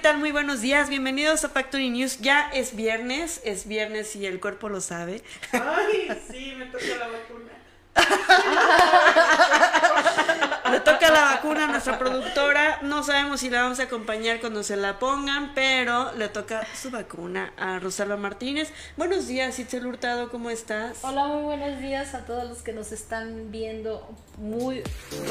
¿qué 0.00 0.08
tal? 0.08 0.18
Muy 0.18 0.32
buenos 0.32 0.62
días. 0.62 0.88
Bienvenidos 0.88 1.44
a 1.44 1.50
Factory 1.50 1.90
News. 1.90 2.20
Ya 2.20 2.48
es 2.54 2.74
viernes, 2.74 3.42
es 3.44 3.68
viernes 3.68 4.16
y 4.16 4.24
el 4.24 4.40
cuerpo 4.40 4.70
lo 4.70 4.80
sabe. 4.80 5.22
Ay, 5.52 6.08
sí, 6.30 6.54
me 6.56 6.64
toca 6.64 6.86
la 6.98 7.08
vacuna. 7.08 7.50
Le 10.72 10.80
toca 10.80 11.10
la 11.10 11.24
vacuna 11.24 11.64
a 11.64 11.66
nuestra 11.66 11.98
productora. 11.98 12.78
No 12.80 13.02
sabemos 13.02 13.40
si 13.40 13.50
la 13.50 13.62
vamos 13.62 13.78
a 13.80 13.82
acompañar 13.82 14.40
cuando 14.40 14.62
se 14.62 14.76
la 14.76 14.98
pongan, 14.98 15.52
pero 15.54 16.12
le 16.12 16.28
toca 16.28 16.66
su 16.74 16.90
vacuna 16.90 17.52
a 17.58 17.78
Rosalba 17.78 18.16
Martínez. 18.16 18.72
Buenos 18.96 19.26
días, 19.26 19.58
Itzel 19.58 19.84
Hurtado, 19.84 20.30
¿cómo 20.30 20.48
estás? 20.48 20.96
Hola, 21.02 21.26
muy 21.26 21.42
buenos 21.42 21.78
días 21.80 22.14
a 22.14 22.24
todos 22.24 22.48
los 22.48 22.62
que 22.62 22.72
nos 22.72 22.92
están 22.92 23.50
viendo. 23.50 24.08
Muy 24.38 24.82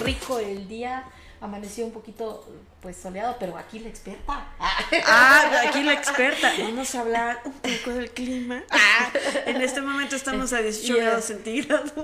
rico 0.03 0.37
el 0.37 0.67
día. 0.67 1.05
Amaneció 1.41 1.85
un 1.85 1.91
poquito 1.91 2.45
pues 2.81 2.97
soleado, 2.97 3.37
pero 3.39 3.57
aquí 3.57 3.79
la 3.79 3.89
experta. 3.89 4.47
Ah, 4.59 5.63
aquí 5.67 5.83
la 5.83 5.93
experta. 5.93 6.51
Vamos 6.59 6.93
a 6.95 7.01
hablar 7.01 7.41
un 7.45 7.53
poco 7.53 7.91
del 7.91 8.11
clima. 8.11 8.63
Ah, 8.69 9.11
en 9.45 9.61
este 9.61 9.81
momento 9.81 10.15
estamos 10.15 10.51
a 10.53 10.61
18 10.61 10.97
grados 10.97 11.25
centígrados. 11.25 11.93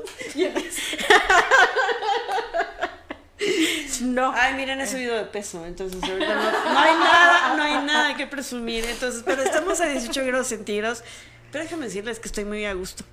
No. 4.02 4.32
Ay, 4.34 4.56
miren, 4.56 4.80
he 4.82 4.88
subido 4.88 5.16
de 5.16 5.26
peso, 5.26 5.66
entonces 5.66 6.02
ahorita 6.04 6.36
no, 6.36 6.74
no, 6.74 6.80
hay 6.80 6.94
nada, 6.96 7.56
no 7.56 7.64
hay 7.64 7.86
nada 7.86 8.16
que 8.16 8.28
presumir. 8.28 8.86
Entonces, 8.86 9.24
pero 9.26 9.42
estamos 9.42 9.80
a 9.82 9.88
18 9.88 10.26
grados 10.26 10.48
centígrados. 10.48 11.04
Pero 11.52 11.64
déjame 11.64 11.86
decirles 11.86 12.20
que 12.20 12.28
estoy 12.28 12.46
muy 12.46 12.66
a 12.66 12.74
gusto. 12.74 13.04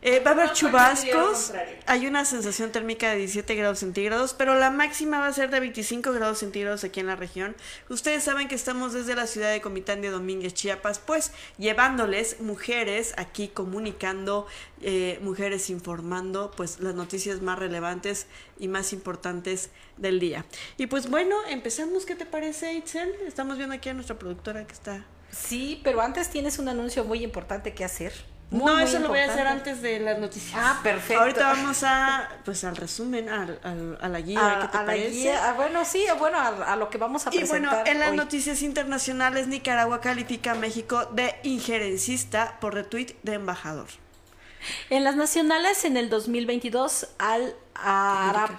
Eh, 0.00 0.20
va 0.20 0.32
a 0.32 0.34
haber 0.34 0.52
chubascos. 0.52 1.52
Hay 1.86 2.06
una 2.06 2.24
sensación 2.24 2.72
térmica 2.72 3.10
de 3.10 3.18
17 3.18 3.54
grados 3.54 3.78
centígrados, 3.78 4.34
pero 4.34 4.56
la 4.56 4.70
máxima 4.70 5.20
va 5.20 5.28
a 5.28 5.32
ser 5.32 5.50
de 5.50 5.60
25 5.60 6.12
grados 6.12 6.38
centígrados 6.38 6.82
aquí 6.82 6.98
en 6.98 7.06
la 7.06 7.14
región. 7.14 7.54
Ustedes 7.88 8.24
saben 8.24 8.48
que 8.48 8.56
estamos 8.56 8.92
desde 8.92 9.14
la 9.14 9.28
ciudad 9.28 9.52
de 9.52 9.60
Comitán 9.60 10.02
de 10.02 10.10
Domínguez, 10.10 10.54
Chiapas, 10.54 10.98
pues 10.98 11.30
llevándoles 11.58 12.40
mujeres 12.40 13.14
aquí 13.16 13.46
comunicando, 13.48 14.48
eh, 14.80 15.20
mujeres 15.22 15.70
informando, 15.70 16.50
pues 16.56 16.80
las 16.80 16.96
noticias 16.96 17.40
más 17.40 17.58
relevantes 17.58 18.26
y 18.58 18.66
más 18.66 18.92
importantes 18.92 19.70
del 19.96 20.18
día. 20.18 20.44
Y 20.78 20.86
pues 20.86 21.08
bueno, 21.08 21.36
empezamos. 21.48 22.06
¿Qué 22.06 22.16
te 22.16 22.26
parece, 22.26 22.74
Itzel? 22.74 23.14
Estamos 23.26 23.56
viendo 23.56 23.74
aquí 23.74 23.88
a 23.88 23.94
nuestra 23.94 24.18
productora 24.18 24.66
que 24.66 24.72
está 24.72 25.06
Sí, 25.32 25.80
pero 25.82 26.02
antes 26.02 26.28
tienes 26.28 26.58
un 26.58 26.68
anuncio 26.68 27.04
muy 27.04 27.24
importante 27.24 27.72
que 27.72 27.84
hacer. 27.84 28.12
no, 28.50 28.78
eso 28.78 28.98
lo 28.98 29.08
voy 29.08 29.20
a 29.20 29.32
hacer 29.32 29.46
antes 29.46 29.80
de 29.80 29.98
las 29.98 30.18
noticias. 30.18 30.60
Ah, 30.62 30.80
perfecto. 30.82 31.22
Ahorita 31.22 31.54
vamos 31.54 31.82
a, 31.84 32.28
pues 32.44 32.62
al 32.64 32.76
resumen, 32.76 33.30
a, 33.30 33.48
a, 34.00 34.08
la 34.08 34.20
guía, 34.20 34.58
¿qué 34.60 34.68
te 34.68 34.76
a 34.76 34.84
parece? 34.84 35.08
La 35.08 35.10
guía, 35.10 35.52
bueno, 35.54 35.84
sí, 35.86 36.04
bueno, 36.18 36.38
a, 36.38 36.76
lo 36.76 36.90
que 36.90 36.98
vamos 36.98 37.26
a 37.26 37.30
presentar 37.30 37.58
Y 37.58 37.66
bueno, 37.66 37.82
en 37.86 37.98
las 37.98 38.12
noticias 38.12 38.60
internacionales, 38.60 39.48
Nicaragua 39.48 40.02
califica 40.02 40.52
a 40.52 40.54
México 40.54 41.06
de 41.06 41.34
injerencista 41.44 42.58
por 42.60 42.74
retweet 42.74 43.16
de 43.22 43.32
embajador. 43.32 43.88
En 44.90 45.02
las 45.02 45.16
nacionales, 45.16 45.86
en 45.86 45.96
el 45.96 46.10
2022, 46.10 47.08
al 47.18 47.54
hará 47.74 48.50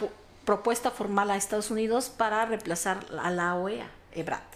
propuesta 0.44 0.90
formal 0.90 1.30
a 1.30 1.38
Estados 1.38 1.70
Unidos 1.70 2.10
para 2.10 2.44
reemplazar 2.46 3.06
a 3.22 3.30
la 3.30 3.56
OEA, 3.56 3.90
EBRAT 4.12 4.53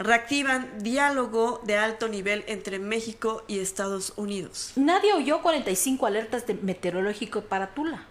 reactivan 0.00 0.82
diálogo 0.82 1.60
de 1.64 1.76
alto 1.76 2.08
nivel 2.08 2.42
entre 2.46 2.78
México 2.78 3.44
y 3.46 3.58
Estados 3.58 4.14
Unidos. 4.16 4.72
Nadie 4.76 5.12
oyó 5.12 5.42
45 5.42 6.06
alertas 6.06 6.46
de 6.46 6.54
meteorológico 6.54 7.42
para 7.42 7.74
Tula. 7.74 8.06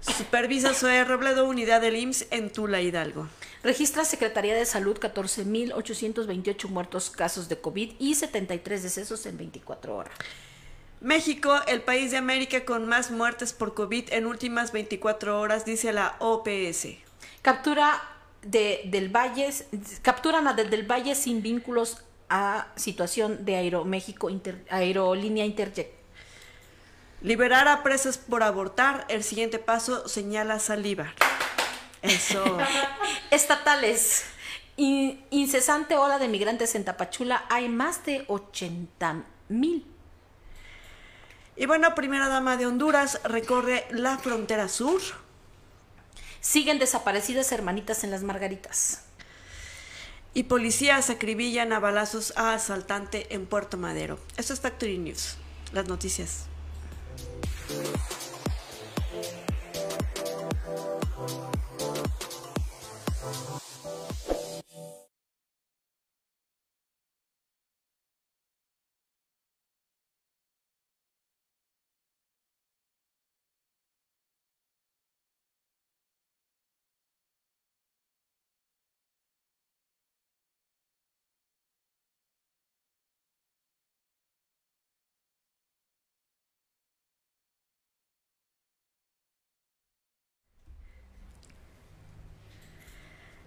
Supervisa 0.00 0.74
Zoe 0.74 1.04
Robledo, 1.04 1.46
unidad 1.46 1.80
del 1.80 1.94
IMSS 1.94 2.26
en 2.30 2.50
Tula 2.50 2.80
Hidalgo. 2.80 3.28
Registra 3.62 4.04
Secretaría 4.04 4.54
de 4.54 4.64
Salud 4.64 4.98
14.828 4.98 6.68
muertos 6.68 7.10
casos 7.10 7.48
de 7.48 7.60
COVID 7.60 7.92
y 8.00 8.16
73 8.16 8.82
decesos 8.82 9.26
en 9.26 9.36
24 9.36 9.94
horas. 9.94 10.14
México, 11.00 11.54
el 11.68 11.82
país 11.82 12.10
de 12.10 12.16
América 12.16 12.64
con 12.64 12.88
más 12.88 13.12
muertes 13.12 13.52
por 13.52 13.74
COVID 13.74 14.12
en 14.12 14.26
últimas 14.26 14.72
24 14.72 15.40
horas, 15.40 15.64
dice 15.64 15.92
la 15.92 16.16
OPS. 16.18 16.88
Captura 17.42 18.02
de, 18.42 18.82
del 18.86 19.14
Valle, 19.14 19.50
capturan 20.02 20.48
a 20.48 20.54
Del 20.54 20.90
Valle 20.90 21.14
sin 21.14 21.42
vínculos 21.42 22.04
a 22.28 22.68
situación 22.76 23.44
de 23.44 23.56
Aeroméxico, 23.56 24.30
inter, 24.30 24.64
Aerolínea 24.70 25.44
Interjet. 25.44 25.92
Liberar 27.22 27.68
a 27.68 27.82
presas 27.82 28.16
por 28.16 28.42
abortar, 28.42 29.04
el 29.08 29.22
siguiente 29.22 29.58
paso 29.58 30.08
señala 30.08 30.58
Saliva. 30.58 31.12
Eso. 32.02 32.42
Estatales. 33.30 34.24
incesante 34.76 35.96
ola 35.96 36.18
de 36.18 36.28
migrantes 36.28 36.74
en 36.74 36.84
Tapachula. 36.84 37.44
Hay 37.50 37.68
más 37.68 38.04
de 38.06 38.24
80 38.28 39.24
mil. 39.48 39.84
Y 41.56 41.66
bueno, 41.66 41.94
primera 41.94 42.28
dama 42.28 42.56
de 42.56 42.66
Honduras 42.66 43.20
recorre 43.24 43.86
la 43.90 44.16
frontera 44.16 44.68
sur. 44.68 45.02
Siguen 46.40 46.78
desaparecidas 46.78 47.52
hermanitas 47.52 48.04
en 48.04 48.10
las 48.10 48.22
Margaritas. 48.22 49.02
Y 50.32 50.44
policías 50.44 51.10
acribillan 51.10 51.72
a 51.72 51.80
balazos 51.80 52.32
a 52.36 52.54
asaltante 52.54 53.34
en 53.34 53.46
Puerto 53.46 53.76
Madero. 53.76 54.18
Esto 54.36 54.52
es 54.52 54.60
Factory 54.60 54.98
News. 54.98 55.36
Las 55.72 55.88
noticias. 55.88 56.44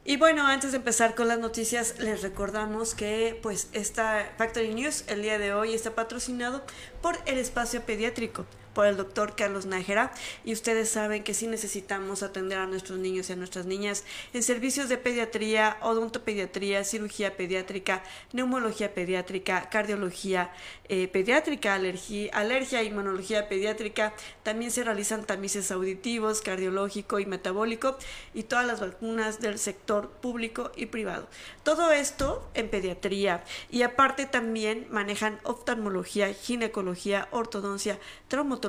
Y 0.05 0.17
bueno, 0.17 0.45
antes 0.45 0.71
de 0.71 0.77
empezar 0.77 1.15
con 1.15 1.29
las 1.29 1.39
noticias, 1.39 1.95
les 1.99 2.21
recordamos 2.21 2.93
que 2.93 3.39
pues 3.41 3.69
esta 3.71 4.33
Factory 4.37 4.73
News 4.73 5.05
el 5.07 5.21
día 5.21 5.39
de 5.39 5.53
hoy 5.53 5.73
está 5.73 5.95
patrocinado 5.95 6.61
por 7.01 7.17
el 7.25 7.37
espacio 7.37 7.81
pediátrico 7.83 8.45
por 8.73 8.85
el 8.87 8.97
doctor 8.97 9.35
Carlos 9.35 9.65
Nájera 9.65 10.11
y 10.43 10.53
ustedes 10.53 10.89
saben 10.89 11.23
que 11.23 11.33
sí 11.33 11.47
necesitamos 11.47 12.23
atender 12.23 12.57
a 12.57 12.65
nuestros 12.65 12.99
niños 12.99 13.29
y 13.29 13.33
a 13.33 13.35
nuestras 13.35 13.65
niñas 13.65 14.03
en 14.33 14.43
servicios 14.43 14.89
de 14.89 14.97
pediatría, 14.97 15.77
odontopediatría, 15.81 16.83
cirugía 16.83 17.37
pediátrica, 17.37 18.03
neumología 18.31 18.93
pediátrica, 18.93 19.69
cardiología 19.69 20.51
eh, 20.89 21.07
pediátrica, 21.07 21.75
alergia, 21.75 22.31
alergia, 22.33 22.83
inmunología 22.83 23.47
pediátrica, 23.47 24.13
también 24.43 24.71
se 24.71 24.83
realizan 24.83 25.25
tamices 25.25 25.71
auditivos, 25.71 26.41
cardiológico 26.41 27.19
y 27.19 27.25
metabólico 27.25 27.97
y 28.33 28.43
todas 28.43 28.65
las 28.65 28.79
vacunas 28.79 29.39
del 29.39 29.59
sector 29.59 30.09
público 30.09 30.71
y 30.75 30.87
privado. 30.87 31.27
Todo 31.63 31.91
esto 31.91 32.47
en 32.53 32.69
pediatría 32.69 33.43
y 33.69 33.83
aparte 33.83 34.25
también 34.25 34.87
manejan 34.89 35.39
oftalmología, 35.43 36.33
ginecología, 36.33 37.27
ortodoncia, 37.31 37.99
traumatología, 38.27 38.62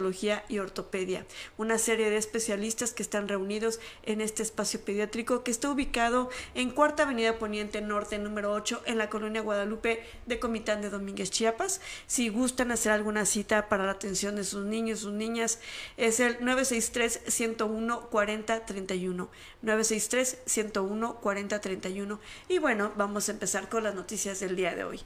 y 0.48 0.58
ortopedia, 0.58 1.24
una 1.56 1.78
serie 1.78 2.10
de 2.10 2.16
especialistas 2.16 2.92
que 2.92 3.04
están 3.04 3.28
reunidos 3.28 3.78
en 4.02 4.20
este 4.20 4.42
espacio 4.42 4.80
pediátrico 4.80 5.44
que 5.44 5.52
está 5.52 5.70
ubicado 5.70 6.30
en 6.56 6.70
Cuarta 6.70 7.04
Avenida 7.04 7.38
Poniente 7.38 7.80
Norte, 7.80 8.18
número 8.18 8.52
8, 8.52 8.82
en 8.86 8.98
la 8.98 9.08
colonia 9.08 9.40
Guadalupe 9.40 10.02
de 10.26 10.40
Comitán 10.40 10.82
de 10.82 10.90
Domínguez, 10.90 11.30
Chiapas. 11.30 11.80
Si 12.08 12.28
gustan 12.28 12.72
hacer 12.72 12.90
alguna 12.90 13.24
cita 13.24 13.68
para 13.68 13.86
la 13.86 13.92
atención 13.92 14.34
de 14.34 14.42
sus 14.42 14.66
niños, 14.66 14.98
sus 15.00 15.12
niñas, 15.12 15.60
es 15.96 16.18
el 16.18 16.40
963-101-4031. 16.40 19.28
963-101-4031. 19.62 22.18
Y 22.48 22.58
bueno, 22.58 22.92
vamos 22.96 23.28
a 23.28 23.32
empezar 23.32 23.68
con 23.68 23.84
las 23.84 23.94
noticias 23.94 24.40
del 24.40 24.56
día 24.56 24.74
de 24.74 24.82
hoy. 24.82 25.00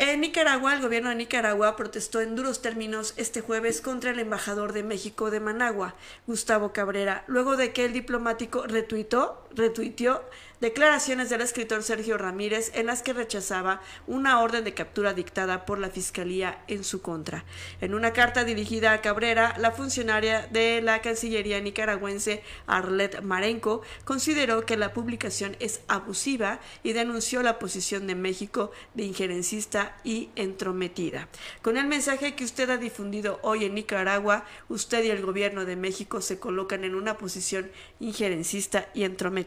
En 0.00 0.20
Nicaragua, 0.20 0.74
el 0.74 0.80
gobierno 0.80 1.08
de 1.08 1.16
Nicaragua 1.16 1.74
protestó 1.74 2.20
en 2.20 2.36
duros 2.36 2.62
términos 2.62 3.14
este 3.16 3.40
jueves 3.40 3.80
contra 3.80 4.12
el 4.12 4.20
embajador 4.20 4.72
de 4.72 4.84
México 4.84 5.32
de 5.32 5.40
Managua, 5.40 5.96
Gustavo 6.24 6.72
Cabrera, 6.72 7.24
luego 7.26 7.56
de 7.56 7.72
que 7.72 7.84
el 7.84 7.92
diplomático 7.92 8.64
retuitó, 8.64 9.47
retuiteó 9.54 10.22
declaraciones 10.60 11.30
del 11.30 11.40
escritor 11.40 11.82
Sergio 11.82 12.18
Ramírez 12.18 12.72
en 12.74 12.86
las 12.86 13.02
que 13.02 13.12
rechazaba 13.12 13.80
una 14.06 14.40
orden 14.40 14.64
de 14.64 14.74
captura 14.74 15.14
dictada 15.14 15.64
por 15.64 15.78
la 15.78 15.90
Fiscalía 15.90 16.62
en 16.66 16.82
su 16.82 17.00
contra. 17.00 17.44
En 17.80 17.94
una 17.94 18.12
carta 18.12 18.44
dirigida 18.44 18.92
a 18.92 19.00
Cabrera, 19.00 19.54
la 19.58 19.70
funcionaria 19.70 20.48
de 20.48 20.82
la 20.82 21.00
Cancillería 21.00 21.60
nicaragüense 21.60 22.42
Arlet 22.66 23.22
Marenco 23.22 23.82
consideró 24.04 24.66
que 24.66 24.76
la 24.76 24.92
publicación 24.92 25.56
es 25.60 25.80
abusiva 25.86 26.60
y 26.82 26.92
denunció 26.92 27.42
la 27.42 27.58
posición 27.58 28.06
de 28.06 28.16
México 28.16 28.72
de 28.94 29.04
injerencista 29.04 29.96
y 30.02 30.30
entrometida. 30.34 31.28
Con 31.62 31.76
el 31.76 31.86
mensaje 31.86 32.34
que 32.34 32.44
usted 32.44 32.68
ha 32.70 32.78
difundido 32.78 33.38
hoy 33.42 33.64
en 33.64 33.74
Nicaragua, 33.74 34.44
usted 34.68 35.04
y 35.04 35.10
el 35.10 35.24
gobierno 35.24 35.64
de 35.64 35.76
México 35.76 36.20
se 36.20 36.38
colocan 36.40 36.84
en 36.84 36.94
una 36.94 37.16
posición 37.16 37.70
injerencista 38.00 38.88
y 38.92 39.04
entrometida, 39.04 39.37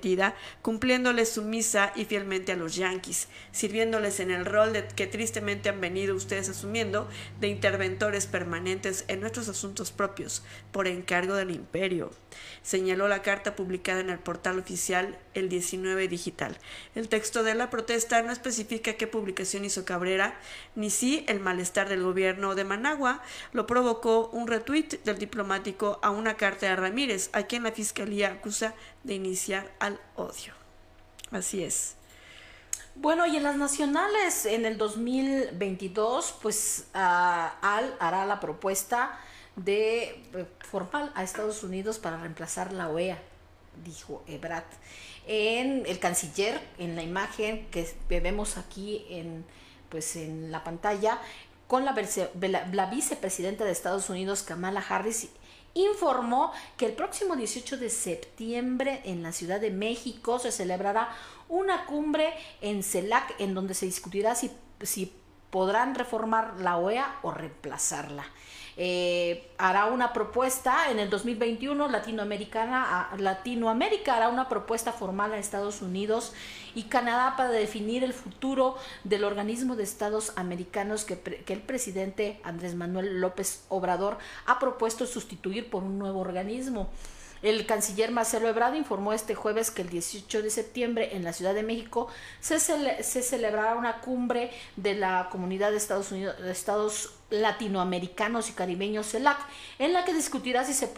cumpliéndoles 0.61 1.29
sumisa 1.29 1.91
y 1.95 2.05
fielmente 2.05 2.51
a 2.51 2.55
los 2.55 2.75
yanquis, 2.75 3.27
sirviéndoles 3.51 4.19
en 4.19 4.31
el 4.31 4.45
rol 4.45 4.73
que 4.95 5.07
tristemente 5.07 5.69
han 5.69 5.81
venido 5.81 6.15
ustedes 6.15 6.49
asumiendo 6.49 7.07
de 7.39 7.47
interventores 7.47 8.27
permanentes 8.27 9.05
en 9.07 9.21
nuestros 9.21 9.49
asuntos 9.49 9.91
propios, 9.91 10.43
por 10.71 10.87
encargo 10.87 11.35
del 11.35 11.51
imperio 11.51 12.11
señaló 12.63 13.07
la 13.07 13.21
carta 13.21 13.55
publicada 13.55 13.99
en 13.99 14.09
el 14.09 14.19
portal 14.19 14.59
oficial 14.59 15.17
El 15.33 15.49
19 15.49 16.07
Digital. 16.07 16.57
El 16.95 17.09
texto 17.09 17.43
de 17.43 17.55
la 17.55 17.69
protesta 17.69 18.21
no 18.21 18.31
especifica 18.31 18.93
qué 18.93 19.07
publicación 19.07 19.65
hizo 19.65 19.85
Cabrera, 19.85 20.39
ni 20.75 20.89
si 20.89 21.25
el 21.27 21.39
malestar 21.39 21.89
del 21.89 22.03
gobierno 22.03 22.55
de 22.55 22.63
Managua 22.63 23.21
lo 23.51 23.67
provocó 23.67 24.29
un 24.29 24.47
retweet 24.47 25.01
del 25.03 25.17
diplomático 25.17 25.99
a 26.01 26.11
una 26.11 26.37
carta 26.37 26.67
de 26.67 26.75
Ramírez, 26.75 27.29
a 27.33 27.43
quien 27.43 27.63
la 27.63 27.71
fiscalía 27.71 28.31
acusa 28.31 28.73
de 29.03 29.15
iniciar 29.15 29.71
al 29.81 29.99
odio. 30.15 30.53
Así 31.31 31.63
es. 31.63 31.95
Bueno, 32.95 33.25
y 33.25 33.37
en 33.37 33.43
las 33.43 33.55
nacionales 33.55 34.45
en 34.45 34.65
el 34.65 34.77
2022, 34.77 36.35
pues 36.41 36.85
ah, 36.93 37.55
Al 37.61 37.95
hará 37.99 38.25
la 38.25 38.39
propuesta 38.39 39.19
de 39.55 40.23
eh, 40.33 40.45
formal 40.59 41.11
a 41.15 41.23
Estados 41.23 41.63
Unidos 41.63 41.99
para 41.99 42.17
reemplazar 42.17 42.73
la 42.73 42.89
OEA, 42.89 43.17
dijo 43.83 44.23
Ebrat. 44.27 44.65
En 45.27 45.85
el 45.85 45.99
canciller, 45.99 46.59
en 46.77 46.95
la 46.95 47.03
imagen 47.03 47.67
que 47.71 48.19
vemos 48.19 48.57
aquí 48.57 49.05
en, 49.09 49.45
pues 49.89 50.15
en 50.15 50.51
la 50.51 50.63
pantalla, 50.63 51.19
con 51.67 51.85
la, 51.85 51.95
la 52.73 52.85
vicepresidenta 52.87 53.63
de 53.63 53.71
Estados 53.71 54.09
Unidos, 54.09 54.43
Kamala 54.43 54.83
Harris, 54.87 55.29
informó 55.73 56.51
que 56.77 56.85
el 56.85 56.93
próximo 56.93 57.35
18 57.35 57.77
de 57.77 57.89
septiembre 57.89 59.01
en 59.05 59.23
la 59.23 59.31
Ciudad 59.31 59.59
de 59.59 59.71
México 59.71 60.39
se 60.39 60.51
celebrará 60.51 61.09
una 61.49 61.85
cumbre 61.85 62.33
en 62.61 62.83
CELAC 62.83 63.39
en 63.39 63.53
donde 63.53 63.73
se 63.73 63.85
discutirá 63.85 64.35
si, 64.35 64.51
si 64.81 65.13
podrán 65.49 65.95
reformar 65.95 66.55
la 66.59 66.77
OEA 66.77 67.19
o 67.23 67.31
reemplazarla. 67.31 68.25
Eh, 68.77 69.49
hará 69.57 69.85
una 69.87 70.13
propuesta 70.13 70.89
en 70.89 70.99
el 70.99 71.09
2021, 71.09 71.89
Latinoamericana, 71.89 73.09
Latinoamérica 73.17 74.15
hará 74.15 74.29
una 74.29 74.47
propuesta 74.47 74.93
formal 74.93 75.33
a 75.33 75.37
Estados 75.37 75.81
Unidos 75.81 76.33
y 76.73 76.83
Canadá 76.83 77.35
para 77.35 77.49
definir 77.49 78.03
el 78.03 78.13
futuro 78.13 78.77
del 79.03 79.23
organismo 79.23 79.75
de 79.75 79.83
Estados 79.83 80.33
americanos 80.37 81.03
que, 81.03 81.19
que 81.19 81.53
el 81.53 81.61
presidente 81.61 82.39
Andrés 82.43 82.75
Manuel 82.75 83.19
López 83.19 83.65
Obrador 83.69 84.17
ha 84.45 84.59
propuesto 84.59 85.05
sustituir 85.05 85.69
por 85.69 85.83
un 85.83 85.99
nuevo 85.99 86.19
organismo. 86.19 86.89
El 87.41 87.65
canciller 87.65 88.11
Marcelo 88.11 88.47
Ebrard 88.47 88.75
informó 88.75 89.13
este 89.13 89.33
jueves 89.33 89.71
que 89.71 89.81
el 89.81 89.89
18 89.89 90.43
de 90.43 90.49
septiembre 90.51 91.15
en 91.15 91.23
la 91.23 91.33
Ciudad 91.33 91.55
de 91.55 91.63
México 91.63 92.07
se, 92.39 92.59
se 92.59 93.21
celebrará 93.23 93.75
una 93.75 93.99
cumbre 94.01 94.51
de 94.75 94.93
la 94.93 95.27
Comunidad 95.31 95.71
de 95.71 95.77
Estados 95.77 96.11
Unidos, 96.11 96.39
de 96.39 96.51
Estados 96.51 97.13
Latinoamericanos 97.31 98.49
y 98.49 98.53
Caribeños 98.53 99.07
CELAC, 99.07 99.39
en 99.79 99.93
la 99.93 100.05
que 100.05 100.13
discutirá 100.13 100.63
si 100.63 100.73
se, 100.73 100.91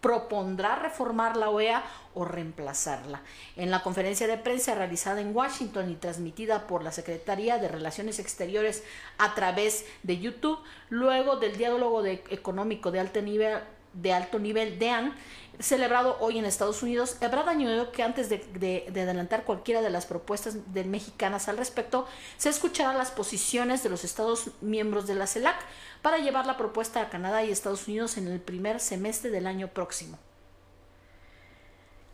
propondrá 0.00 0.76
reformar 0.76 1.36
la 1.36 1.48
OEA 1.48 1.82
o 2.12 2.26
reemplazarla. 2.26 3.22
En 3.56 3.70
la 3.70 3.82
conferencia 3.82 4.26
de 4.26 4.36
prensa 4.36 4.74
realizada 4.74 5.22
en 5.22 5.34
Washington 5.34 5.90
y 5.90 5.94
transmitida 5.94 6.66
por 6.66 6.84
la 6.84 6.92
Secretaría 6.92 7.56
de 7.56 7.68
Relaciones 7.68 8.18
Exteriores 8.18 8.84
a 9.16 9.34
través 9.34 9.86
de 10.02 10.18
YouTube, 10.18 10.58
luego 10.90 11.36
del 11.36 11.56
diálogo 11.56 12.04
económico 12.04 12.90
de 12.90 13.00
alto 13.00 13.22
nivel 13.22 13.60
de 13.94 14.12
alto 14.12 14.38
nivel 14.38 14.78
DEAN, 14.78 15.14
celebrado 15.60 16.16
hoy 16.20 16.38
en 16.38 16.44
Estados 16.44 16.82
Unidos, 16.82 17.16
Ebrard 17.20 17.48
añadió 17.48 17.92
que 17.92 18.02
antes 18.02 18.28
de, 18.28 18.86
adelantar 18.88 19.44
cualquiera 19.44 19.80
de 19.80 19.90
las 19.90 20.06
propuestas 20.06 20.72
de 20.72 20.84
mexicanas 20.84 21.48
al 21.48 21.56
respecto, 21.56 22.06
se 22.36 22.48
escucharán 22.48 22.98
las 22.98 23.10
posiciones 23.10 23.82
de 23.82 23.90
los 23.90 24.04
Estados 24.04 24.50
miembros 24.60 25.06
de 25.06 25.14
la 25.14 25.26
CELAC 25.26 25.56
para 26.02 26.18
llevar 26.18 26.46
la 26.46 26.56
propuesta 26.56 27.00
a 27.00 27.10
Canadá 27.10 27.44
y 27.44 27.50
Estados 27.50 27.88
Unidos 27.88 28.16
en 28.16 28.28
el 28.28 28.40
primer 28.40 28.80
semestre 28.80 29.30
del 29.30 29.46
año 29.46 29.68
próximo. 29.68 30.18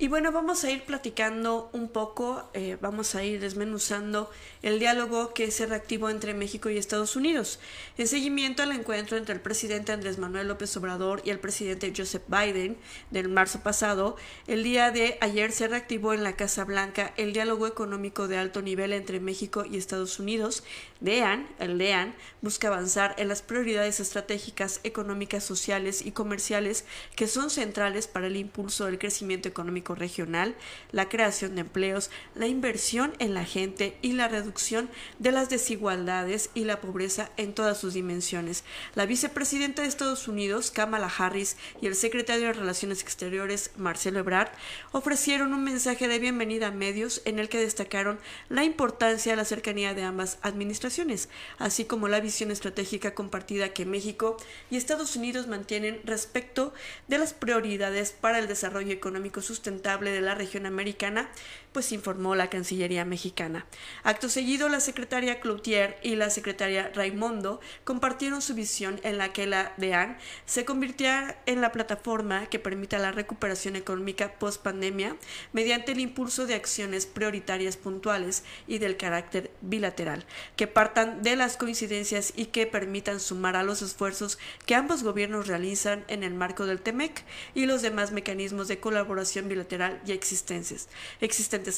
Y 0.03 0.09
bueno, 0.09 0.33
vamos 0.33 0.65
a 0.65 0.71
ir 0.71 0.85
platicando 0.85 1.69
un 1.75 1.91
poco, 1.91 2.49
eh, 2.55 2.79
vamos 2.81 3.15
a 3.15 3.23
ir 3.23 3.39
desmenuzando 3.39 4.31
el 4.63 4.79
diálogo 4.79 5.35
que 5.35 5.51
se 5.51 5.67
reactivó 5.67 6.09
entre 6.09 6.33
México 6.33 6.71
y 6.71 6.79
Estados 6.79 7.17
Unidos, 7.17 7.61
en 7.99 8.09
seguimiento 8.09 8.63
al 8.63 8.73
encuentro 8.73 9.19
entre 9.19 9.35
el 9.35 9.43
presidente 9.43 9.93
Andrés 9.93 10.17
Manuel 10.17 10.49
López 10.49 10.75
Obrador 10.79 11.21
y 11.27 11.29
el 11.29 11.39
presidente 11.39 11.93
Joseph 11.95 12.23
Biden 12.29 12.79
del 13.11 13.29
marzo 13.29 13.61
pasado. 13.61 14.17
El 14.47 14.63
día 14.63 14.91
de 14.91 15.19
ayer 15.21 15.53
se 15.53 15.69
reactivó 15.69 16.15
en 16.15 16.23
la 16.23 16.35
Casa 16.35 16.65
Blanca 16.65 17.13
el 17.19 17.35
diálogo 17.35 17.67
económico 17.67 18.27
de 18.27 18.39
alto 18.39 18.63
nivel 18.63 18.95
entre 18.95 19.21
México 19.21 19.67
y 19.71 19.77
Estados 19.77 20.19
Unidos. 20.19 20.65
DEAN, 21.01 21.47
el 21.59 21.77
DEAN, 21.77 22.15
busca 22.41 22.69
avanzar 22.69 23.15
en 23.19 23.29
las 23.29 23.43
prioridades 23.43 24.01
estratégicas 24.01 24.81
económicas, 24.83 25.45
sociales 25.45 26.01
y 26.07 26.13
comerciales 26.13 26.87
que 27.17 27.27
son 27.27 27.51
centrales 27.51 28.07
para 28.07 28.29
el 28.29 28.37
impulso 28.37 28.87
del 28.87 28.99
crecimiento 28.99 29.47
económico 29.47 29.90
regional, 29.95 30.57
la 30.93 31.09
creación 31.09 31.55
de 31.55 31.63
empleos, 31.63 32.11
la 32.35 32.47
inversión 32.47 33.13
en 33.19 33.35
la 33.35 33.45
gente 33.45 33.97
y 34.03 34.13
la 34.13 34.29
reducción 34.29 34.91
de 35.19 35.33
las 35.33 35.49
desigualdades 35.49 36.51
y 36.55 36.65
la 36.65 36.81
pobreza 36.81 37.31
en 37.37 37.55
todas 37.55 37.79
sus 37.79 37.95
dimensiones. 37.95 38.65
La 38.95 39.07
vicepresidenta 39.07 39.83
de 39.83 39.89
Estados 39.89 40.29
Unidos, 40.29 40.71
Kamala 40.71 41.11
Harris, 41.19 41.57
y 41.81 41.87
el 41.87 41.95
secretario 41.95 42.47
de 42.47 42.53
Relaciones 42.53 43.03
Exteriores, 43.03 43.71
Marcelo 43.77 44.21
Ebrard, 44.21 44.51
ofrecieron 44.93 45.55
un 45.55 45.65
mensaje 45.65 46.09
de 46.09 46.19
bienvenida 46.19 46.69
a 46.69 46.73
medios 46.73 47.23
en 47.25 47.39
el 47.39 47.49
que 47.49 47.59
destacaron 47.59 48.19
la 48.49 48.65
importancia 48.65 49.33
de 49.33 49.37
la 49.37 49.45
cercanía 49.45 49.95
de 49.95 50.03
ambas 50.03 50.39
administraciones, 50.43 51.29
así 51.59 51.85
como 51.85 52.09
la 52.09 52.21
visión 52.21 52.51
estratégica 52.51 53.15
compartida 53.15 53.73
que 53.73 53.87
México 53.87 54.37
y 54.71 54.77
Estados 54.77 55.17
Unidos 55.17 55.47
mantienen 55.47 56.01
respecto 56.05 56.73
de 57.09 57.19
las 57.19 57.33
prioridades 57.33 58.13
para 58.13 58.39
el 58.39 58.49
desarrollo 58.49 58.93
económico 58.93 59.43
sustentable 59.43 59.80
de 60.13 60.21
la 60.21 60.35
región 60.35 60.67
americana, 60.67 61.31
pues 61.73 61.93
informó 61.93 62.35
la 62.35 62.51
Cancillería 62.51 63.05
mexicana. 63.05 63.67
Acto 64.03 64.29
seguido, 64.29 64.69
la 64.69 64.81
secretaria 64.81 65.41
Cloutier 65.41 65.99
y 66.03 66.17
la 66.17 66.31
secretaria 66.31 66.91
Raimondo 66.95 67.61
compartieron 67.85 68.43
su 68.43 68.55
visión 68.55 69.01
en 69.03 69.19
la 69.19 69.33
que 69.33 69.47
la 69.47 69.73
DEAN 69.77 70.19
se 70.47 70.65
convirtiera 70.65 71.41
en 71.47 71.61
la 71.61 71.73
plataforma 71.73 72.47
que 72.47 72.59
permita 72.59 72.99
la 72.99 73.13
recuperación 73.13 73.77
económica 73.77 74.35
post 74.39 74.63
pandemia 74.63 75.17
mediante 75.53 75.93
el 75.93 76.01
impulso 76.01 76.47
de 76.47 76.55
acciones 76.55 77.07
prioritarias 77.07 77.77
puntuales 77.77 78.45
y 78.67 78.79
del 78.79 78.97
carácter 78.97 79.51
bilateral, 79.61 80.25
que 80.57 80.67
partan 80.67 81.23
de 81.23 81.37
las 81.37 81.57
coincidencias 81.57 82.33
y 82.37 82.47
que 82.47 82.67
permitan 82.67 83.21
sumar 83.21 83.57
a 83.57 83.63
los 83.63 83.83
esfuerzos 83.83 84.39
que 84.67 84.75
ambos 84.75 85.03
gobiernos 85.03 85.47
realizan 85.47 86.05
en 86.09 86.23
el 86.23 86.35
marco 86.35 86.67
del 86.67 86.81
TEMEC 86.81 87.25
y 87.55 87.67
los 87.67 87.83
demás 87.83 88.13
mecanismos 88.13 88.69
de 88.69 88.81
colaboración 88.81 89.49
bilateral 89.49 90.01
y 90.07 90.13
existentes. 90.13 90.89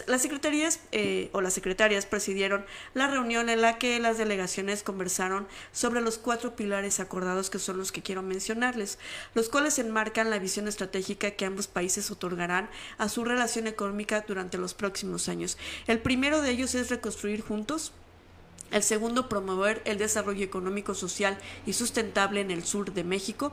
Las 0.07 0.23
secretarías 0.23 0.81
eh, 0.93 1.31
o 1.33 1.41
las 1.41 1.55
secretarias 1.55 2.07
presidieron 2.07 2.65
la 2.95 3.07
reunión 3.07 3.49
en 3.49 3.61
la 3.61 3.79
que 3.79 3.99
las 3.99 4.19
delegaciones 4.19 4.83
conversaron 4.83 5.47
sobre 5.73 6.01
los 6.01 6.19
cuatro 6.19 6.57
pilares 6.57 7.01
acordados 7.01 7.51
que 7.51 7.59
son 7.59 7.79
los 7.79 7.93
que 7.93 8.03
quiero 8.03 8.23
mencionarles, 8.23 8.99
los 9.35 9.49
cuales 9.49 9.79
enmarcan 9.79 10.31
la 10.31 10.39
visión 10.39 10.69
estratégica 10.69 11.33
que 11.33 11.45
ambos 11.45 11.67
países 11.67 12.11
otorgarán 12.11 12.71
a 12.99 13.09
su 13.09 13.25
relación 13.25 13.67
económica 13.67 14.25
durante 14.27 14.59
los 14.59 14.75
próximos 14.75 15.29
años. 15.29 15.59
El 15.87 16.01
primero 16.01 16.43
de 16.43 16.51
ellos 16.51 16.75
es 16.75 16.91
reconstruir 16.91 17.43
juntos 17.43 17.93
el 18.73 18.83
segundo, 18.83 19.29
promover 19.29 19.83
el 19.85 19.99
desarrollo 19.99 20.45
económico, 20.45 20.95
social 20.95 21.39
y 21.67 21.75
sustentable 21.75 22.41
en 22.41 22.51
el 22.51 22.65
sur 22.65 22.93
de 22.93 23.05
México. 23.05 23.53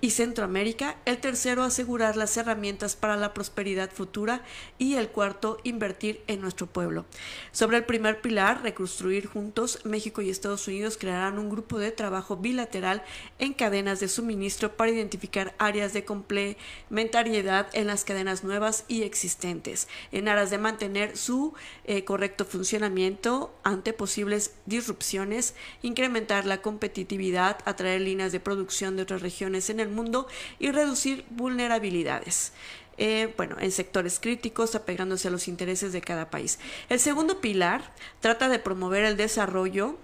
Y 0.00 0.10
Centroamérica, 0.10 0.96
el 1.04 1.18
tercero 1.18 1.62
asegurar 1.62 2.16
las 2.16 2.36
herramientas 2.36 2.96
para 2.96 3.16
la 3.16 3.34
prosperidad 3.34 3.90
futura 3.90 4.42
y 4.78 4.94
el 4.94 5.08
cuarto 5.08 5.58
invertir 5.62 6.22
en 6.26 6.40
nuestro 6.40 6.66
pueblo. 6.66 7.04
Sobre 7.52 7.76
el 7.76 7.84
primer 7.84 8.20
pilar, 8.20 8.62
reconstruir 8.62 9.26
juntos, 9.26 9.80
México 9.84 10.22
y 10.22 10.30
Estados 10.30 10.66
Unidos 10.68 10.96
crearán 10.98 11.38
un 11.38 11.50
grupo 11.50 11.78
de 11.78 11.92
trabajo 11.92 12.36
bilateral 12.36 13.02
en 13.38 13.52
cadenas 13.52 14.00
de 14.00 14.08
suministro 14.08 14.76
para 14.76 14.90
identificar 14.90 15.54
áreas 15.58 15.92
de 15.92 16.04
complementariedad 16.04 17.68
en 17.72 17.86
las 17.86 18.04
cadenas 18.04 18.42
nuevas 18.42 18.84
y 18.88 19.02
existentes, 19.02 19.88
en 20.12 20.28
aras 20.28 20.50
de 20.50 20.58
mantener 20.58 21.16
su 21.16 21.54
eh, 21.84 22.04
correcto 22.04 22.44
funcionamiento 22.44 23.54
ante 23.64 23.92
posibles 23.92 24.54
disrupciones, 24.66 25.54
incrementar 25.82 26.46
la 26.46 26.62
competitividad, 26.62 27.58
atraer 27.64 28.00
líneas 28.00 28.32
de 28.32 28.40
producción 28.40 28.96
de 28.96 29.02
otras 29.02 29.20
regiones 29.20 29.68
en 29.68 29.80
el 29.80 29.89
mundo 29.90 30.26
y 30.58 30.70
reducir 30.70 31.24
vulnerabilidades. 31.30 32.52
Eh, 32.98 33.32
bueno, 33.36 33.56
en 33.58 33.72
sectores 33.72 34.20
críticos, 34.20 34.74
apegándose 34.74 35.28
a 35.28 35.30
los 35.30 35.48
intereses 35.48 35.92
de 35.92 36.02
cada 36.02 36.28
país. 36.28 36.58
El 36.90 37.00
segundo 37.00 37.40
pilar 37.40 37.94
trata 38.20 38.48
de 38.48 38.58
promover 38.58 39.04
el 39.04 39.16
desarrollo 39.16 39.96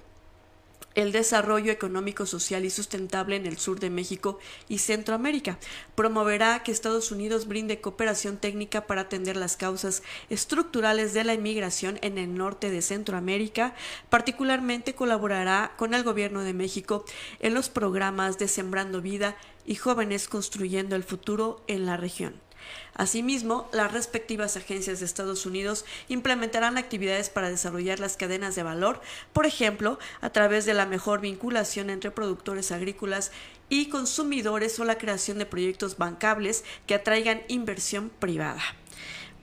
el 0.96 1.12
desarrollo 1.12 1.70
económico, 1.70 2.26
social 2.26 2.64
y 2.64 2.70
sustentable 2.70 3.36
en 3.36 3.46
el 3.46 3.58
sur 3.58 3.78
de 3.78 3.90
México 3.90 4.38
y 4.68 4.78
Centroamérica. 4.78 5.58
Promoverá 5.94 6.62
que 6.62 6.72
Estados 6.72 7.12
Unidos 7.12 7.46
brinde 7.46 7.80
cooperación 7.80 8.38
técnica 8.38 8.86
para 8.86 9.02
atender 9.02 9.36
las 9.36 9.56
causas 9.56 10.02
estructurales 10.30 11.14
de 11.14 11.22
la 11.22 11.34
inmigración 11.34 11.98
en 12.02 12.18
el 12.18 12.34
norte 12.34 12.70
de 12.70 12.82
Centroamérica. 12.82 13.74
Particularmente 14.08 14.94
colaborará 14.94 15.74
con 15.76 15.94
el 15.94 16.02
gobierno 16.02 16.40
de 16.40 16.54
México 16.54 17.04
en 17.40 17.54
los 17.54 17.68
programas 17.68 18.38
de 18.38 18.48
Sembrando 18.48 19.02
Vida 19.02 19.36
y 19.66 19.74
Jóvenes 19.74 20.28
Construyendo 20.28 20.96
el 20.96 21.04
Futuro 21.04 21.62
en 21.68 21.84
la 21.84 21.96
región. 21.96 22.45
Asimismo, 22.94 23.68
las 23.72 23.92
respectivas 23.92 24.56
agencias 24.56 25.00
de 25.00 25.06
Estados 25.06 25.46
Unidos 25.46 25.84
implementarán 26.08 26.78
actividades 26.78 27.28
para 27.28 27.50
desarrollar 27.50 28.00
las 28.00 28.16
cadenas 28.16 28.56
de 28.56 28.62
valor, 28.62 29.00
por 29.32 29.46
ejemplo, 29.46 29.98
a 30.20 30.30
través 30.30 30.64
de 30.64 30.74
la 30.74 30.86
mejor 30.86 31.20
vinculación 31.20 31.90
entre 31.90 32.10
productores 32.10 32.72
agrícolas 32.72 33.32
y 33.68 33.88
consumidores 33.88 34.78
o 34.78 34.84
la 34.84 34.98
creación 34.98 35.38
de 35.38 35.46
proyectos 35.46 35.98
bancables 35.98 36.64
que 36.86 36.94
atraigan 36.94 37.42
inversión 37.48 38.10
privada. 38.18 38.62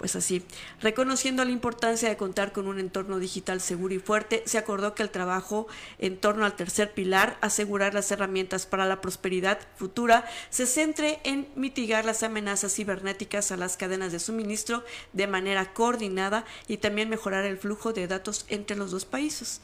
Pues 0.04 0.18
así, 0.18 0.44
reconociendo 0.82 1.46
la 1.46 1.52
importancia 1.52 2.10
de 2.10 2.18
contar 2.18 2.52
con 2.52 2.68
un 2.68 2.78
entorno 2.78 3.20
digital 3.20 3.62
seguro 3.62 3.94
y 3.94 4.00
fuerte, 4.00 4.44
se 4.46 4.58
acordó 4.58 4.96
que 4.96 5.02
el 5.02 5.10
trabajo 5.10 5.66
en 5.98 6.18
torno 6.18 6.44
al 6.44 6.58
tercer 6.58 6.94
pilar, 6.94 7.38
asegurar 7.40 7.94
las 7.94 8.12
herramientas 8.12 8.66
para 8.66 8.86
la 8.86 9.00
prosperidad 9.00 9.60
futura, 9.78 10.26
se 10.50 10.66
centre 10.66 11.22
en 11.24 11.48
mitigar 11.56 12.04
las 12.04 12.22
amenazas 12.22 12.76
cibernéticas 12.76 13.54
a 13.54 13.56
las 13.56 13.78
cadenas 13.78 14.12
de 14.12 14.20
suministro 14.20 14.84
de 15.14 15.28
manera 15.28 15.74
coordinada 15.74 16.44
y 16.68 16.80
también 16.80 17.08
mejorar 17.08 17.46
el 17.46 17.58
flujo 17.58 17.94
de 17.94 18.06
datos 18.06 18.46
entre 18.50 18.76
los 18.76 18.92
dos 18.92 19.06
países. 19.06 19.62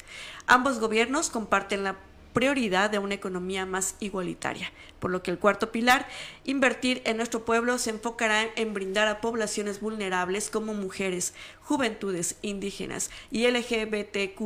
Ambos 0.48 0.79
gobiernos 0.79 1.29
comparten 1.29 1.84
la 1.84 1.98
prioridad 2.33 2.89
de 2.89 3.00
una 3.00 3.15
economía 3.15 3.65
más 3.65 3.95
igualitaria, 4.00 4.71
por 5.00 5.12
lo 5.12 5.24
que 5.24 5.31
el 5.31 5.39
cuarto 5.39 5.71
pilar, 5.71 6.07
invertir 6.45 7.01
en 7.05 7.17
nuestro 7.17 7.45
pueblo, 7.45 7.77
se 7.77 7.89
enfocará 7.91 8.48
en 8.55 8.74
brindar 8.74 9.07
a 9.07 9.21
poblaciones 9.21 9.81
vulnerables 9.81 10.50
como 10.50 10.74
mujeres, 10.74 11.33
juventudes 11.62 12.38
indígenas 12.41 13.09
y 13.31 13.48
LGBTQ 13.48 14.39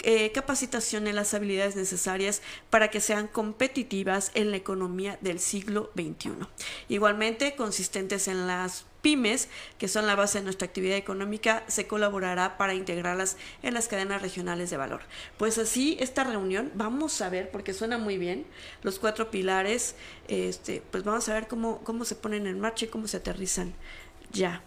eh, 0.00 0.30
capacitación 0.30 1.08
en 1.08 1.16
las 1.16 1.34
habilidades 1.34 1.74
necesarias 1.74 2.40
para 2.70 2.88
que 2.88 3.00
sean 3.00 3.26
competitivas 3.26 4.30
en 4.34 4.52
la 4.52 4.56
economía 4.56 5.18
del 5.22 5.40
siglo 5.40 5.90
XXI. 5.96 6.46
Igualmente, 6.88 7.56
consistentes 7.56 8.28
en 8.28 8.46
las 8.46 8.84
pymes, 9.02 9.48
que 9.78 9.88
son 9.88 10.06
la 10.06 10.14
base 10.14 10.38
de 10.38 10.44
nuestra 10.44 10.66
actividad 10.66 10.96
económica, 10.96 11.64
se 11.68 11.86
colaborará 11.86 12.56
para 12.56 12.74
integrarlas 12.74 13.36
en 13.62 13.74
las 13.74 13.88
cadenas 13.88 14.22
regionales 14.22 14.70
de 14.70 14.76
valor. 14.76 15.02
Pues 15.36 15.58
así, 15.58 15.96
esta 16.00 16.24
reunión, 16.24 16.70
vamos 16.74 17.20
a 17.20 17.28
ver, 17.28 17.50
porque 17.50 17.74
suena 17.74 17.98
muy 17.98 18.18
bien, 18.18 18.46
los 18.82 18.98
cuatro 18.98 19.30
pilares, 19.30 19.94
este, 20.28 20.82
pues 20.90 21.04
vamos 21.04 21.28
a 21.28 21.34
ver 21.34 21.48
cómo, 21.48 21.78
cómo 21.84 22.04
se 22.04 22.14
ponen 22.14 22.46
en 22.46 22.60
marcha 22.60 22.86
y 22.86 22.88
cómo 22.88 23.08
se 23.08 23.18
aterrizan 23.18 23.74
ya 24.32 24.62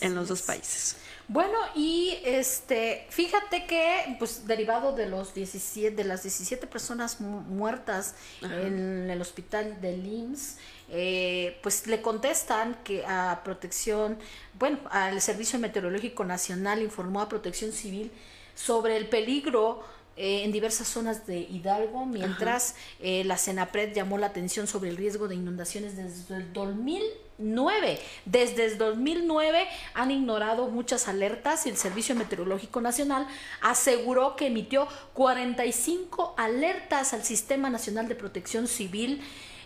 en 0.00 0.14
los 0.14 0.28
dos 0.28 0.42
países. 0.42 0.96
Bueno, 1.28 1.58
y 1.74 2.18
este, 2.24 3.06
fíjate 3.10 3.66
que, 3.66 4.16
pues, 4.18 4.46
derivado 4.46 4.92
de 4.92 5.08
los 5.08 5.34
17, 5.34 5.94
de 5.94 6.04
las 6.04 6.22
17 6.22 6.66
personas 6.66 7.20
muertas 7.20 8.14
en 8.40 9.10
el 9.10 9.20
hospital 9.20 9.78
de 9.82 9.94
IMSS, 9.94 10.56
eh, 10.90 11.58
pues 11.62 11.86
le 11.86 12.00
contestan 12.00 12.78
que 12.82 13.04
a 13.04 13.42
Protección, 13.44 14.18
bueno, 14.58 14.78
al 14.90 15.20
Servicio 15.20 15.58
Meteorológico 15.58 16.24
Nacional 16.24 16.80
informó 16.80 17.20
a 17.20 17.28
Protección 17.28 17.72
Civil 17.72 18.10
sobre 18.54 18.96
el 18.96 19.06
peligro 19.08 19.84
eh, 20.16 20.44
en 20.44 20.50
diversas 20.50 20.88
zonas 20.88 21.26
de 21.26 21.40
Hidalgo, 21.40 22.06
mientras 22.06 22.74
eh, 23.00 23.22
la 23.24 23.36
Senapred 23.36 23.92
llamó 23.94 24.16
la 24.16 24.28
atención 24.28 24.66
sobre 24.66 24.88
el 24.88 24.96
riesgo 24.96 25.28
de 25.28 25.34
inundaciones 25.34 25.94
desde 25.94 26.36
el 26.36 26.52
2000 26.54 27.02
9. 27.38 28.00
Desde 28.24 28.66
el 28.66 28.78
2009 28.78 29.66
han 29.94 30.10
ignorado 30.10 30.68
muchas 30.68 31.08
alertas 31.08 31.66
y 31.66 31.70
el 31.70 31.76
Servicio 31.76 32.14
Meteorológico 32.14 32.80
Nacional 32.80 33.26
aseguró 33.60 34.36
que 34.36 34.48
emitió 34.48 34.88
45 35.14 36.34
alertas 36.36 37.14
al 37.14 37.24
Sistema 37.24 37.70
Nacional 37.70 38.08
de 38.08 38.14
Protección 38.14 38.66
Civil 38.66 39.22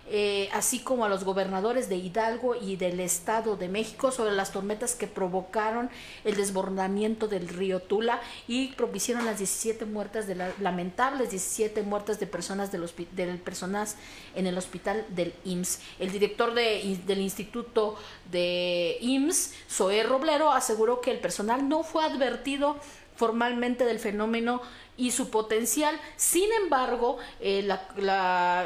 eh, 0.09 0.49
así 0.53 0.81
como 0.81 1.05
a 1.05 1.09
los 1.09 1.25
gobernadores 1.25 1.89
de 1.89 1.97
Hidalgo 1.97 2.55
y 2.55 2.77
del 2.77 3.01
Estado 3.01 3.57
de 3.57 3.69
México 3.69 4.11
sobre 4.11 4.33
las 4.33 4.53
tormentas 4.53 4.95
que 4.95 5.07
provocaron 5.07 5.91
el 6.25 6.37
desbordamiento 6.37 7.29
del 7.29 7.49
río 7.49 7.81
Tula 7.81 8.21
y 8.49 8.69
propiciaron 8.73 9.25
las 9.25 9.39
17 9.39 9.85
muertes 9.87 10.27
de 10.27 10.35
las 10.35 10.59
lamentables 10.59 11.31
17 11.31 11.83
muertes 11.83 12.19
de 12.21 12.27
personas 12.27 12.73
del, 12.73 12.89
del 13.13 13.41
en 14.35 14.47
el 14.47 14.59
hospital 14.59 15.05
del 15.11 15.35
IMSS. 15.45 15.81
El 15.99 16.13
director 16.13 16.55
de, 16.55 16.99
del 17.07 17.21
Instituto 17.21 17.97
de 18.31 18.97
IMSS, 19.01 19.55
Zoé 19.71 20.03
Roblero, 20.03 20.53
aseguró 20.53 21.01
que 21.01 21.11
el 21.11 21.19
personal 21.19 21.69
no 21.69 21.83
fue 21.83 22.05
advertido 22.05 22.77
formalmente 23.17 23.85
del 23.85 23.99
fenómeno 23.99 24.63
y 24.97 25.11
su 25.11 25.31
potencial. 25.31 25.99
Sin 26.17 26.53
embargo, 26.53 27.19
eh, 27.41 27.69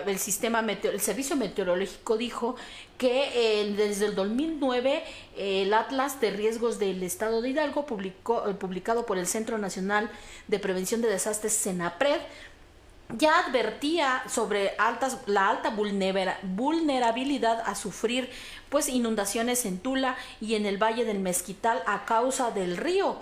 el 0.07 0.19
sistema 0.19 0.61
el 0.61 1.01
servicio 1.01 1.37
meteorológico 1.37 2.17
dijo 2.17 2.57
que 2.99 3.61
eh, 3.61 3.75
desde 3.77 4.07
el 4.07 4.15
2009 4.15 5.05
el 5.37 5.73
Atlas 5.75 6.21
de 6.21 6.31
Riesgos 6.31 6.79
del 6.79 7.03
Estado 7.03 7.43
de 7.43 7.51
Hidalgo, 7.51 7.87
publicó, 7.87 8.49
eh, 8.49 8.55
publicado 8.55 9.07
por 9.07 9.19
el 9.19 9.27
Centro 9.27 9.59
Nacional 9.59 10.11
de 10.49 10.59
Prevención 10.59 11.01
de 11.03 11.09
Desastres, 11.09 11.57
CENAPRED, 11.63 12.21
ya 13.17 13.39
advertía 13.47 14.25
sobre 14.29 14.73
altas, 14.79 15.19
la 15.27 15.49
alta 15.49 15.71
vulnerabilidad 16.43 17.63
a 17.65 17.77
sufrir 17.77 18.29
pues 18.69 18.89
inundaciones 18.89 19.65
en 19.65 19.79
Tula 19.79 20.17
y 20.41 20.57
en 20.57 20.67
el 20.67 20.77
Valle 20.77 21.05
del 21.05 21.21
Mezquital 21.21 21.81
a 21.87 22.05
causa 22.05 22.51
del 22.51 22.77
río 22.77 23.17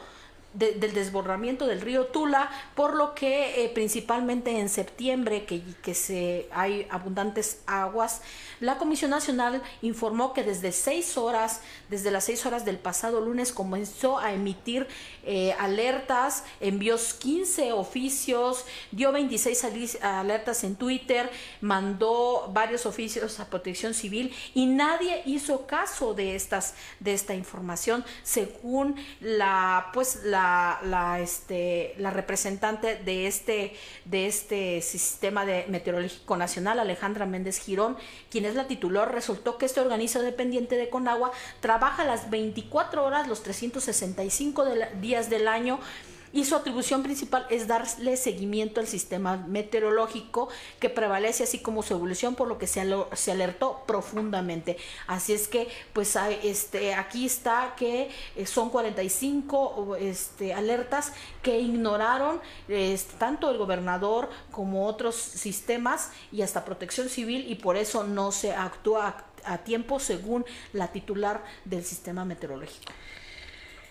del 0.55 0.95
desbordamiento 0.95 1.67
del 1.67 1.81
río 1.81 2.07
Tula, 2.07 2.51
por 2.75 2.95
lo 2.95 3.15
que 3.15 3.65
eh, 3.65 3.69
principalmente 3.69 4.59
en 4.61 4.69
septiembre, 4.69 5.45
que, 5.45 5.63
que 5.83 5.95
se, 5.95 6.49
hay 6.53 6.87
abundantes 6.91 7.63
aguas, 7.67 8.23
la 8.61 8.79
Comisión 8.79 9.11
Nacional 9.11 9.63
informó 9.83 10.33
que 10.33 10.43
desde 10.43 10.73
seis 10.73 11.17
horas, 11.17 11.61
desde 11.89 12.11
las 12.11 12.25
seis 12.25 12.45
horas 12.47 12.65
del 12.65 12.79
pasado 12.79 13.21
lunes, 13.21 13.53
comenzó 13.53 14.19
a 14.19 14.33
emitir 14.33 14.87
eh, 15.25 15.55
alertas, 15.59 16.45
envió 16.61 16.97
15 16.97 17.73
oficios, 17.73 18.65
dio 18.91 19.13
26 19.13 19.99
alertas 20.03 20.65
en 20.65 20.77
Twitter, 20.77 21.31
mandó 21.61 22.51
varios 22.53 22.87
oficios 22.87 23.41
a 23.41 23.47
Protección 23.51 23.95
Civil 23.95 24.35
y 24.55 24.67
nadie 24.67 25.23
hizo 25.27 25.67
caso 25.67 26.15
de 26.15 26.37
estas 26.37 26.75
de 27.01 27.15
esta 27.15 27.35
información, 27.35 28.05
según 28.23 28.97
la 29.21 29.91
pues 29.93 30.21
la 30.25 30.45
la, 30.83 31.21
este, 31.21 31.95
la 31.99 32.11
representante 32.11 32.97
de 32.97 33.27
este, 33.27 33.75
de 34.05 34.27
este 34.27 34.81
sistema 34.83 35.45
de 35.45 35.67
meteorológico 35.69 36.37
nacional, 36.37 36.79
Alejandra 36.79 37.27
Méndez 37.27 37.59
Girón, 37.59 37.97
quien 38.31 38.44
es 38.45 38.55
la 38.55 38.67
titular, 38.67 39.13
resultó 39.13 39.59
que 39.59 39.67
este 39.67 39.81
organismo 39.81 40.21
dependiente 40.23 40.77
de 40.77 40.91
Conagua 40.91 41.33
trabaja 41.61 42.05
las 42.05 42.31
24 42.31 43.05
horas, 43.05 43.27
los 43.27 43.43
365 43.43 44.65
días 45.01 45.31
del 45.31 45.49
año 45.49 45.81
y 46.35 46.45
su 46.45 46.57
atribución 46.57 47.05
principal 47.05 47.47
es 47.49 47.69
darle 47.69 48.17
seguimiento 48.17 48.81
al 48.81 48.89
sistema 48.89 49.37
meteorológico 49.37 50.49
que 50.81 50.91
prevalece 50.91 51.45
así 51.45 51.61
como 51.61 51.83
su 51.85 51.95
evolución 51.95 52.35
por 52.35 52.49
lo 52.49 52.59
que 52.59 52.67
se, 52.67 52.81
alertó 52.81 53.85
profundamente 53.87 54.77
así 55.07 55.33
es 55.33 55.47
que 55.47 55.69
pues 55.93 56.17
este 56.43 56.95
aquí 56.95 57.25
está 57.25 57.75
que 57.77 58.11
eh, 58.35 58.47
son 58.47 58.71
45 58.71 59.97
este, 60.01 60.53
alertas 60.53 61.13
que 61.41 61.61
ignoraron 61.61 62.41
este, 62.67 63.15
tanto 63.17 63.49
el 63.51 63.57
gobernador 63.57 64.29
como 64.51 64.87
otros 64.87 65.15
sistemas 65.15 66.11
y 66.33 66.43
hasta 66.43 66.65
protección 66.65 67.09
civil 67.09 67.47
y 67.49 67.55
por 67.55 67.77
eso 67.77 68.03
no 68.03 68.33
se 68.33 68.53
actúa 68.53 69.25
a 69.45 69.59
tiempo 69.59 70.01
según 70.01 70.45
la 70.73 70.89
titular 70.89 71.45
del 71.65 71.85
sistema 71.85 72.25
meteorológico. 72.25 72.93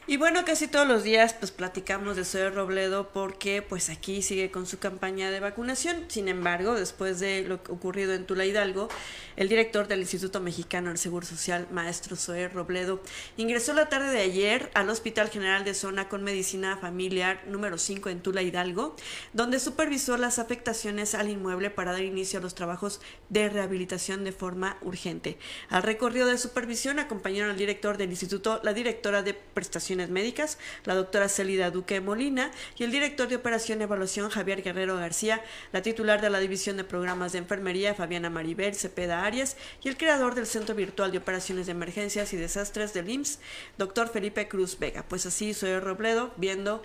Y 0.06 0.18
bueno, 0.18 0.44
casi 0.44 0.68
todos 0.68 0.86
los 0.86 1.04
días 1.04 1.34
pues 1.34 1.52
platicamos 1.52 2.18
de 2.18 2.26
Zoe 2.26 2.50
Robledo 2.50 3.14
porque 3.14 3.62
pues 3.62 3.90
aquí 3.90 4.22
sigue 4.22 4.52
con 4.52 4.66
su 4.66 4.78
campaña 4.78 5.32
de 5.32 5.40
vacunación. 5.40 6.04
Sin 6.10 6.28
embargo, 6.28 6.76
después 6.76 7.22
de 7.22 7.44
lo 7.44 7.56
ocurrido 7.56 8.14
en 8.14 8.26
Tula 8.26 8.44
Hidalgo, 8.44 8.90
el 9.38 9.48
director 9.48 9.88
del 9.88 10.02
Instituto 10.02 10.42
Mexicano 10.42 10.90
del 10.90 10.98
Seguro 10.98 11.26
Social, 11.26 11.68
maestro 11.72 12.18
Zoe 12.18 12.50
Robledo, 12.50 13.02
ingresó 13.38 13.72
la 13.72 13.88
tarde 13.88 14.10
de 14.12 14.20
ayer 14.20 14.70
al 14.74 14.90
Hospital 14.90 15.30
General 15.30 15.64
de 15.64 15.74
Zona 15.74 16.10
con 16.10 16.22
Medicina 16.22 16.76
Familiar 16.76 17.42
número 17.48 17.78
5 17.78 18.10
en 18.10 18.20
Tula 18.20 18.42
Hidalgo, 18.42 18.98
donde 19.32 19.58
supervisó 19.62 20.18
las 20.18 20.38
afectaciones 20.38 21.16
al 21.16 21.30
inmueble 21.30 21.70
para 21.70 21.94
dar 21.94 22.04
inicio 22.04 22.40
a 22.40 22.42
los 22.42 22.56
trabajos 22.56 23.00
de 23.30 23.48
rehabilitación 23.48 24.26
de 24.26 24.34
forma 24.34 24.78
urgente. 24.82 25.38
Al 25.70 25.82
recorrido 25.82 26.28
de 26.28 26.38
supervisión 26.38 27.00
acompañaron 27.00 27.52
al 27.52 27.58
director 27.58 27.96
del 27.96 28.10
instituto, 28.10 28.60
la 28.64 28.74
directora 28.74 29.24
de 29.24 29.34
prestación 29.34 29.93
Médicas, 29.96 30.58
la 30.86 30.96
doctora 30.96 31.30
Celida 31.30 31.72
Duque 31.72 32.02
Molina, 32.02 32.52
y 32.78 32.84
el 32.84 32.92
director 32.92 33.28
de 33.28 33.36
Operación 33.36 33.80
y 33.80 33.84
Evaluación, 33.84 34.30
Javier 34.30 34.64
Guerrero 34.64 34.98
García, 34.98 35.42
la 35.72 35.82
titular 35.82 36.22
de 36.22 36.30
la 36.30 36.40
División 36.40 36.78
de 36.78 36.84
Programas 36.84 37.32
de 37.32 37.40
Enfermería, 37.40 37.94
Fabiana 37.94 38.30
Maribel 38.30 38.76
Cepeda 38.76 39.26
Arias, 39.26 39.58
y 39.84 39.90
el 39.90 39.98
creador 39.98 40.36
del 40.36 40.48
Centro 40.48 40.76
Virtual 40.76 41.12
de 41.12 41.20
Operaciones 41.20 41.66
de 41.66 41.74
Emergencias 41.74 42.34
y 42.34 42.38
Desastres 42.38 42.94
del 42.94 43.10
IMSS, 43.10 43.40
doctor 43.78 44.10
Felipe 44.10 44.48
Cruz 44.48 44.78
Vega. 44.80 45.04
Pues 45.08 45.26
así 45.26 45.54
soy 45.54 45.80
Robledo, 45.80 46.32
viendo 46.38 46.84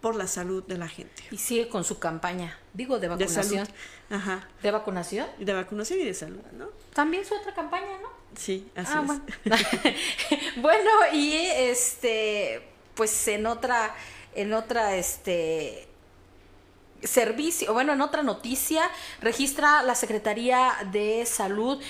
por 0.00 0.16
la 0.16 0.26
salud 0.26 0.62
de 0.64 0.76
la 0.76 0.86
gente. 0.86 1.22
Y 1.30 1.38
sigue 1.38 1.68
con 1.70 1.82
su 1.82 1.98
campaña, 1.98 2.58
digo, 2.74 2.98
de 2.98 3.08
vacunación. 3.08 3.66
De 4.10 4.16
Ajá. 4.16 4.46
¿De 4.62 4.70
vacunación? 4.70 5.26
De 5.38 5.52
vacunación 5.54 5.98
y 5.98 6.04
de 6.04 6.12
salud, 6.12 6.42
¿no? 6.52 6.68
También 6.92 7.24
su 7.24 7.34
otra 7.34 7.54
campaña, 7.54 7.98
¿no? 8.02 8.13
Sí, 8.36 8.66
así 8.74 8.92
ah, 8.94 9.20
es. 9.44 9.96
Bueno. 10.56 10.90
y 11.12 11.34
este, 11.34 12.62
pues 12.94 13.28
en 13.28 13.46
otra, 13.46 13.94
en 14.34 14.52
otra, 14.52 14.96
este 14.96 15.88
servicio, 17.02 17.72
bueno, 17.72 17.92
en 17.92 18.00
otra 18.00 18.22
noticia, 18.22 18.90
registra 19.20 19.82
la 19.82 19.94
Secretaría 19.94 20.72
de 20.90 21.26
Salud 21.26 21.82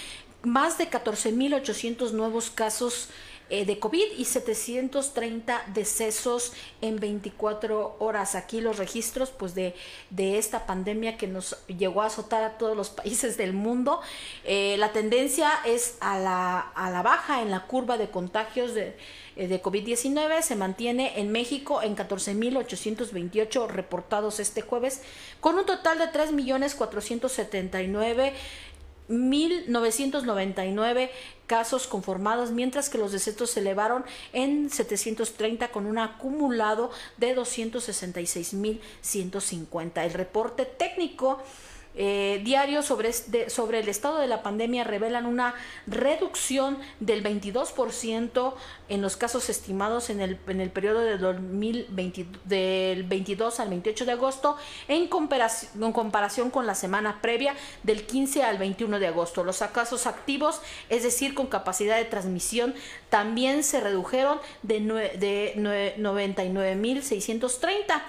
más 0.43 0.77
de 0.79 0.91
14.800 0.91 2.13
nuevos 2.13 2.51
casos 2.51 3.09
eh, 3.51 3.67
de 3.67 3.79
COVID 3.79 4.13
y 4.17 4.25
730 4.25 5.65
decesos 5.75 6.53
en 6.81 6.99
24 6.99 7.97
horas. 7.99 8.35
Aquí 8.35 8.61
los 8.61 8.79
registros 8.79 9.31
pues 9.31 9.55
de, 9.55 9.75
de 10.11 10.39
esta 10.39 10.67
pandemia 10.67 11.17
que 11.17 11.27
nos 11.27 11.57
llegó 11.67 12.03
a 12.03 12.07
azotar 12.07 12.43
a 12.43 12.57
todos 12.57 12.77
los 12.77 12.91
países 12.91 13.37
del 13.37 13.53
mundo. 13.53 14.01
Eh, 14.45 14.77
la 14.79 14.93
tendencia 14.93 15.51
es 15.67 15.97
a 16.01 16.19
la, 16.19 16.61
a 16.61 16.91
la 16.91 17.03
baja 17.03 17.43
en 17.43 17.51
la 17.51 17.67
curva 17.67 17.99
de 17.99 18.11
contagios 18.11 18.75
de, 18.75 18.97
eh, 19.37 19.49
de 19.49 19.63
COVID-19 19.63 20.43
se 20.43 20.57
mantiene 20.57 21.21
en 21.21 21.33
México 21.33 21.83
en 21.83 21.97
14.828 21.97 23.69
reportados 23.69 24.41
este 24.41 24.63
jueves, 24.63 25.03
con 25.41 25.57
un 25.57 25.67
total 25.67 25.99
de 25.99 26.07
3.479 26.07 28.33
1.999 29.09 31.11
casos 31.47 31.87
conformados, 31.87 32.51
mientras 32.51 32.89
que 32.89 32.99
los 32.99 33.13
decesos 33.13 33.51
se 33.51 33.61
elevaron 33.61 34.05
en 34.33 34.71
730 34.71 35.69
con 35.69 35.87
un 35.87 35.99
acumulado 35.99 36.91
de 37.19 37.37
266.150. 37.37 40.05
El 40.05 40.15
reporte 40.15 40.65
técnico 40.65 41.39
eh, 41.97 42.41
diarios 42.45 42.87
sobre, 42.87 43.13
sobre 43.13 43.79
el 43.79 43.89
estado 43.89 44.19
de 44.19 44.27
la 44.27 44.43
pandemia 44.43 44.83
revelan 44.83 45.27
una 45.27 45.55
reducción 45.87 46.77
del 46.99 47.23
22% 47.23 48.55
en 48.89 49.01
los 49.01 49.17
casos 49.17 49.49
estimados 49.49 50.11
en 50.11 50.21
el, 50.21 50.41
en 50.49 50.61
el 50.61 50.71
periodo 50.71 50.99
de 51.01 51.19
2020, 51.19 52.27
del 52.45 53.05
22 53.05 53.61
al 53.61 53.69
28 53.69 54.07
de 54.07 54.13
agosto 54.13 54.57
en 54.89 55.07
comparación, 55.07 55.85
en 55.85 55.93
comparación 55.93 56.51
con 56.51 56.67
la 56.67 56.75
semana 56.75 57.21
previa 57.23 57.55
del 57.85 58.07
15 58.07 58.43
al 58.43 58.59
21 58.59 58.99
de 58.99 59.07
agosto. 59.07 59.45
Los 59.45 59.59
casos 59.59 60.07
activos, 60.07 60.61
es 60.89 61.05
decir, 61.05 61.35
con 61.35 61.47
capacidad 61.47 61.97
de 61.97 62.05
transmisión, 62.05 62.75
también 63.09 63.63
se 63.63 63.81
redujeron 63.81 64.41
de, 64.63 64.81
de 64.81 65.55
99.630 65.99 68.03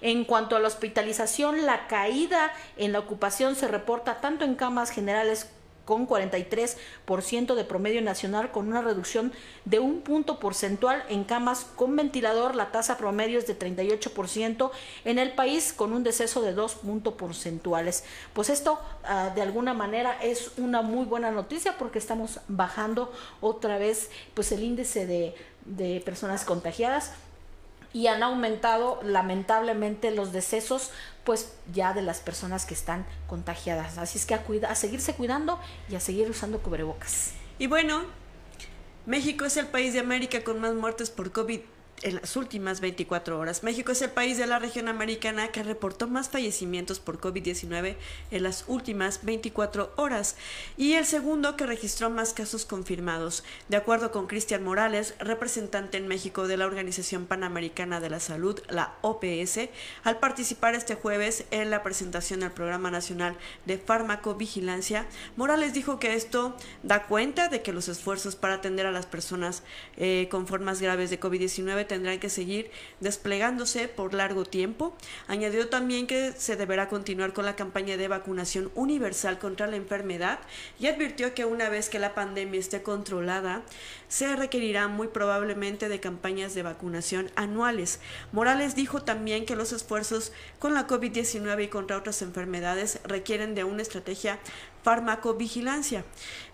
en 0.00 0.24
cuanto 0.24 0.56
a 0.56 0.60
la 0.60 0.68
hospitalización, 0.68 1.66
la 1.66 1.86
caída 1.86 2.52
en 2.76 2.92
la 2.92 2.98
ocupación 2.98 3.56
se 3.56 3.68
reporta 3.68 4.20
tanto 4.20 4.44
en 4.44 4.54
camas 4.54 4.90
generales 4.90 5.48
con 5.86 6.06
43% 6.06 7.54
de 7.54 7.64
promedio 7.64 8.02
nacional, 8.02 8.50
con 8.50 8.66
una 8.66 8.82
reducción 8.82 9.32
de 9.64 9.78
un 9.78 10.02
punto 10.02 10.38
porcentual 10.38 11.02
en 11.08 11.24
camas 11.24 11.64
con 11.76 11.96
ventilador. 11.96 12.56
La 12.56 12.72
tasa 12.72 12.98
promedio 12.98 13.38
es 13.38 13.46
de 13.46 13.58
38% 13.58 14.70
en 15.04 15.18
el 15.18 15.32
país, 15.32 15.72
con 15.72 15.94
un 15.94 16.02
deceso 16.02 16.42
de 16.42 16.52
dos 16.52 16.74
puntos 16.74 17.14
porcentuales. 17.14 18.04
Pues 18.34 18.50
esto, 18.50 18.80
ah, 19.04 19.30
de 19.34 19.42
alguna 19.42 19.72
manera, 19.72 20.18
es 20.20 20.50
una 20.58 20.82
muy 20.82 21.06
buena 21.06 21.30
noticia 21.30 21.78
porque 21.78 22.00
estamos 22.00 22.40
bajando 22.48 23.12
otra 23.40 23.78
vez 23.78 24.10
pues, 24.34 24.50
el 24.50 24.64
índice 24.64 25.06
de, 25.06 25.34
de 25.64 26.02
personas 26.04 26.44
contagiadas 26.44 27.12
y 27.96 28.08
han 28.08 28.22
aumentado 28.22 29.00
lamentablemente 29.02 30.10
los 30.10 30.30
decesos 30.30 30.90
pues 31.24 31.54
ya 31.72 31.94
de 31.94 32.02
las 32.02 32.20
personas 32.20 32.66
que 32.66 32.74
están 32.74 33.06
contagiadas. 33.26 33.96
Así 33.96 34.18
es 34.18 34.26
que 34.26 34.34
a, 34.34 34.44
a 34.68 34.74
seguirse 34.74 35.14
cuidando 35.14 35.58
y 35.88 35.94
a 35.94 36.00
seguir 36.00 36.28
usando 36.28 36.58
cubrebocas. 36.58 37.32
Y 37.58 37.68
bueno, 37.68 38.02
México 39.06 39.46
es 39.46 39.56
el 39.56 39.68
país 39.68 39.94
de 39.94 40.00
América 40.00 40.44
con 40.44 40.60
más 40.60 40.74
muertes 40.74 41.08
por 41.08 41.32
COVID 41.32 41.60
en 42.02 42.16
las 42.16 42.36
últimas 42.36 42.80
24 42.80 43.38
horas. 43.38 43.62
México 43.62 43.92
es 43.92 44.02
el 44.02 44.10
país 44.10 44.38
de 44.38 44.46
la 44.46 44.58
región 44.58 44.88
americana 44.88 45.48
que 45.48 45.62
reportó 45.62 46.08
más 46.08 46.28
fallecimientos 46.28 47.00
por 47.00 47.20
COVID-19 47.20 47.96
en 48.30 48.42
las 48.42 48.64
últimas 48.66 49.24
24 49.24 49.92
horas 49.96 50.36
y 50.76 50.94
el 50.94 51.06
segundo 51.06 51.56
que 51.56 51.66
registró 51.66 52.10
más 52.10 52.32
casos 52.32 52.64
confirmados. 52.64 53.44
De 53.68 53.76
acuerdo 53.76 54.10
con 54.10 54.26
Cristian 54.26 54.62
Morales, 54.62 55.14
representante 55.18 55.96
en 55.96 56.08
México 56.08 56.46
de 56.46 56.56
la 56.56 56.66
Organización 56.66 57.26
Panamericana 57.26 58.00
de 58.00 58.10
la 58.10 58.20
Salud, 58.20 58.60
la 58.68 58.94
OPS, 59.02 59.68
al 60.04 60.18
participar 60.18 60.74
este 60.74 60.94
jueves 60.94 61.44
en 61.50 61.70
la 61.70 61.82
presentación 61.82 62.40
del 62.40 62.52
Programa 62.52 62.90
Nacional 62.90 63.36
de 63.64 63.78
Farmacovigilancia, 63.78 65.06
Morales 65.36 65.72
dijo 65.72 65.98
que 65.98 66.14
esto 66.14 66.56
da 66.82 67.06
cuenta 67.06 67.48
de 67.48 67.62
que 67.62 67.72
los 67.72 67.88
esfuerzos 67.88 68.36
para 68.36 68.54
atender 68.54 68.86
a 68.86 68.92
las 68.92 69.06
personas 69.06 69.62
eh, 69.96 70.28
con 70.30 70.46
formas 70.46 70.80
graves 70.80 71.10
de 71.10 71.20
COVID-19 71.20 71.85
tendrán 71.86 72.18
que 72.18 72.28
seguir 72.28 72.70
desplegándose 73.00 73.88
por 73.88 74.14
largo 74.14 74.44
tiempo. 74.44 74.96
Añadió 75.28 75.68
también 75.68 76.06
que 76.06 76.32
se 76.32 76.56
deberá 76.56 76.88
continuar 76.88 77.32
con 77.32 77.44
la 77.44 77.56
campaña 77.56 77.96
de 77.96 78.08
vacunación 78.08 78.70
universal 78.74 79.38
contra 79.38 79.66
la 79.66 79.76
enfermedad 79.76 80.40
y 80.78 80.86
advirtió 80.86 81.34
que 81.34 81.44
una 81.44 81.68
vez 81.68 81.88
que 81.88 81.98
la 81.98 82.14
pandemia 82.14 82.60
esté 82.60 82.82
controlada, 82.82 83.62
se 84.08 84.34
requerirá 84.36 84.88
muy 84.88 85.08
probablemente 85.08 85.88
de 85.88 86.00
campañas 86.00 86.54
de 86.54 86.62
vacunación 86.62 87.30
anuales. 87.34 88.00
Morales 88.32 88.74
dijo 88.74 89.02
también 89.02 89.46
que 89.46 89.56
los 89.56 89.72
esfuerzos 89.72 90.32
con 90.58 90.74
la 90.74 90.86
COVID-19 90.86 91.64
y 91.64 91.68
contra 91.68 91.96
otras 91.96 92.22
enfermedades 92.22 93.00
requieren 93.04 93.54
de 93.54 93.64
una 93.64 93.82
estrategia 93.82 94.38
farmacovigilancia. 94.86 96.04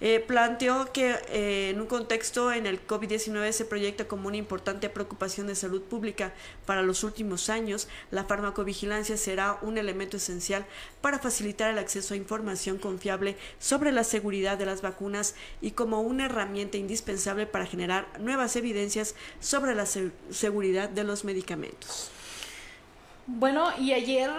Eh, 0.01 0.19
planteó 0.27 0.91
que 0.91 1.17
eh, 1.29 1.69
en 1.69 1.83
un 1.83 1.87
contexto 1.87 2.51
en 2.51 2.65
el 2.65 2.87
COVID-19 2.87 3.53
se 3.53 3.67
proyecta 3.67 4.09
como 4.09 4.29
una 4.29 4.39
importante 4.39 4.89
preocupación 4.89 5.49
de 5.49 5.55
salud 5.55 5.83
pública 5.83 6.33
para 6.65 6.81
los 6.81 7.05
últimos 7.05 7.51
años, 7.51 7.89
la 8.11 8.25
farmacovigilancia 8.25 9.19
será 9.19 9.59
un 9.61 9.77
elemento 9.77 10.17
esencial 10.17 10.65
para 11.03 11.19
facilitar 11.19 11.71
el 11.71 11.79
acceso 11.79 12.15
a 12.15 12.17
información 12.17 12.79
confiable 12.79 13.37
sobre 13.59 13.93
la 13.93 14.03
seguridad 14.03 14.57
de 14.57 14.65
las 14.65 14.81
vacunas 14.81 15.35
y 15.61 15.73
como 15.73 16.01
una 16.01 16.25
herramienta 16.25 16.79
indispensable 16.79 17.45
para 17.45 17.67
generar 17.67 18.19
nuevas 18.19 18.57
evidencias 18.57 19.15
sobre 19.41 19.75
la 19.75 19.85
seguridad 19.85 20.89
de 20.89 21.05
los 21.05 21.25
medicamentos. 21.25 22.11
Bueno, 23.27 23.69
y 23.79 23.93
ayer 23.93 24.31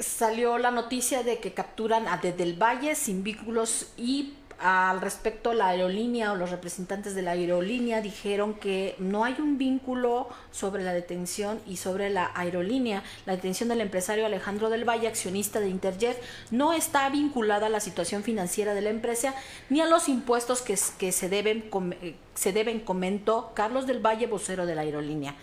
salió 0.00 0.58
la 0.58 0.70
noticia 0.70 1.22
de 1.22 1.38
que 1.38 1.52
capturan 1.52 2.08
a 2.08 2.18
Desde 2.18 2.42
el 2.42 2.54
Valle 2.60 2.94
sin 2.94 3.22
vínculos 3.22 3.88
y 3.96 4.34
al 4.58 5.00
respecto, 5.00 5.52
la 5.52 5.68
aerolínea 5.68 6.32
o 6.32 6.36
los 6.36 6.50
representantes 6.50 7.14
de 7.14 7.22
la 7.22 7.32
aerolínea 7.32 8.00
dijeron 8.00 8.54
que 8.54 8.94
no 8.98 9.24
hay 9.24 9.34
un 9.38 9.58
vínculo 9.58 10.28
sobre 10.52 10.84
la 10.84 10.92
detención 10.92 11.60
y 11.66 11.76
sobre 11.76 12.08
la 12.10 12.30
aerolínea. 12.34 13.02
La 13.26 13.34
detención 13.34 13.68
del 13.68 13.80
empresario 13.80 14.24
Alejandro 14.24 14.70
del 14.70 14.88
Valle, 14.88 15.08
accionista 15.08 15.60
de 15.60 15.68
Interjet, 15.68 16.20
no 16.50 16.72
está 16.72 17.08
vinculada 17.10 17.66
a 17.66 17.70
la 17.70 17.80
situación 17.80 18.22
financiera 18.22 18.74
de 18.74 18.80
la 18.80 18.90
empresa 18.90 19.34
ni 19.70 19.80
a 19.80 19.86
los 19.86 20.08
impuestos 20.08 20.62
que, 20.62 20.76
se, 20.76 21.28
deben, 21.28 21.64
eh, 22.00 22.14
se 22.34 22.52
deben, 22.52 22.80
comentó 22.80 23.52
Carlos 23.54 23.86
del 23.86 24.04
Valle, 24.04 24.26
vocero 24.26 24.66
de 24.66 24.74
la 24.74 24.82
aerolínea. 24.82 25.34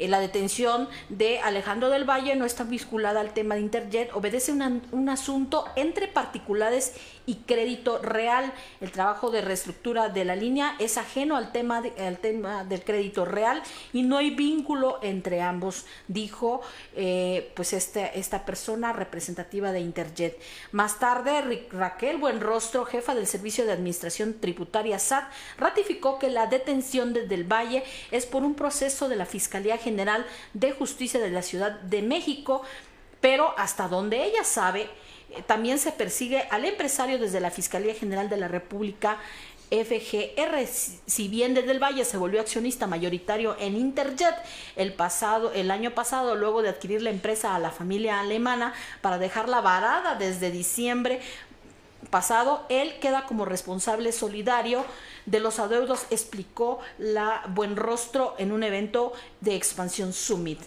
Eh, 0.00 0.08
la 0.08 0.18
detención 0.18 0.88
de 1.10 1.38
Alejandro 1.40 1.90
del 1.90 2.08
Valle 2.08 2.34
no 2.34 2.46
está 2.46 2.64
vinculada 2.64 3.20
al 3.20 3.34
tema 3.34 3.54
de 3.54 3.60
Interjet, 3.60 4.10
obedece 4.14 4.50
un 4.50 5.08
asunto 5.10 5.66
entre 5.76 6.08
particulares 6.08 6.94
y 7.26 7.36
crédito 7.46 7.98
real. 7.98 8.52
El 8.80 8.90
trabajo 8.90 9.30
de 9.30 9.40
reestructura 9.40 10.08
de 10.08 10.24
la 10.24 10.36
línea 10.36 10.76
es 10.78 10.98
ajeno 10.98 11.36
al 11.36 11.52
tema, 11.52 11.82
tema 12.20 12.64
del 12.64 12.84
crédito 12.84 13.24
real 13.24 13.62
y 13.92 14.02
no 14.02 14.18
hay 14.18 14.30
vínculo 14.30 14.98
entre 15.02 15.42
ambos, 15.42 15.86
dijo 16.08 16.60
eh, 16.94 17.52
pues 17.54 17.72
este, 17.72 18.18
esta 18.18 18.44
persona 18.44 18.92
representativa 18.92 19.72
de 19.72 19.80
Interjet. 19.80 20.40
Más 20.72 20.98
tarde, 20.98 21.66
Raquel 21.70 22.18
Buenrostro, 22.18 22.84
jefa 22.84 23.14
del 23.14 23.26
Servicio 23.26 23.64
de 23.64 23.72
Administración 23.72 24.38
Tributaria 24.40 24.98
SAT, 24.98 25.30
ratificó 25.58 26.18
que 26.18 26.30
la 26.30 26.46
detención 26.46 27.12
de 27.12 27.26
Del 27.26 27.44
Valle 27.44 27.84
es 28.10 28.26
por 28.26 28.42
un 28.42 28.54
proceso 28.54 29.08
de 29.08 29.16
la 29.16 29.26
Fiscalía 29.26 29.78
General 29.78 30.26
de 30.54 30.72
Justicia 30.72 31.20
de 31.20 31.30
la 31.30 31.42
Ciudad 31.42 31.80
de 31.80 32.02
México, 32.02 32.62
pero 33.20 33.54
hasta 33.58 33.88
donde 33.88 34.24
ella 34.24 34.44
sabe, 34.44 34.88
también 35.46 35.78
se 35.78 35.92
persigue 35.92 36.42
al 36.50 36.64
empresario 36.64 37.18
desde 37.18 37.40
la 37.40 37.50
Fiscalía 37.50 37.94
General 37.94 38.28
de 38.28 38.36
la 38.36 38.48
República. 38.48 39.18
FGR, 39.70 40.66
si 41.06 41.28
bien 41.28 41.54
desde 41.54 41.70
el 41.70 41.78
Valle 41.78 42.04
se 42.04 42.16
volvió 42.16 42.40
accionista 42.40 42.88
mayoritario 42.88 43.56
en 43.60 43.76
Interjet 43.76 44.34
el 44.74 44.92
pasado, 44.94 45.52
el 45.52 45.70
año 45.70 45.92
pasado, 45.92 46.34
luego 46.34 46.60
de 46.60 46.70
adquirir 46.70 47.02
la 47.02 47.10
empresa 47.10 47.54
a 47.54 47.60
la 47.60 47.70
familia 47.70 48.18
alemana 48.18 48.74
para 49.00 49.18
dejarla 49.18 49.60
varada 49.60 50.16
desde 50.16 50.50
diciembre 50.50 51.20
pasado, 52.08 52.64
él 52.68 52.98
queda 53.00 53.26
como 53.26 53.44
responsable 53.44 54.12
solidario 54.12 54.84
de 55.26 55.40
los 55.40 55.58
adeudos, 55.58 56.06
explicó 56.10 56.80
la 56.98 57.42
Buen 57.48 57.76
Rostro 57.76 58.34
en 58.38 58.52
un 58.52 58.62
evento 58.62 59.12
de 59.40 59.54
Expansión 59.54 60.12
Summit. 60.12 60.60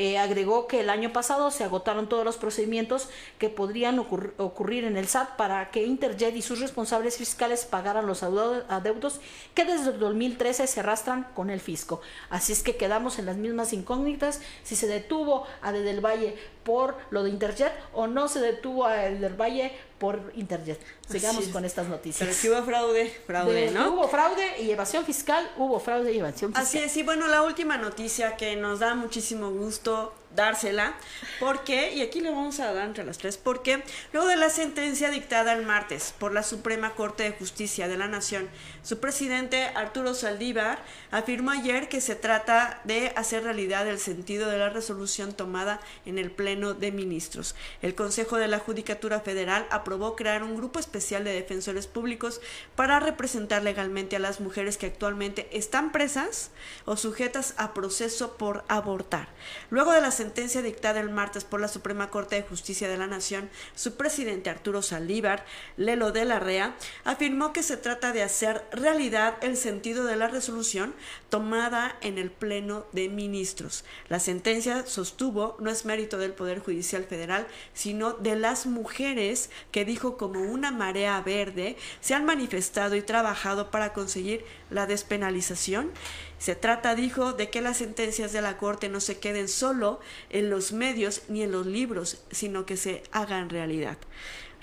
Eh, 0.00 0.16
agregó 0.16 0.68
que 0.68 0.78
el 0.78 0.90
año 0.90 1.12
pasado 1.12 1.50
se 1.50 1.64
agotaron 1.64 2.08
todos 2.08 2.24
los 2.24 2.36
procedimientos 2.36 3.08
que 3.36 3.48
podrían 3.48 3.98
ocurrir 3.98 4.84
en 4.84 4.96
el 4.96 5.08
SAT 5.08 5.34
para 5.34 5.72
que 5.72 5.84
Interjet 5.84 6.36
y 6.36 6.42
sus 6.42 6.60
responsables 6.60 7.16
fiscales 7.16 7.64
pagaran 7.64 8.06
los 8.06 8.22
adeudos 8.22 9.20
que 9.56 9.64
desde 9.64 9.90
el 9.90 9.98
2013 9.98 10.68
se 10.68 10.78
arrastran 10.78 11.24
con 11.34 11.50
el 11.50 11.58
fisco. 11.58 12.00
Así 12.30 12.52
es 12.52 12.62
que 12.62 12.76
quedamos 12.76 13.18
en 13.18 13.26
las 13.26 13.38
mismas 13.38 13.72
incógnitas 13.72 14.40
si 14.62 14.76
se 14.76 14.86
detuvo 14.86 15.48
a 15.62 15.72
De 15.72 15.82
del 15.82 16.00
Valle 16.00 16.36
por 16.68 16.96
lo 17.08 17.22
de 17.22 17.30
Interjet 17.30 17.72
o 17.94 18.06
no 18.06 18.28
se 18.28 18.40
detuvo 18.40 18.84
a 18.84 18.92
De 18.92 19.18
del 19.18 19.40
Valle 19.40 19.72
por 19.98 20.20
Interjet. 20.34 20.78
Sigamos 21.08 21.48
con 21.48 21.64
estas 21.64 21.88
noticias. 21.88 22.20
Pero 22.20 22.38
si 22.38 22.50
hubo 22.50 22.62
fraude, 22.62 23.08
fraude, 23.26 23.70
¿no? 23.70 23.94
Hubo 23.94 24.06
fraude 24.06 24.60
y 24.60 24.70
evasión 24.70 25.02
fiscal, 25.06 25.50
hubo 25.56 25.80
fraude 25.80 26.12
y 26.12 26.18
evasión 26.18 26.50
fiscal. 26.50 26.66
Así 26.66 26.78
es, 26.78 26.94
y 26.98 27.02
bueno, 27.04 27.26
la 27.26 27.42
última 27.42 27.78
noticia 27.78 28.36
que 28.36 28.54
nos 28.54 28.80
da 28.80 28.94
muchísimo 28.94 29.50
gusto 29.50 30.12
dársela, 30.38 30.94
porque, 31.40 31.92
y 31.92 32.00
aquí 32.00 32.20
le 32.20 32.30
vamos 32.30 32.60
a 32.60 32.72
dar 32.72 32.86
entre 32.86 33.04
las 33.04 33.18
tres, 33.18 33.36
porque 33.36 33.82
luego 34.12 34.28
de 34.28 34.36
la 34.36 34.50
sentencia 34.50 35.10
dictada 35.10 35.52
el 35.52 35.66
martes 35.66 36.14
por 36.16 36.32
la 36.32 36.44
Suprema 36.44 36.94
Corte 36.94 37.24
de 37.24 37.32
Justicia 37.32 37.88
de 37.88 37.98
la 37.98 38.06
Nación, 38.06 38.48
su 38.84 39.00
presidente 39.00 39.64
Arturo 39.74 40.14
Saldívar 40.14 40.78
afirmó 41.10 41.50
ayer 41.50 41.88
que 41.88 42.00
se 42.00 42.14
trata 42.14 42.80
de 42.84 43.12
hacer 43.16 43.42
realidad 43.42 43.88
el 43.88 43.98
sentido 43.98 44.48
de 44.48 44.58
la 44.58 44.70
resolución 44.70 45.32
tomada 45.32 45.80
en 46.06 46.18
el 46.18 46.30
Pleno 46.30 46.72
de 46.72 46.92
Ministros. 46.92 47.56
El 47.82 47.96
Consejo 47.96 48.36
de 48.36 48.46
la 48.46 48.60
Judicatura 48.60 49.18
Federal 49.20 49.66
aprobó 49.70 50.14
crear 50.14 50.44
un 50.44 50.56
grupo 50.56 50.78
especial 50.78 51.24
de 51.24 51.32
defensores 51.32 51.88
públicos 51.88 52.40
para 52.76 53.00
representar 53.00 53.64
legalmente 53.64 54.14
a 54.14 54.20
las 54.20 54.38
mujeres 54.38 54.78
que 54.78 54.86
actualmente 54.86 55.48
están 55.50 55.90
presas 55.90 56.52
o 56.84 56.96
sujetas 56.96 57.54
a 57.56 57.74
proceso 57.74 58.36
por 58.36 58.64
abortar. 58.68 59.28
Luego 59.70 59.90
de 59.90 60.00
la 60.00 60.12
sentencia 60.12 60.27
dictada 60.34 61.00
el 61.00 61.10
martes 61.10 61.44
por 61.44 61.60
la 61.60 61.68
Suprema 61.68 62.10
Corte 62.10 62.36
de 62.36 62.42
Justicia 62.42 62.88
de 62.88 62.96
la 62.96 63.06
Nación, 63.06 63.48
su 63.74 63.96
presidente 63.96 64.50
Arturo 64.50 64.82
Saldívar, 64.82 65.44
Lelo 65.76 66.12
de 66.12 66.24
la 66.24 66.38
Rea, 66.38 66.76
afirmó 67.04 67.52
que 67.52 67.62
se 67.62 67.76
trata 67.76 68.12
de 68.12 68.22
hacer 68.22 68.64
realidad 68.72 69.36
el 69.42 69.56
sentido 69.56 70.04
de 70.04 70.16
la 70.16 70.28
resolución 70.28 70.94
tomada 71.28 71.96
en 72.00 72.18
el 72.18 72.30
Pleno 72.30 72.86
de 72.92 73.08
Ministros. 73.08 73.84
La 74.08 74.20
sentencia, 74.20 74.86
sostuvo, 74.86 75.56
no 75.60 75.70
es 75.70 75.84
mérito 75.84 76.18
del 76.18 76.32
Poder 76.32 76.60
Judicial 76.60 77.04
Federal, 77.04 77.46
sino 77.72 78.12
de 78.12 78.36
las 78.36 78.66
mujeres 78.66 79.50
que 79.72 79.84
dijo 79.84 80.16
como 80.16 80.40
una 80.40 80.70
marea 80.70 81.20
verde 81.20 81.76
se 82.00 82.14
han 82.14 82.24
manifestado 82.24 82.96
y 82.96 83.02
trabajado 83.02 83.70
para 83.70 83.92
conseguir 83.92 84.44
la 84.70 84.86
despenalización 84.86 85.90
se 86.38 86.54
trata, 86.54 86.94
dijo, 86.94 87.32
de 87.32 87.50
que 87.50 87.60
las 87.60 87.78
sentencias 87.78 88.32
de 88.32 88.40
la 88.40 88.56
Corte 88.56 88.88
no 88.88 89.00
se 89.00 89.18
queden 89.18 89.48
solo 89.48 90.00
en 90.30 90.50
los 90.50 90.72
medios 90.72 91.22
ni 91.28 91.42
en 91.42 91.52
los 91.52 91.66
libros, 91.66 92.22
sino 92.30 92.66
que 92.66 92.76
se 92.76 93.02
hagan 93.12 93.50
realidad. 93.50 93.98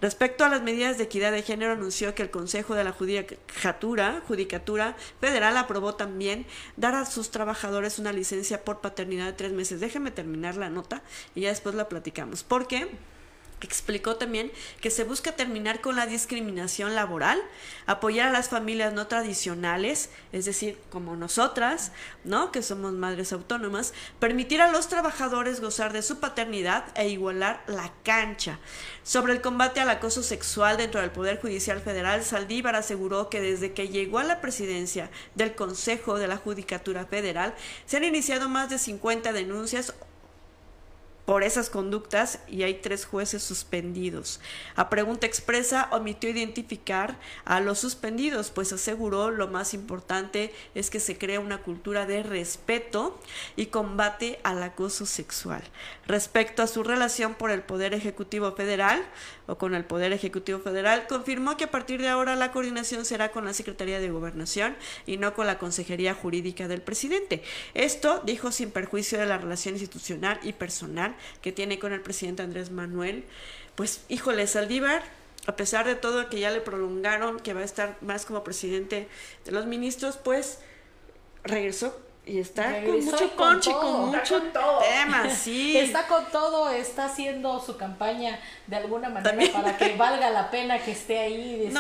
Respecto 0.02 0.44
a 0.44 0.50
las 0.50 0.62
medidas 0.62 0.98
de 0.98 1.06
equidad 1.06 1.32
de 1.32 1.42
género, 1.42 1.72
anunció 1.72 2.14
que 2.14 2.24
el 2.24 2.30
Consejo 2.30 2.76
de 2.76 2.84
la 2.84 2.92
Judicatura, 2.92 4.22
Judicatura 4.28 4.98
Federal 5.22 5.56
aprobó 5.58 5.96
también 5.96 6.46
dar 6.76 6.96
a 6.96 7.06
sus 7.06 7.32
trabajadores 7.32 7.98
una 7.98 8.12
licencia 8.12 8.64
por 8.64 8.82
paternidad 8.82 9.26
de 9.26 9.34
tres 9.34 9.54
meses. 9.54 9.80
Déjeme 9.80 10.12
terminar 10.12 10.58
la 10.58 10.70
nota 10.70 11.02
y 11.34 11.42
ya 11.42 11.50
después 11.50 11.76
la 11.76 11.88
platicamos. 11.88 12.44
¿Por 12.44 12.68
qué? 12.68 12.90
Explicó 13.66 14.16
también 14.16 14.52
que 14.80 14.92
se 14.92 15.04
busca 15.04 15.32
terminar 15.32 15.82
con 15.82 15.96
la 15.96 16.06
discriminación 16.06 16.94
laboral, 16.94 17.42
apoyar 17.88 18.28
a 18.28 18.32
las 18.32 18.48
familias 18.48 18.94
no 18.94 19.08
tradicionales, 19.08 20.12
es 20.32 20.46
decir, 20.46 20.78
como 20.92 21.16
nosotras, 21.16 21.92
¿no? 22.24 22.52
Que 22.52 22.62
somos 22.62 22.94
madres 22.94 23.34
autónomas, 23.34 23.96
permitir 24.20 24.62
a 24.62 24.72
los 24.72 24.88
trabajadores 24.88 25.62
gozar 25.62 25.94
de 25.94 26.04
su 26.04 26.20
paternidad 26.20 26.86
e 26.96 27.10
igualar 27.10 27.64
la 27.66 27.92
cancha. 28.04 28.60
Sobre 29.04 29.34
el 29.34 29.42
combate 29.42 29.80
al 29.80 29.90
acoso 29.90 30.22
sexual 30.22 30.78
dentro 30.78 31.02
del 31.02 31.10
Poder 31.10 31.42
Judicial 31.42 31.82
Federal, 31.82 32.24
Saldívar 32.24 32.76
aseguró 32.76 33.32
que 33.32 33.42
desde 33.42 33.74
que 33.74 33.90
llegó 33.90 34.20
a 34.20 34.24
la 34.24 34.42
presidencia 34.42 35.10
del 35.34 35.56
Consejo 35.56 36.20
de 36.20 36.28
la 36.28 36.38
Judicatura 36.38 37.08
Federal, 37.08 37.56
se 37.88 37.98
han 37.98 38.04
iniciado 38.04 38.48
más 38.48 38.70
de 38.70 38.78
50 38.78 39.34
denuncias 39.34 39.96
por 41.26 41.44
esas 41.44 41.70
conductas 41.70 42.40
y 42.48 42.64
hay 42.64 42.76
tres 42.76 43.06
jueces 43.06 43.44
suspendidos. 43.44 44.40
A 44.76 44.90
pregunta 44.90 45.26
expresa 45.26 45.90
omitió 45.92 46.30
identificar 46.30 47.18
a 47.46 47.60
los 47.60 47.80
suspendidos, 47.80 48.52
pues 48.52 48.72
aseguró 48.72 49.32
lo 49.32 49.48
más 49.48 49.74
importante 49.74 50.54
es 50.76 50.90
que 50.90 51.00
se 51.00 51.18
crea 51.18 51.40
una 51.40 51.60
cultura 51.60 52.06
de 52.06 52.24
respeto 52.24 53.20
y 53.56 53.68
combate 53.68 54.40
al 54.44 54.62
acoso 54.62 55.06
sexual. 55.06 55.64
Respecto 56.08 56.62
a 56.62 56.68
su 56.68 56.84
relación 56.84 57.34
por 57.34 57.50
el 57.50 57.64
Poder 57.64 57.94
Ejecutivo 57.94 58.52
Federal 58.52 59.04
o 59.48 59.58
con 59.58 59.74
el 59.74 59.86
Poder 59.86 60.14
Ejecutivo 60.14 60.60
Federal, 60.60 61.08
confirmó 61.08 61.58
que 61.58 61.66
a 61.66 61.72
partir 61.72 62.02
de 62.02 62.10
ahora 62.10 62.36
la 62.36 62.52
coordinación 62.52 63.06
será 63.06 63.32
con 63.32 63.46
la 63.46 63.54
Secretaría 63.54 64.00
de 64.00 64.12
Gobernación 64.12 64.76
y 65.06 65.18
no 65.18 65.34
con 65.34 65.48
la 65.48 65.58
Consejería 65.58 66.14
Jurídica 66.14 66.68
del 66.68 66.82
presidente. 66.82 67.44
Esto 67.74 68.22
dijo 68.26 68.52
sin 68.52 68.72
perjuicio 68.72 69.20
de 69.20 69.26
la 69.26 69.38
relación 69.38 69.76
institucional 69.76 70.40
y 70.44 70.54
personal 70.54 71.15
que 71.42 71.52
tiene 71.52 71.80
con 71.80 71.94
el 71.94 72.02
presidente 72.02 72.44
Andrés 72.44 72.72
Manuel. 72.72 73.24
Pues, 73.76 74.02
híjole, 74.10 74.48
Saldívar, 74.48 75.04
a 75.48 75.56
pesar 75.56 75.86
de 75.86 75.96
todo 75.96 76.30
que 76.30 76.40
ya 76.40 76.52
le 76.52 76.62
prolongaron, 76.62 77.40
que 77.40 77.54
va 77.54 77.62
a 77.62 77.66
estar 77.66 77.98
más 78.02 78.26
como 78.26 78.44
presidente 78.44 79.08
de 79.46 79.52
los 79.52 79.66
ministros, 79.66 80.18
pues 80.18 80.60
regresó 81.44 82.05
y 82.26 82.40
está 82.40 82.82
con 82.82 83.06
mucho 83.06 83.32
ponche, 83.36 83.72
con, 83.72 84.08
mucho 84.08 84.42
tema, 84.42 85.30
sí. 85.36 85.78
Está 85.78 86.08
con 86.08 86.26
todo, 86.32 86.70
está 86.70 87.06
haciendo 87.06 87.60
su 87.60 87.78
campaña 87.78 88.40
de 88.66 88.78
alguna 88.78 89.10
manera 89.10 89.54
para 89.54 89.78
que 89.78 89.96
valga 89.98 90.32
la 90.32 90.50
pena 90.50 90.80
que 90.80 90.92
esté 90.92 91.20
ahí. 91.20 91.72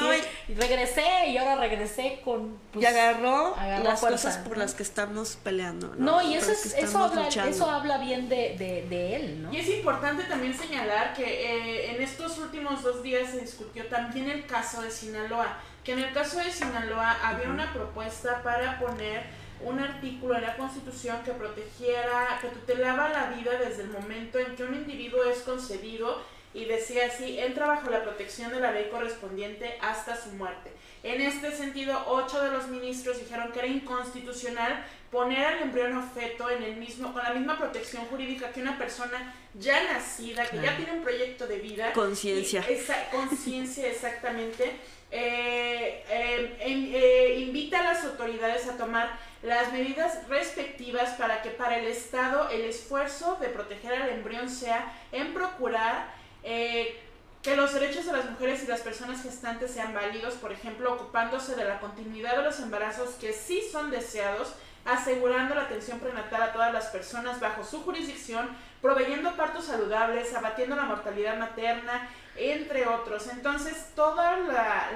y, 0.48 0.54
regresé 0.54 1.30
y 1.30 1.38
ahora 1.38 1.56
regresé 1.56 2.22
con... 2.24 2.60
Pues, 2.72 2.84
y 2.84 2.86
agarró, 2.86 3.56
las 3.84 4.00
cosas 4.00 4.38
por 4.38 4.58
las 4.58 4.76
que 4.76 4.84
estamos 4.84 5.38
peleando. 5.44 5.96
No, 5.98 6.22
y 6.22 6.36
eso, 6.36 6.52
eso, 6.52 7.04
habla, 7.04 7.28
eso 7.28 7.70
habla 7.70 7.98
bien 7.98 8.30
de, 8.30 8.56
de, 8.58 8.86
de, 8.88 9.16
él, 9.16 9.44
¿no? 9.44 9.54
Y 9.54 9.58
es 9.58 9.70
importante 9.70 10.24
también 10.26 10.54
señalar 10.54 11.14
que 11.14 11.24
eh, 11.24 11.96
en 11.96 12.02
estos 12.02 12.38
últimos 12.38 12.84
dos 12.84 13.02
días 13.02 13.32
se 13.32 13.40
discutió 13.40 13.88
también 13.88 14.30
el 14.30 14.46
caso 14.46 14.82
de 14.82 14.92
Sinaloa, 14.92 15.58
que 15.84 15.94
en 15.94 16.00
el 16.00 16.14
caso 16.14 16.38
de 16.38 16.52
Sinaloa 16.52 17.18
había 17.24 17.50
una 17.50 17.74
propuesta 17.74 18.44
para 18.44 18.80
poner 18.80 19.45
un 19.62 19.80
artículo 19.80 20.36
en 20.36 20.42
la 20.42 20.58
Constitución 20.58 21.24
que 21.24 21.32
protegiera, 21.32 22.40
que 22.42 22.48
tutelaba 22.50 23.10
la 23.10 23.32
vida 23.32 23.58
desde 23.58 23.84
el 23.84 23.90
momento 23.90 24.40
en 24.40 24.56
que 24.56 24.64
un 24.64 24.76
individuo 24.76 25.24
es 25.24 25.40
concebido 25.40 26.22
y 26.56 26.66
decía 26.66 27.08
así, 27.08 27.38
entra 27.38 27.68
bajo 27.68 27.90
la 27.90 28.02
protección 28.02 28.50
de 28.52 28.62
la 28.62 28.72
ley 28.72 28.88
correspondiente 28.90 29.78
hasta 29.82 30.16
su 30.16 30.30
muerte. 30.30 30.72
En 31.04 31.22
este 31.22 31.52
sentido, 31.52 32.02
ocho 32.08 32.42
de 32.42 32.50
los 32.50 32.68
ministros 32.70 33.20
dijeron 33.20 33.52
que 33.52 33.60
era 33.60 33.68
inconstitucional 33.68 34.86
poner 35.12 35.46
al 35.46 35.64
embrión 35.64 36.10
feto 36.12 36.50
en 36.50 36.64
el 36.64 36.78
mismo, 36.78 37.14
con 37.14 37.24
la 37.24 37.34
misma 37.34 37.58
protección 37.58 38.06
jurídica 38.06 38.52
que 38.52 38.62
una 38.62 38.78
persona 38.78 39.36
ya 39.54 39.84
nacida, 39.84 40.46
que 40.46 40.58
ya 40.62 40.76
tiene 40.78 40.94
un 40.94 41.04
proyecto 41.04 41.46
de 41.46 41.58
vida. 41.58 41.92
Conciencia. 41.94 42.62
Esa 42.68 43.10
conciencia, 43.12 43.88
exactamente. 43.92 44.78
Eh, 45.12 46.04
eh, 46.10 46.58
eh, 46.60 47.40
invita 47.40 47.82
a 47.82 47.94
las 47.94 48.04
autoridades 48.06 48.68
a 48.68 48.78
tomar 48.78 49.18
las 49.46 49.72
medidas 49.72 50.28
respectivas 50.28 51.12
para 51.12 51.42
que 51.42 51.52
para 51.52 51.78
el 51.78 51.86
Estado 51.86 52.50
el 52.50 52.62
esfuerzo 52.62 53.38
de 53.40 53.50
proteger 53.50 53.94
al 53.94 54.10
embrión 54.10 54.50
sea 54.50 54.92
en 55.12 55.34
procurar 55.34 56.08
que 56.42 57.56
los 57.56 57.74
derechos 57.74 58.06
de 58.08 58.14
las 58.14 58.30
mujeres 58.30 58.64
y 58.64 58.68
las 58.68 58.82
personas 58.82 59.22
gestantes 59.22 59.72
sean 59.72 59.94
válidos, 59.94 60.34
por 60.36 60.52
ejemplo, 60.52 60.94
ocupándose 60.94 61.56
de 61.56 61.64
la 61.64 61.80
continuidad 61.80 62.38
de 62.38 62.44
los 62.44 62.60
embarazos 62.60 63.12
que 63.16 63.34
sí 63.34 63.62
son 63.72 63.92
deseados, 63.92 64.54
asegurando 64.84 65.54
la 65.54 65.64
atención 65.64 66.00
prenatal 66.00 66.42
a 66.42 66.54
todas 66.54 66.74
las 66.74 66.86
personas 66.88 67.40
bajo 67.40 67.64
su 67.64 67.84
jurisdicción, 67.84 68.50
proveyendo 68.82 69.36
partos 69.36 69.66
saludables, 69.66 70.34
abatiendo 70.34 70.76
la 70.76 70.86
mortalidad 70.86 71.38
materna, 71.38 72.10
entre 72.38 72.88
otros. 72.88 73.28
Entonces, 73.32 73.74
todas 73.96 74.40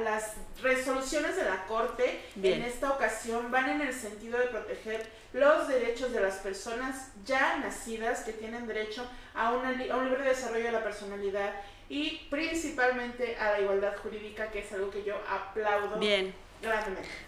las 0.03 0.33
resoluciones 0.61 1.35
de 1.35 1.45
la 1.45 1.65
Corte 1.65 2.21
en 2.41 2.61
esta 2.63 2.91
ocasión 2.91 3.51
van 3.51 3.69
en 3.69 3.81
el 3.81 3.93
sentido 3.93 4.37
de 4.39 4.47
proteger 4.47 5.07
los 5.33 5.67
derechos 5.67 6.11
de 6.11 6.21
las 6.21 6.35
personas 6.35 7.11
ya 7.25 7.57
nacidas 7.57 8.21
que 8.21 8.33
tienen 8.33 8.67
derecho 8.67 9.07
a, 9.33 9.53
una, 9.53 9.69
a 9.69 9.97
un 9.97 10.09
libre 10.09 10.23
desarrollo 10.23 10.65
de 10.65 10.71
la 10.71 10.83
personalidad 10.83 11.53
y 11.87 12.27
principalmente 12.29 13.35
a 13.37 13.51
la 13.51 13.61
igualdad 13.61 13.95
jurídica, 13.97 14.51
que 14.51 14.59
es 14.59 14.71
algo 14.73 14.89
que 14.89 15.03
yo 15.03 15.15
aplaudo. 15.29 15.99
Bien. 15.99 16.33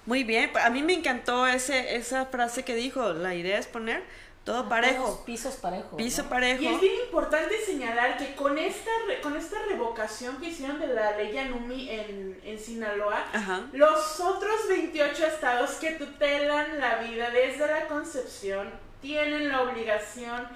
Muy 0.06 0.26
bien, 0.26 0.52
a 0.62 0.70
mí 0.70 0.84
me 0.84 0.94
encantó 0.94 1.48
ese, 1.48 1.96
esa 1.96 2.26
frase 2.26 2.64
que 2.64 2.76
dijo, 2.76 3.14
la 3.14 3.34
idea 3.34 3.58
es 3.58 3.66
poner 3.66 4.04
todo 4.44 4.68
parejo. 4.68 5.24
pisos 5.26 5.56
parejos. 5.56 5.96
Piso 5.98 6.26
parejo. 6.26 6.64
Y 6.64 6.68
es 6.68 6.82
bien 6.82 6.96
importante 7.06 7.56
señalar 7.64 8.18
que 8.18 8.36
con 8.36 8.58
esta, 8.58 8.90
con 9.22 9.38
esta 9.38 9.58
revocación 9.70 10.38
que 10.38 10.48
hicieron 10.48 10.80
de 10.80 10.88
la 10.88 11.16
ley 11.16 11.32
Yanumi 11.32 11.90
en, 11.90 12.40
en 12.44 12.60
Sinaloa, 12.60 13.26
los 13.72 14.20
otros 14.20 14.68
28 14.68 15.26
estados 15.28 15.72
que 15.76 15.92
tutelan 15.92 16.80
la 16.80 16.96
vida 16.98 17.30
desde 17.30 17.68
la 17.68 17.88
concepción 17.88 18.72
tienen 19.00 19.50
la 19.50 19.62
obligación 19.62 20.48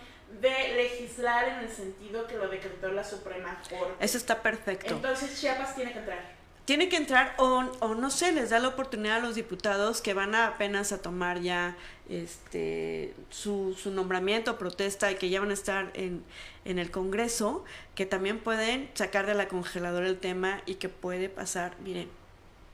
de 0.41 0.73
legislar 0.75 1.47
en 1.47 1.59
el 1.59 1.69
sentido 1.69 2.27
que 2.27 2.35
lo 2.37 2.47
decretó 2.47 2.91
la 2.91 3.03
Suprema 3.03 3.61
Corte. 3.69 4.03
Eso 4.03 4.17
está 4.17 4.41
perfecto. 4.41 4.95
Entonces 4.95 5.39
Chiapas 5.39 5.75
tiene 5.75 5.93
que 5.93 5.99
entrar. 5.99 6.34
Tiene 6.65 6.89
que 6.89 6.97
entrar 6.97 7.35
o, 7.37 7.63
o 7.79 7.95
no 7.95 8.09
sé, 8.09 8.31
les 8.31 8.49
da 8.49 8.59
la 8.59 8.69
oportunidad 8.69 9.17
a 9.17 9.19
los 9.19 9.35
diputados 9.35 10.01
que 10.01 10.13
van 10.13 10.33
a 10.33 10.47
apenas 10.47 10.91
a 10.91 11.01
tomar 11.01 11.41
ya 11.41 11.77
este 12.09 13.13
su, 13.29 13.75
su 13.77 13.91
nombramiento, 13.91 14.57
protesta 14.57 15.11
y 15.11 15.15
que 15.15 15.29
ya 15.29 15.39
van 15.39 15.51
a 15.51 15.53
estar 15.53 15.91
en, 15.93 16.23
en 16.65 16.79
el 16.79 16.89
Congreso, 16.89 17.63
que 17.93 18.05
también 18.05 18.39
pueden 18.39 18.89
sacar 18.95 19.27
de 19.27 19.35
la 19.35 19.47
congeladora 19.47 20.07
el 20.07 20.17
tema 20.17 20.61
y 20.65 20.75
que 20.75 20.89
puede 20.89 21.29
pasar, 21.29 21.75
miren, 21.83 22.09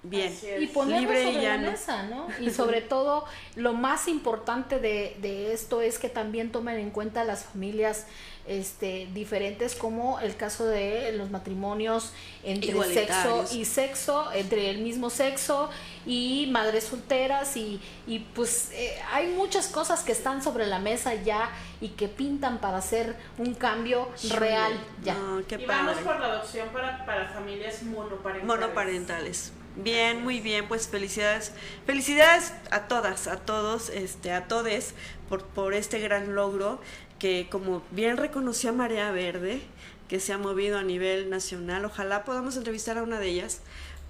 bien 0.04 0.34
y 0.60 0.67
ponerlo 0.67 1.10
sobre 1.10 1.43
la 1.43 1.58
mesa 1.58 2.04
no 2.04 2.27
y 2.39 2.49
sobre 2.49 2.82
todo 2.82 3.25
lo 3.56 3.73
más 3.73 4.08
importante 4.08 4.80
de, 4.80 5.15
de, 5.21 5.54
esto 5.54 5.82
es 5.82 5.99
que 5.99 6.10
también 6.10 6.51
tomen 6.51 6.77
en 6.77 6.89
cuenta 6.89 7.23
las 7.23 7.45
familias 7.45 8.08
este 8.47 9.08
diferentes 9.13 9.75
como 9.75 10.19
el 10.19 10.36
caso 10.36 10.65
de 10.65 11.12
los 11.13 11.30
matrimonios 11.30 12.12
entre 12.43 12.73
sexo 12.84 13.45
y 13.51 13.65
sexo 13.65 14.32
entre 14.34 14.69
el 14.69 14.80
mismo 14.80 15.10
sexo 15.10 15.69
y 16.06 16.49
madres 16.51 16.86
solteras 16.86 17.56
y, 17.56 17.80
y 18.08 18.19
pues 18.19 18.71
eh, 18.73 18.97
hay 19.12 19.27
muchas 19.30 19.67
cosas 19.67 20.04
que 20.04 20.12
están 20.12 20.41
sobre 20.41 20.65
la 20.65 20.80
mesa 20.80 21.13
ya 21.15 21.51
y 21.80 21.89
que 21.89 22.08
pintan 22.08 22.60
para 22.60 22.77
hacer 22.77 23.15
un 23.38 23.54
cambio 23.54 24.10
real 24.30 24.73
ya. 25.04 25.15
Y 25.58 25.65
vamos 25.65 25.97
por 25.97 26.19
la 26.19 26.27
adopción 26.27 26.69
para, 26.69 27.06
para 27.06 27.30
familias 27.30 27.84
monoparentales. 27.84 28.45
Monoparentales. 28.45 29.54
Bien, 29.75 30.21
muy 30.21 30.41
bien, 30.41 30.67
pues 30.67 30.88
felicidades. 30.88 31.54
Felicidades 31.86 32.54
a 32.71 32.88
todas, 32.88 33.27
a 33.27 33.38
todos, 33.38 33.89
este, 33.89 34.32
a 34.34 34.47
todes 34.47 34.93
por, 35.30 35.45
por 35.45 35.73
este 35.73 35.99
gran 35.99 36.36
logro 36.36 36.82
que 37.21 37.45
como 37.51 37.84
bien 37.91 38.17
reconoció 38.17 38.73
Marea 38.73 39.12
Verde, 39.12 39.62
que 40.10 40.19
se 40.19 40.34
ha 40.34 40.39
movido 40.39 40.79
a 40.79 40.84
nivel 40.84 41.29
nacional, 41.29 41.86
ojalá 41.86 42.25
podamos 42.25 42.57
entrevistar 42.57 42.97
a 42.97 43.03
una 43.03 43.19
de 43.19 43.27
ellas 43.27 43.62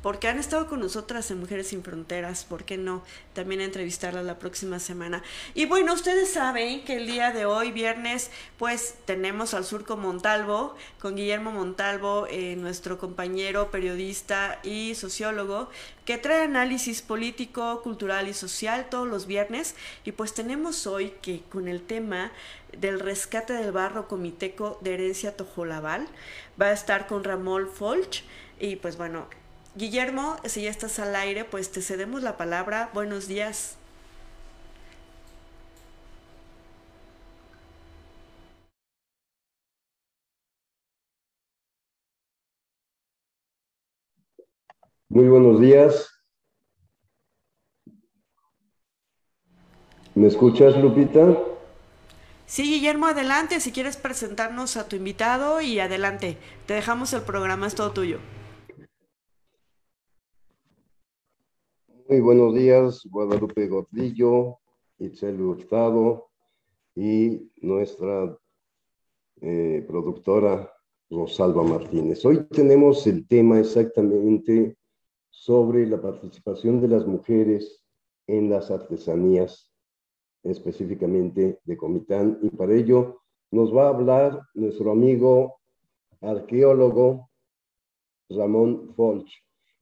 porque 0.02 0.28
han 0.28 0.40
estado 0.40 0.68
con 0.68 0.80
nosotras 0.80 1.30
en 1.32 1.40
Mujeres 1.40 1.68
Sin 1.68 1.84
Fronteras, 1.84 2.44
¿por 2.44 2.64
qué 2.64 2.78
no? 2.78 3.04
También 3.34 3.62
entrevistarlas 3.62 4.26
la 4.26 4.40
próxima 4.40 4.80
semana. 4.80 5.24
Y 5.54 5.66
bueno, 5.66 5.94
ustedes 5.94 6.32
saben 6.32 6.84
que 6.84 6.98
el 6.98 7.08
día 7.08 7.32
de 7.32 7.46
hoy, 7.46 7.72
viernes, 7.72 8.32
pues 8.58 8.96
tenemos 9.06 9.54
al 9.54 9.66
Surco 9.66 9.98
Montalvo, 9.98 10.76
con 11.00 11.16
Guillermo 11.16 11.52
Montalvo, 11.52 12.28
eh, 12.30 12.56
nuestro 12.56 12.98
compañero 12.98 13.70
periodista 13.70 14.60
y 14.64 14.96
sociólogo, 14.96 15.70
que 16.06 16.18
trae 16.18 16.42
análisis 16.42 17.02
político, 17.02 17.82
cultural 17.84 18.28
y 18.28 18.34
social 18.34 18.88
todos 18.90 19.08
los 19.08 19.28
viernes. 19.28 19.76
Y 20.04 20.14
pues 20.14 20.34
tenemos 20.34 20.88
hoy 20.88 21.14
que 21.22 21.42
con 21.50 21.68
el 21.68 21.82
tema 21.82 22.32
del 22.78 23.00
rescate 23.00 23.54
del 23.54 23.72
barro 23.72 24.08
comiteco 24.08 24.80
de 24.82 24.96
herencia 24.96 25.36
Tojolabal, 25.36 26.08
va 26.60 26.68
a 26.68 26.72
estar 26.72 27.08
con 27.08 27.24
Ramón 27.24 27.70
Folch. 27.70 28.24
Y 28.60 28.76
pues 28.78 28.98
bueno, 28.98 29.28
Guillermo, 29.76 30.36
si 30.46 30.64
ya 30.64 30.70
estás 30.70 31.00
al 31.00 31.16
aire, 31.16 31.46
pues 31.46 31.72
te 31.72 31.82
cedemos 31.82 32.24
la 32.24 32.36
palabra. 32.38 32.90
Buenos 32.94 33.28
días. 33.28 33.78
Muy 45.08 45.28
buenos 45.28 45.60
días. 45.60 46.10
¿Me 50.16 50.28
escuchas, 50.28 50.76
Lupita? 50.78 51.38
Sí, 52.46 52.64
Guillermo, 52.64 53.08
adelante. 53.08 53.62
Si 53.62 53.72
quieres 53.72 53.96
presentarnos 53.96 54.76
a 54.76 54.88
tu 54.88 54.98
invitado 54.98 55.62
y 55.62 55.80
adelante. 55.80 56.38
Te 56.66 56.74
dejamos 56.74 57.14
el 57.14 57.22
programa, 57.22 57.68
es 57.68 57.76
todo 57.76 57.92
tuyo. 57.92 58.20
Muy 62.12 62.20
buenos 62.20 62.54
días, 62.54 63.08
Guadalupe 63.10 63.70
Gordillo, 63.70 64.60
Itzel 65.00 65.40
Hurtado 65.40 66.28
y 66.94 67.50
nuestra 67.62 68.38
eh, 69.40 69.86
productora 69.88 70.70
Rosalba 71.10 71.64
Martínez. 71.64 72.26
Hoy 72.26 72.46
tenemos 72.50 73.08
el 73.08 73.26
tema 73.26 73.62
exactamente 73.62 74.76
sobre 75.30 75.88
la 75.88 76.02
participación 76.02 76.82
de 76.82 76.90
las 76.90 77.08
mujeres 77.08 77.82
en 78.28 78.50
las 78.50 78.72
artesanías, 78.72 79.72
específicamente 80.44 81.62
de 81.64 81.78
Comitán, 81.78 82.40
y 82.42 82.50
para 82.50 82.74
ello 82.74 83.22
nos 83.52 83.74
va 83.74 83.86
a 83.86 83.96
hablar 83.96 84.38
nuestro 84.54 84.92
amigo 84.92 85.62
arqueólogo 86.20 87.30
Ramón 88.28 88.94
Folch. 88.98 89.32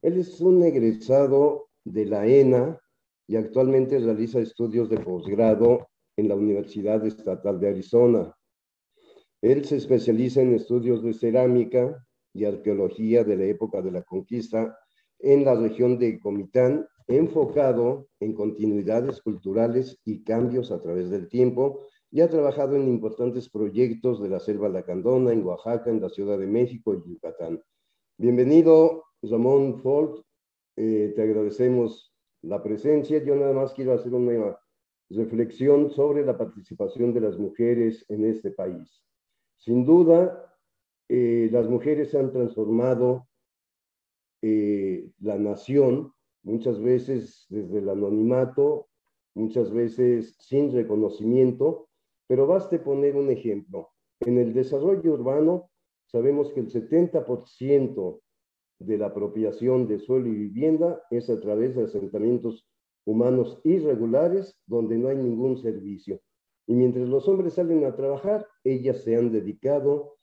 Él 0.00 0.20
es 0.20 0.40
un 0.40 0.62
egresado 0.62 1.69
de 1.84 2.06
la 2.06 2.26
ENA 2.26 2.78
y 3.26 3.36
actualmente 3.36 3.98
realiza 3.98 4.40
estudios 4.40 4.88
de 4.88 4.98
posgrado 4.98 5.88
en 6.16 6.28
la 6.28 6.34
Universidad 6.34 7.04
Estatal 7.06 7.60
de 7.60 7.68
Arizona. 7.68 8.34
Él 9.42 9.64
se 9.64 9.76
especializa 9.76 10.42
en 10.42 10.54
estudios 10.54 11.02
de 11.02 11.14
cerámica 11.14 12.04
y 12.34 12.44
arqueología 12.44 13.24
de 13.24 13.36
la 13.36 13.44
época 13.44 13.80
de 13.82 13.90
la 13.90 14.02
conquista 14.02 14.76
en 15.18 15.44
la 15.44 15.54
región 15.54 15.98
de 15.98 16.18
Comitán, 16.20 16.86
enfocado 17.06 18.08
en 18.20 18.34
continuidades 18.34 19.20
culturales 19.20 19.98
y 20.04 20.22
cambios 20.22 20.70
a 20.70 20.80
través 20.80 21.10
del 21.10 21.28
tiempo, 21.28 21.86
y 22.10 22.20
ha 22.20 22.28
trabajado 22.28 22.76
en 22.76 22.88
importantes 22.88 23.48
proyectos 23.48 24.20
de 24.22 24.28
la 24.28 24.40
selva 24.40 24.68
lacandona, 24.68 25.32
en 25.32 25.44
Oaxaca, 25.44 25.90
en 25.90 26.00
la 26.00 26.08
Ciudad 26.08 26.38
de 26.38 26.46
México 26.46 26.94
y 26.94 27.08
Yucatán. 27.08 27.62
Bienvenido, 28.18 29.04
Ramón 29.22 29.80
Folk, 29.80 30.24
eh, 30.82 31.12
te 31.14 31.20
agradecemos 31.20 32.10
la 32.40 32.62
presencia. 32.62 33.22
Yo 33.22 33.36
nada 33.36 33.52
más 33.52 33.74
quiero 33.74 33.92
hacer 33.92 34.14
una 34.14 34.58
reflexión 35.10 35.90
sobre 35.90 36.24
la 36.24 36.38
participación 36.38 37.12
de 37.12 37.20
las 37.20 37.38
mujeres 37.38 38.06
en 38.08 38.24
este 38.24 38.50
país. 38.50 39.04
Sin 39.58 39.84
duda, 39.84 40.56
eh, 41.10 41.50
las 41.52 41.68
mujeres 41.68 42.14
han 42.14 42.32
transformado 42.32 43.28
eh, 44.40 45.10
la 45.18 45.36
nación, 45.36 46.14
muchas 46.44 46.80
veces 46.80 47.44
desde 47.50 47.80
el 47.80 47.90
anonimato, 47.90 48.88
muchas 49.34 49.70
veces 49.70 50.34
sin 50.38 50.72
reconocimiento, 50.72 51.90
pero 52.26 52.46
baste 52.46 52.78
poner 52.78 53.16
un 53.16 53.28
ejemplo. 53.28 53.90
En 54.20 54.38
el 54.38 54.54
desarrollo 54.54 55.12
urbano 55.12 55.70
sabemos 56.06 56.50
que 56.54 56.60
el 56.60 56.70
70% 56.72 58.20
de 58.80 58.98
la 58.98 59.06
apropiación 59.06 59.86
de 59.86 59.98
suelo 59.98 60.28
y 60.28 60.34
vivienda 60.34 61.02
es 61.10 61.30
a 61.30 61.38
través 61.38 61.76
de 61.76 61.84
asentamientos 61.84 62.66
humanos 63.04 63.60
irregulares 63.64 64.58
donde 64.66 64.98
no 64.98 65.08
hay 65.08 65.16
ningún 65.16 65.58
servicio. 65.58 66.20
Y 66.66 66.74
mientras 66.74 67.08
los 67.08 67.28
hombres 67.28 67.54
salen 67.54 67.84
a 67.84 67.94
trabajar, 67.94 68.46
ellas 68.64 69.02
se 69.02 69.16
han 69.16 69.32
dedicado 69.32 70.16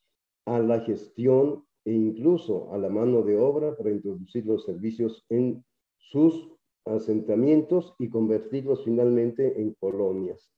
a 0.46 0.60
la 0.60 0.82
gestión 0.82 1.66
e 1.86 1.94
incluso 1.94 2.74
a 2.74 2.78
la 2.78 2.90
mano 2.90 3.22
de 3.22 3.38
obra 3.38 3.76
para 3.76 3.92
introducir 3.92 4.46
los 4.46 4.66
servicios 4.66 5.26
en 5.30 5.64
sus 5.98 6.50
asentamientos 6.86 7.96
y 8.00 8.10
convertirlos 8.10 8.84
finalmente 8.86 9.62
en 9.62 9.74
colonias, 9.74 10.50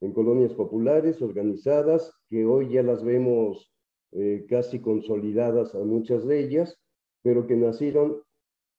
en 0.00 0.12
colonias 0.12 0.54
populares 0.54 1.20
organizadas 1.22 2.12
que 2.28 2.44
hoy 2.44 2.72
ya 2.72 2.82
las 2.82 3.04
vemos 3.04 3.72
eh, 4.12 4.46
casi 4.48 4.80
consolidadas 4.80 5.74
a 5.74 5.78
muchas 5.78 6.26
de 6.26 6.40
ellas, 6.40 6.78
pero 7.22 7.46
que 7.46 7.56
nacieron 7.56 8.22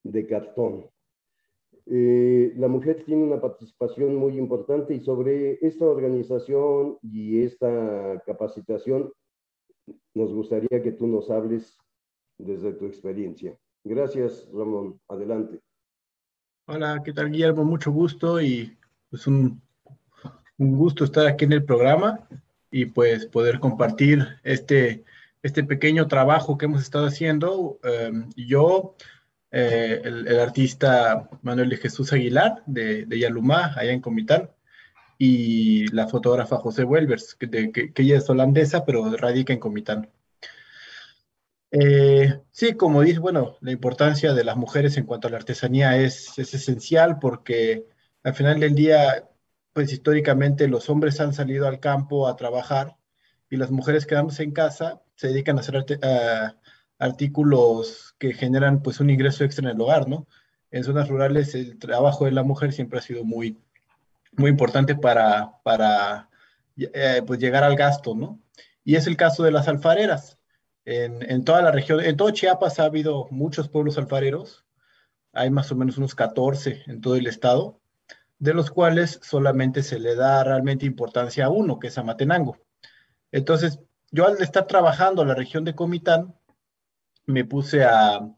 de 0.03 0.27
cartón. 0.27 0.89
Eh, 1.85 2.53
la 2.57 2.67
mujer 2.67 3.03
tiene 3.05 3.23
una 3.23 3.39
participación 3.39 4.15
muy 4.15 4.37
importante 4.37 4.93
y 4.93 4.99
sobre 4.99 5.57
esta 5.65 5.85
organización 5.85 6.97
y 7.01 7.43
esta 7.43 8.21
capacitación 8.25 9.13
nos 10.13 10.33
gustaría 10.33 10.83
que 10.83 10.91
tú 10.91 11.07
nos 11.07 11.29
hables 11.29 11.77
desde 12.37 12.73
tu 12.73 12.85
experiencia. 12.85 13.57
Gracias, 13.83 14.49
Ramón. 14.53 14.99
Adelante. 15.07 15.61
Hola, 16.67 17.01
¿qué 17.05 17.13
tal, 17.13 17.31
Guillermo? 17.31 17.63
Mucho 17.63 17.91
gusto 17.91 18.41
y 18.41 18.77
pues 19.09 19.25
un, 19.27 19.61
un 20.57 20.77
gusto 20.77 21.05
estar 21.05 21.25
aquí 21.25 21.45
en 21.45 21.53
el 21.53 21.63
programa 21.63 22.27
y 22.69 22.85
pues 22.87 23.25
poder 23.27 23.59
compartir 23.59 24.25
este, 24.43 25.05
este 25.47 25.63
pequeño 25.63 26.07
trabajo 26.07 26.57
que 26.57 26.65
hemos 26.65 26.81
estado 26.83 27.07
haciendo. 27.07 27.79
Eh, 27.83 28.11
yo, 28.35 28.95
eh, 29.51 30.01
el, 30.03 30.39
artista 30.39 31.29
Manuel 31.41 31.69
de 31.69 31.77
Jesús 31.77 32.13
Aguilar 32.13 32.63
de, 32.65 33.05
de 33.05 33.19
Yalumá, 33.19 33.73
allá 33.75 33.91
en 33.91 34.01
Comitán, 34.01 34.51
y 35.17 35.87
la 35.93 36.07
fotógrafa 36.07 36.57
José 36.57 36.83
Welvers, 36.83 37.35
que, 37.35 37.71
que, 37.71 37.93
ella 37.95 38.17
es 38.17 38.29
holandesa, 38.29 38.85
pero 38.85 39.09
radica 39.17 39.53
en 39.53 39.59
Comitán. 39.59 40.09
Eh, 41.71 42.39
sí, 42.51 42.73
como 42.75 43.01
dice, 43.01 43.19
bueno, 43.19 43.57
la 43.61 43.71
importancia 43.71 44.33
de 44.33 44.43
las 44.43 44.57
mujeres 44.57 44.97
en 44.97 45.05
cuanto 45.05 45.27
a 45.27 45.31
la 45.31 45.37
artesanía 45.37 45.97
es, 45.97 46.37
es 46.39 46.53
esencial 46.53 47.19
porque 47.19 47.87
al 48.23 48.33
final 48.35 48.59
del 48.59 48.75
día, 48.75 49.29
pues 49.73 49.91
históricamente 49.93 50.67
los 50.67 50.89
hombres 50.89 51.19
han 51.19 51.33
salido 51.33 51.67
al 51.67 51.79
campo 51.79 52.27
a 52.27 52.35
trabajar 52.35 52.96
y 53.49 53.57
las 53.57 53.71
mujeres 53.71 54.05
quedándose 54.05 54.43
en 54.43 54.51
casa 54.51 55.01
se 55.15 55.29
dedican 55.29 55.57
a 55.57 55.61
hacer 55.61 55.85
artículos 56.99 58.15
que 58.17 58.33
generan 58.33 58.81
pues 58.81 58.99
un 58.99 59.09
ingreso 59.09 59.43
extra 59.43 59.69
en 59.69 59.75
el 59.75 59.81
hogar, 59.81 60.07
¿no? 60.07 60.27
En 60.71 60.83
zonas 60.83 61.07
rurales 61.07 61.55
el 61.55 61.77
trabajo 61.79 62.25
de 62.25 62.31
la 62.31 62.43
mujer 62.43 62.73
siempre 62.73 62.99
ha 62.99 63.01
sido 63.01 63.23
muy, 63.23 63.57
muy 64.33 64.49
importante 64.49 64.95
para, 64.95 65.53
para 65.63 66.29
eh, 66.77 67.21
pues 67.25 67.39
llegar 67.39 67.63
al 67.63 67.75
gasto, 67.75 68.15
¿no? 68.15 68.39
Y 68.83 68.95
es 68.95 69.07
el 69.07 69.17
caso 69.17 69.43
de 69.43 69.51
las 69.51 69.67
alfareras. 69.67 70.37
En, 70.85 71.29
en, 71.29 71.43
toda 71.43 71.61
la 71.61 71.71
región, 71.71 71.99
en 71.99 72.15
todo 72.15 72.31
Chiapas 72.31 72.79
ha 72.79 72.85
habido 72.85 73.27
muchos 73.29 73.67
pueblos 73.67 73.97
alfareros, 73.97 74.65
hay 75.33 75.49
más 75.49 75.71
o 75.71 75.75
menos 75.75 75.97
unos 75.97 76.15
14 76.15 76.83
en 76.87 77.01
todo 77.01 77.15
el 77.15 77.27
estado, 77.27 77.79
de 78.39 78.53
los 78.53 78.71
cuales 78.71 79.19
solamente 79.21 79.83
se 79.83 79.99
le 79.99 80.15
da 80.15 80.43
realmente 80.43 80.85
importancia 80.85 81.45
a 81.45 81.49
uno, 81.49 81.79
que 81.79 81.87
es 81.87 81.97
Amatenango. 81.97 82.57
Entonces, 83.31 83.79
yo 84.11 84.25
al 84.27 84.41
estar 84.41 84.67
trabajando 84.67 85.21
en 85.21 85.27
la 85.29 85.35
región 85.35 85.63
de 85.63 85.75
Comitán, 85.75 86.35
me 87.25 87.45
puse 87.45 87.83
a, 87.83 88.33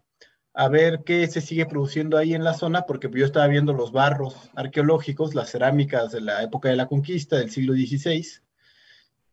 ver 0.70 1.04
qué 1.06 1.26
se 1.28 1.40
sigue 1.40 1.66
produciendo 1.66 2.18
ahí 2.18 2.34
en 2.34 2.44
la 2.44 2.54
zona, 2.54 2.86
porque 2.86 3.10
yo 3.14 3.26
estaba 3.26 3.48
viendo 3.48 3.72
los 3.72 3.94
barros 3.94 4.50
arqueológicos, 4.56 5.34
las 5.36 5.52
cerámicas 5.52 6.12
de 6.12 6.22
la 6.22 6.44
época 6.44 6.70
de 6.70 6.76
la 6.76 6.88
conquista 6.88 7.38
del 7.38 7.50
siglo 7.50 7.74
XVI, 7.74 8.26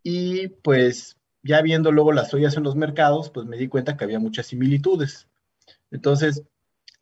y 0.04 0.48
pues 0.48 1.16
ya 1.42 1.62
viendo 1.62 1.90
luego 1.90 2.12
las 2.12 2.32
ollas 2.32 2.56
en 2.56 2.62
los 2.62 2.76
mercados, 2.76 3.30
pues 3.30 3.46
me 3.46 3.56
di 3.56 3.66
cuenta 3.66 3.96
que 3.96 4.04
había 4.04 4.20
muchas 4.20 4.46
similitudes. 4.46 5.28
Entonces, 5.90 6.44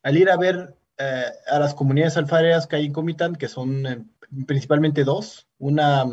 al 0.02 0.16
ir 0.16 0.30
a 0.30 0.36
ver 0.36 0.74
eh, 0.96 1.24
a 1.46 1.58
las 1.58 1.74
comunidades 1.74 2.16
alfareras 2.16 2.66
que 2.66 2.76
hay 2.76 2.86
en 2.86 2.92
Comitán, 2.92 3.36
que 3.36 3.48
son 3.48 3.86
eh, 3.86 4.04
principalmente 4.46 5.04
dos, 5.04 5.48
una 5.58 6.04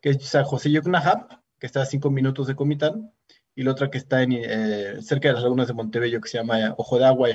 que 0.00 0.10
es 0.10 0.24
San 0.24 0.44
José 0.44 0.70
Yocnajab, 0.70 1.43
que 1.64 1.66
está 1.66 1.80
a 1.80 1.86
cinco 1.86 2.10
minutos 2.10 2.46
de 2.46 2.54
Comitán, 2.54 3.10
y 3.54 3.62
la 3.62 3.70
otra 3.70 3.90
que 3.90 3.96
está 3.96 4.22
en, 4.22 4.32
eh, 4.34 5.00
cerca 5.00 5.28
de 5.28 5.32
las 5.32 5.44
lagunas 5.44 5.66
de 5.66 5.72
Montebello, 5.72 6.20
que 6.20 6.28
se 6.28 6.36
llama 6.36 6.74
Ojo 6.76 6.98
de 6.98 7.06
Agua 7.06 7.30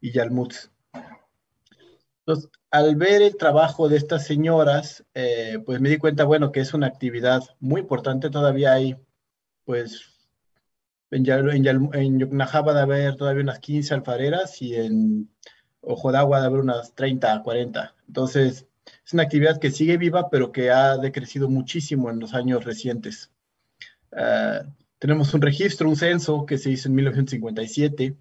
y 0.00 0.12
Yalmutz. 0.12 0.70
Entonces, 2.20 2.48
al 2.70 2.94
ver 2.94 3.22
el 3.22 3.36
trabajo 3.36 3.88
de 3.88 3.96
estas 3.96 4.24
señoras, 4.24 5.04
eh, 5.14 5.58
pues 5.66 5.80
me 5.80 5.88
di 5.88 5.96
cuenta, 5.98 6.22
bueno, 6.22 6.52
que 6.52 6.60
es 6.60 6.74
una 6.74 6.86
actividad 6.86 7.42
muy 7.58 7.80
importante. 7.80 8.30
Todavía 8.30 8.74
hay, 8.74 8.96
pues, 9.64 10.12
en, 11.10 11.28
en, 11.28 11.66
en 11.92 12.18
de 12.18 12.80
haber 12.80 13.16
todavía 13.16 13.42
unas 13.42 13.58
15 13.58 13.94
alfareras 13.94 14.62
y 14.62 14.76
en 14.76 15.28
Ojo 15.80 16.12
de 16.12 16.18
Agua 16.18 16.40
de 16.40 16.46
haber 16.46 16.60
unas 16.60 16.94
30, 16.94 17.42
40. 17.42 17.96
Entonces, 18.06 18.68
es 19.04 19.12
una 19.12 19.22
actividad 19.22 19.58
que 19.58 19.70
sigue 19.70 19.96
viva, 19.96 20.30
pero 20.30 20.52
que 20.52 20.70
ha 20.70 20.96
decrecido 20.96 21.48
muchísimo 21.48 22.10
en 22.10 22.20
los 22.20 22.34
años 22.34 22.64
recientes. 22.64 23.30
Ah, 24.12 24.62
tenemos 24.98 25.34
un 25.34 25.42
registro, 25.42 25.88
un 25.88 25.96
censo 25.96 26.46
que 26.46 26.58
se 26.58 26.70
hizo 26.70 26.88
en 26.88 26.94
1957, 26.94 28.16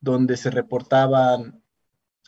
donde 0.00 0.36
se 0.36 0.50
reportaban 0.50 1.60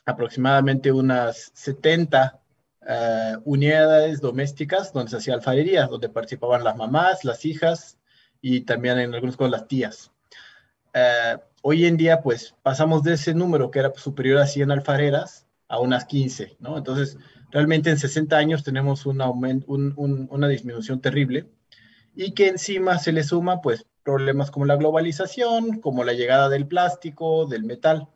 aproximadamente 0.05 0.93
unas 0.93 1.51
70 1.55 2.41
ah, 2.89 3.39
unidades 3.45 4.21
domésticas 4.21 4.93
donde 4.93 5.11
se 5.11 5.17
hacía 5.19 5.35
alfarería, 5.35 5.87
donde 5.87 6.09
participaban 6.09 6.65
las 6.65 6.77
mamás, 6.77 7.25
las 7.25 7.45
hijas 7.45 7.99
y 8.41 8.63
también 8.63 8.99
en 8.99 9.15
algunos 9.15 9.37
casos 9.37 9.51
las 9.51 9.69
tías. 9.69 10.11
Ah, 10.95 11.41
hoy 11.63 11.87
en 11.87 11.97
día, 11.97 12.23
pues 12.23 12.55
pasamos 12.63 13.03
de 13.03 13.15
ese 13.15 13.35
número 13.35 13.71
que 13.71 13.81
era 13.81 13.93
superior 13.95 14.39
a 14.39 14.47
100 14.47 14.71
alfareras 14.71 15.47
a 15.69 15.81
unas 15.81 16.05
15, 16.05 16.57
¿no? 16.61 16.79
Entonces, 16.79 17.19
realmente 17.51 17.91
en 17.91 17.99
60 17.99 18.37
años 18.37 18.65
tenemos 18.65 19.07
un 19.07 19.21
aumento, 19.21 19.67
una 19.69 20.49
disminución 20.49 21.01
terrible 21.01 21.47
y 22.15 22.33
que 22.33 22.49
encima 22.49 22.99
se 22.99 23.13
le 23.13 23.23
suma 23.23 23.61
pues 23.61 23.87
problemas 24.03 24.51
como 24.51 24.67
la 24.67 24.77
globalización, 24.77 25.81
como 25.81 26.05
la 26.05 26.15
llegada 26.15 26.49
del 26.49 26.67
plástico, 26.67 27.47
del 27.47 27.65
metal. 27.65 28.09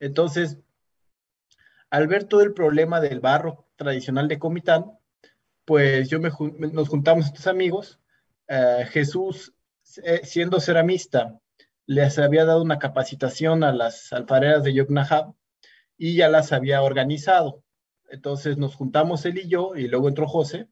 Entonces, 0.00 0.58
al 1.90 2.08
ver 2.08 2.24
todo 2.24 2.42
el 2.42 2.54
problema 2.54 3.00
del 3.00 3.20
barro 3.20 3.66
tradicional 3.76 4.28
de 4.28 4.38
Comitán, 4.38 4.98
pues 5.64 6.08
yo 6.08 6.18
nos 6.18 6.88
juntamos 6.88 7.26
estos 7.26 7.46
amigos. 7.46 8.00
Eh, 8.48 8.86
Jesús, 8.90 9.52
eh, 10.02 10.20
siendo 10.24 10.60
ceramista, 10.60 11.38
les 11.86 12.18
había 12.18 12.44
dado 12.44 12.62
una 12.62 12.78
capacitación 12.78 13.62
a 13.62 13.72
las 13.72 14.12
alfareras 14.12 14.64
de 14.64 14.74
Yoknahab 14.74 15.34
y 15.96 16.16
ya 16.16 16.28
las 16.28 16.52
había 16.52 16.82
organizado. 16.82 17.62
Entonces 18.10 18.56
nos 18.56 18.74
juntamos 18.74 19.24
él 19.24 19.38
y 19.38 19.48
yo, 19.48 19.76
y 19.76 19.88
luego 19.88 20.08
entró 20.08 20.26
José, 20.26 20.68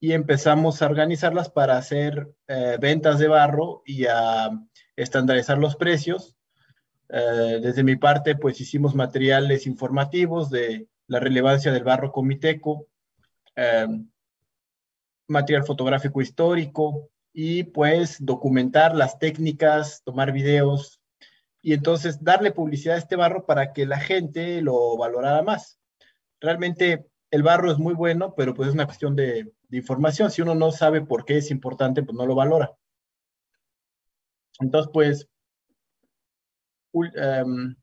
y 0.00 0.12
empezamos 0.12 0.82
a 0.82 0.86
organizarlas 0.86 1.48
para 1.48 1.76
hacer 1.76 2.28
eh, 2.48 2.76
ventas 2.80 3.18
de 3.18 3.28
barro 3.28 3.82
y 3.86 4.06
a 4.06 4.50
estandarizar 4.96 5.58
los 5.58 5.76
precios. 5.76 6.36
Eh, 7.08 7.60
desde 7.62 7.84
mi 7.84 7.96
parte, 7.96 8.34
pues 8.34 8.60
hicimos 8.60 8.94
materiales 8.94 9.66
informativos 9.66 10.50
de 10.50 10.88
la 11.06 11.20
relevancia 11.20 11.72
del 11.72 11.84
barro 11.84 12.10
comiteco, 12.10 12.88
eh, 13.54 13.86
material 15.28 15.64
fotográfico 15.64 16.20
histórico 16.20 17.10
y 17.32 17.64
pues 17.64 18.16
documentar 18.18 18.96
las 18.96 19.18
técnicas, 19.18 20.02
tomar 20.02 20.32
videos 20.32 21.00
y 21.62 21.74
entonces 21.74 22.24
darle 22.24 22.50
publicidad 22.50 22.96
a 22.96 22.98
este 22.98 23.14
barro 23.14 23.46
para 23.46 23.72
que 23.72 23.86
la 23.86 24.00
gente 24.00 24.60
lo 24.62 24.96
valorara 24.96 25.42
más 25.42 25.78
realmente 26.42 27.06
el 27.30 27.42
barro 27.42 27.70
es 27.70 27.78
muy 27.78 27.94
bueno, 27.94 28.34
pero 28.36 28.54
pues 28.54 28.68
es 28.68 28.74
una 28.74 28.86
cuestión 28.86 29.16
de, 29.16 29.52
información. 29.70 30.30
Si 30.30 30.42
uno 30.42 30.54
no 30.54 30.70
sabe 30.70 31.00
por 31.00 31.24
qué 31.24 31.38
es 31.38 31.50
importante, 31.50 32.02
pues 32.02 32.14
no 32.14 32.26
lo 32.26 32.34
valora. 32.34 32.72
Entonces, 34.60 34.90
pues, 34.92 35.28
em, 37.14 37.74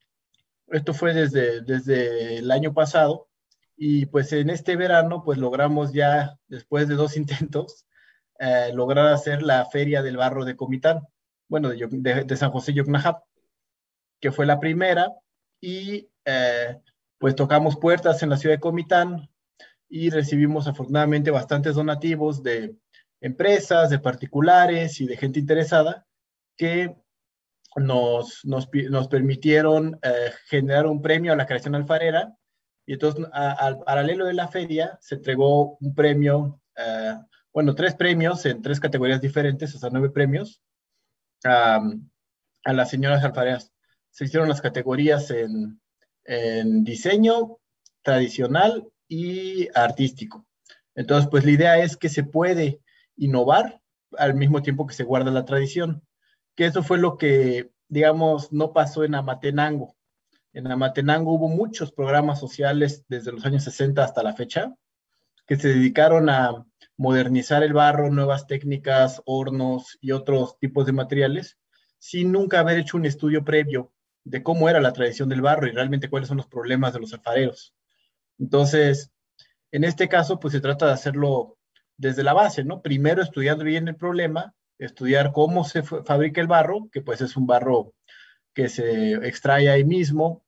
esto 0.68 0.94
fue 0.94 1.14
desde, 1.14 1.62
desde 1.62 2.38
el 2.38 2.50
año 2.50 2.72
pasado 2.72 3.28
y 3.76 4.06
pues 4.06 4.32
en 4.32 4.50
este 4.50 4.76
verano, 4.76 5.22
pues 5.24 5.38
logramos 5.38 5.92
ya, 5.92 6.38
después 6.48 6.86
de 6.86 6.94
dos 6.94 7.16
intentos, 7.16 7.86
eh, 8.38 8.70
lograr 8.74 9.08
hacer 9.08 9.42
la 9.42 9.66
feria 9.66 10.02
del 10.02 10.16
barro 10.16 10.44
de 10.44 10.56
Comitán, 10.56 11.00
bueno, 11.48 11.70
de, 11.70 12.36
San 12.36 12.50
José 12.52 12.72
Yocnajap, 12.72 13.22
que 14.20 14.30
fue 14.32 14.46
la 14.46 14.60
primera 14.60 15.10
y 15.60 16.08
eh, 16.24 16.78
pues 17.20 17.36
tocamos 17.36 17.76
puertas 17.76 18.22
en 18.22 18.30
la 18.30 18.38
ciudad 18.38 18.56
de 18.56 18.60
Comitán 18.60 19.28
y 19.90 20.08
recibimos 20.08 20.66
afortunadamente 20.66 21.30
bastantes 21.30 21.74
donativos 21.74 22.42
de 22.42 22.74
empresas, 23.20 23.90
de 23.90 23.98
particulares 23.98 25.02
y 25.02 25.06
de 25.06 25.18
gente 25.18 25.38
interesada 25.38 26.06
que 26.56 26.96
nos, 27.76 28.42
nos, 28.46 28.70
nos 28.88 29.08
permitieron 29.08 29.98
eh, 30.02 30.32
generar 30.46 30.86
un 30.86 31.02
premio 31.02 31.34
a 31.34 31.36
la 31.36 31.44
creación 31.44 31.74
alfarera. 31.74 32.34
Y 32.86 32.94
entonces, 32.94 33.26
al 33.32 33.80
paralelo 33.80 34.24
de 34.24 34.34
la 34.34 34.48
feria, 34.48 34.98
se 35.02 35.16
entregó 35.16 35.76
un 35.76 35.94
premio, 35.94 36.62
eh, 36.74 37.16
bueno, 37.52 37.74
tres 37.74 37.94
premios 37.94 38.46
en 38.46 38.62
tres 38.62 38.80
categorías 38.80 39.20
diferentes, 39.20 39.74
o 39.74 39.78
sea, 39.78 39.90
nueve 39.92 40.08
premios, 40.08 40.62
a 41.44 41.82
las 42.64 42.88
señoras 42.88 43.22
alfareras. 43.22 43.72
Se 44.10 44.24
hicieron 44.24 44.48
las 44.48 44.62
categorías 44.62 45.30
en, 45.30 45.79
en 46.30 46.84
diseño 46.84 47.58
tradicional 48.02 48.88
y 49.08 49.68
artístico. 49.74 50.46
Entonces, 50.94 51.28
pues 51.30 51.44
la 51.44 51.50
idea 51.50 51.78
es 51.78 51.96
que 51.96 52.08
se 52.08 52.22
puede 52.22 52.80
innovar 53.16 53.80
al 54.16 54.34
mismo 54.34 54.62
tiempo 54.62 54.86
que 54.86 54.94
se 54.94 55.04
guarda 55.04 55.30
la 55.30 55.44
tradición 55.44 56.02
que 56.60 56.66
eso 56.66 56.82
fue 56.82 56.98
lo 56.98 57.16
que, 57.16 57.70
digamos, 57.88 58.52
no 58.52 58.74
pasó 58.74 59.02
en 59.04 59.14
Amatenango. 59.14 59.96
En 60.52 60.70
Amatenango 60.70 61.32
hubo 61.32 61.48
muchos 61.48 61.90
programas 61.90 62.38
sociales 62.38 63.04
desde 63.08 63.32
los 63.32 63.46
años 63.46 63.64
60 63.64 64.04
hasta 64.04 64.22
la 64.22 64.34
fecha 64.34 64.74
que 65.46 65.56
se 65.56 65.68
dedicaron 65.68 66.28
a 66.28 66.66
modernizar 66.98 67.62
el 67.62 67.72
barro, 67.72 68.10
nuevas 68.10 68.46
técnicas, 68.46 69.22
hornos 69.24 69.96
y 70.02 70.12
otros 70.12 70.58
tipos 70.58 70.84
de 70.84 70.92
materiales, 70.92 71.56
sin 71.98 72.30
nunca 72.30 72.60
haber 72.60 72.78
hecho 72.78 72.98
un 72.98 73.06
estudio 73.06 73.42
previo 73.42 73.92
de 74.24 74.42
cómo 74.42 74.68
era 74.68 74.80
la 74.80 74.92
tradición 74.92 75.28
del 75.28 75.42
barro 75.42 75.66
y 75.66 75.72
realmente 75.72 76.10
cuáles 76.10 76.28
son 76.28 76.36
los 76.36 76.46
problemas 76.46 76.92
de 76.92 77.00
los 77.00 77.12
alfareros. 77.12 77.74
Entonces, 78.38 79.12
en 79.72 79.84
este 79.84 80.08
caso, 80.08 80.40
pues 80.40 80.52
se 80.52 80.60
trata 80.60 80.86
de 80.86 80.92
hacerlo 80.92 81.58
desde 81.96 82.22
la 82.22 82.32
base, 82.32 82.64
¿no? 82.64 82.82
Primero 82.82 83.22
estudiando 83.22 83.64
bien 83.64 83.88
el 83.88 83.96
problema 83.96 84.54
estudiar 84.78 85.32
cómo 85.32 85.64
se 85.64 85.82
fabrica 85.82 86.40
el 86.40 86.46
barro, 86.46 86.88
que 86.90 87.02
pues 87.02 87.20
es 87.20 87.36
un 87.36 87.46
barro 87.46 87.92
que 88.54 88.68
se 88.68 89.12
extrae 89.26 89.68
ahí 89.68 89.84
mismo, 89.84 90.42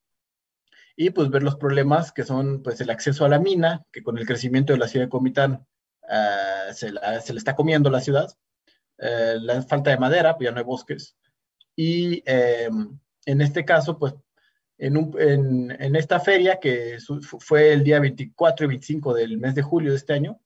y 0.97 1.11
pues 1.11 1.31
ver 1.31 1.43
los 1.43 1.57
problemas 1.57 2.12
que 2.12 2.25
son 2.25 2.62
pues 2.62 2.81
el 2.81 2.91
acceso 2.91 3.25
a 3.25 3.29
la 3.29 3.39
mina, 3.39 3.85
que 3.93 4.03
con 4.03 4.18
el 4.18 4.27
crecimiento 4.27 4.73
de 4.73 4.79
la 4.79 4.89
ciudad 4.89 5.07
de 5.07 5.11
Comitán 5.11 5.66
uh, 6.03 6.73
se, 6.73 6.93
le 6.93 7.39
está 7.39 7.55
comiendo 7.55 7.91
la 7.91 8.01
ciudad, 8.01 8.29
uh, 8.99 9.39
la 9.41 9.62
falta 9.62 9.91
de 9.91 9.99
madera, 9.99 10.37
pues 10.37 10.47
ya 10.47 10.53
no 10.53 10.59
hay 10.59 10.64
bosques, 10.64 11.16
y 11.77 12.23
eh, 12.27 12.68
en 13.27 13.41
este 13.41 13.64
caso 13.64 13.99
pues 13.99 14.14
en, 14.79 14.97
un, 14.97 15.16
en, 15.70 15.97
esta 15.97 16.18
feria 16.18 16.59
que 16.59 16.99
fue 17.39 17.73
el 17.73 17.85
día 17.85 18.01
24 18.01 18.64
y 18.64 18.68
25 18.68 19.14
del 19.14 19.39
mes 19.39 19.55
de 19.55 19.62
julio 19.62 19.91
de 19.91 19.97
este 19.97 20.12
año, 20.12 20.41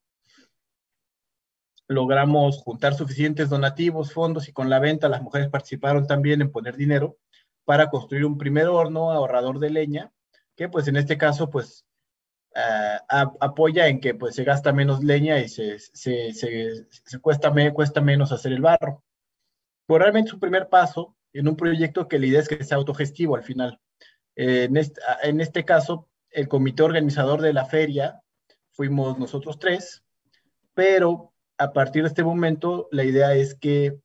logramos 1.88 2.58
juntar 2.58 2.94
suficientes 2.94 3.48
donativos, 3.48 4.12
fondos 4.12 4.48
y 4.48 4.52
con 4.52 4.68
la 4.68 4.78
venta 4.78 5.08
las 5.08 5.22
mujeres 5.22 5.48
participaron 5.48 6.06
también 6.06 6.42
en 6.42 6.50
poner 6.50 6.76
dinero 6.76 7.16
para 7.64 7.88
construir 7.88 8.24
un 8.26 8.38
primer 8.38 8.66
horno 8.66 9.10
ahorrador 9.10 9.58
de 9.58 9.70
leña, 9.70 10.12
que 10.54 10.68
pues 10.68 10.86
en 10.88 10.96
este 10.96 11.16
caso 11.16 11.48
pues 11.48 11.86
uh, 12.54 13.36
apoya 13.40 13.88
en 13.88 14.00
que 14.00 14.14
pues 14.14 14.34
se 14.34 14.44
gasta 14.44 14.72
menos 14.72 15.02
leña 15.02 15.38
y 15.38 15.48
se, 15.48 15.78
se, 15.78 16.32
se, 16.32 17.18
cuesta, 17.20 17.50
me, 17.50 17.72
cuesta 17.72 18.00
menos 18.00 18.32
hacer 18.32 18.52
el 18.52 18.60
barro. 18.60 19.02
Pues 19.86 20.02
realmente 20.02 20.28
es 20.28 20.34
un 20.34 20.40
primer 20.40 20.68
paso 20.68 21.15
en 21.38 21.48
un 21.48 21.56
proyecto 21.56 22.08
que 22.08 22.18
la 22.18 22.26
idea 22.26 22.40
es 22.40 22.48
que 22.48 22.64
sea 22.64 22.76
autogestivo 22.76 23.36
al 23.36 23.42
final. 23.42 23.80
En, 24.34 24.76
este, 24.76 25.64
caso, 25.64 26.08
el 26.30 26.46
comité 26.48 26.82
organizador 26.82 27.40
de 27.40 27.54
la 27.54 27.64
feria 27.64 28.20
fuimos 28.72 29.18
nosotros 29.18 29.58
tres, 29.58 30.04
pero 30.74 31.32
a 31.56 31.72
partir 31.72 32.02
de 32.02 32.08
este 32.08 32.22
momento, 32.22 32.88
la 32.92 33.04
idea 33.04 33.34
es 33.34 33.54
que 33.54 33.98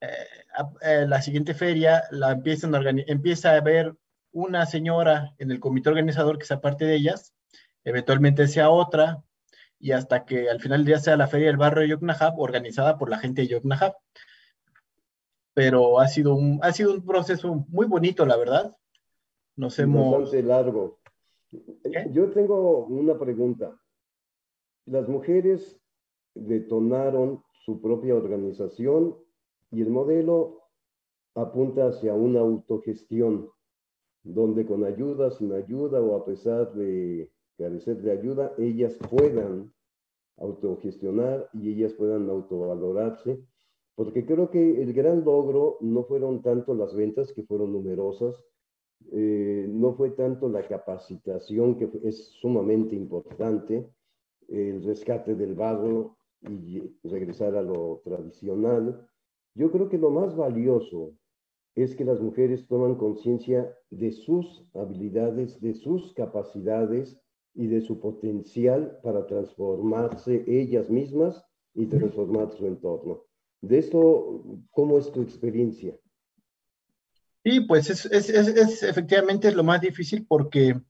eh, 0.00 0.26
eh, 0.82 1.06
la 1.08 1.22
siguiente 1.22 1.54
feria 1.54 2.02
la 2.10 2.28
a 2.28 2.40
empieza 3.06 3.52
a 3.52 3.56
haber 3.56 3.94
una 4.30 4.66
señora 4.66 5.34
en 5.38 5.50
el 5.50 5.60
comité 5.60 5.88
organizador 5.88 6.38
que 6.38 6.44
sea 6.44 6.60
parte 6.60 6.84
de 6.84 6.96
ellas, 6.96 7.34
eventualmente 7.84 8.48
sea 8.48 8.68
otra, 8.68 9.22
y 9.78 9.92
hasta 9.92 10.24
que 10.24 10.48
al 10.48 10.60
final 10.60 10.80
del 10.80 10.86
día 10.86 10.98
sea 11.00 11.16
la 11.16 11.26
feria 11.26 11.48
del 11.48 11.56
barrio 11.56 11.82
de 11.82 11.88
Yoknahab, 11.88 12.38
organizada 12.38 12.98
por 12.98 13.10
la 13.10 13.18
gente 13.18 13.42
de 13.42 13.48
Yoknahab. 13.48 13.94
Pero 15.54 16.00
ha 16.00 16.08
sido 16.08 16.34
un, 16.34 16.58
ha 16.62 16.72
sido 16.72 16.94
un 16.94 17.04
proceso 17.04 17.66
muy 17.68 17.86
bonito, 17.86 18.24
la 18.24 18.36
verdad. 18.36 18.76
Nos 19.56 19.78
hemos... 19.78 20.12
Bastante 20.12 20.42
largo. 20.42 20.98
Yo 22.12 22.30
tengo 22.30 22.86
una 22.86 23.18
pregunta. 23.18 23.78
Las 24.86 25.08
mujeres 25.08 25.78
detonaron 26.34 27.42
su 27.64 27.80
propia 27.80 28.14
organización 28.14 29.16
y 29.70 29.82
el 29.82 29.90
modelo 29.90 30.62
apunta 31.34 31.88
hacia 31.88 32.14
una 32.14 32.40
autogestión, 32.40 33.50
donde 34.22 34.66
con 34.66 34.84
ayuda, 34.84 35.30
sin 35.30 35.52
ayuda 35.52 36.00
o 36.00 36.16
a 36.16 36.24
pesar 36.24 36.72
de 36.74 37.30
carecer 37.58 37.98
de 38.02 38.12
ayuda, 38.12 38.52
ellas 38.58 38.96
puedan 39.10 39.72
autogestionar 40.38 41.48
y 41.52 41.72
ellas 41.72 41.92
puedan 41.92 42.28
autovalorarse, 42.28 43.44
porque 43.94 44.24
creo 44.24 44.50
que 44.50 44.82
el 44.82 44.92
gran 44.92 45.24
logro 45.24 45.78
no 45.80 46.04
fueron 46.04 46.42
tanto 46.42 46.74
las 46.74 46.94
ventas, 46.94 47.32
que 47.32 47.42
fueron 47.42 47.72
numerosas, 47.72 48.34
eh, 49.12 49.66
no 49.68 49.94
fue 49.94 50.10
tanto 50.10 50.48
la 50.48 50.66
capacitación, 50.66 51.76
que 51.76 51.90
es 52.04 52.28
sumamente 52.40 52.96
importante, 52.96 53.88
el 54.48 54.82
rescate 54.84 55.34
del 55.34 55.54
barro, 55.54 56.16
y 56.48 56.82
regresar 57.04 57.54
a 57.56 57.62
lo 57.62 58.00
tradicional, 58.04 59.06
yo 59.54 59.70
creo 59.70 59.88
que 59.88 59.98
lo 59.98 60.10
más 60.10 60.34
valioso 60.36 61.12
es 61.74 61.94
que 61.94 62.04
las 62.04 62.20
mujeres 62.20 62.66
toman 62.66 62.96
conciencia 62.96 63.74
de 63.90 64.12
sus 64.12 64.66
habilidades, 64.74 65.60
de 65.60 65.74
sus 65.74 66.12
capacidades 66.14 67.18
y 67.54 67.66
de 67.66 67.80
su 67.80 68.00
potencial 68.00 68.98
para 69.02 69.26
transformarse 69.26 70.44
ellas 70.46 70.90
mismas 70.90 71.44
y 71.74 71.86
transformar 71.86 72.50
su 72.52 72.66
entorno. 72.66 73.24
De 73.62 73.78
esto, 73.78 74.42
¿cómo 74.72 74.98
es 74.98 75.10
tu 75.12 75.22
experiencia? 75.22 75.96
Sí, 77.44 77.60
pues 77.60 77.90
es, 77.90 78.06
es, 78.06 78.28
es, 78.28 78.48
es 78.48 78.82
efectivamente 78.82 79.50
lo 79.52 79.64
más 79.64 79.80
difícil 79.80 80.26
porque 80.26 80.80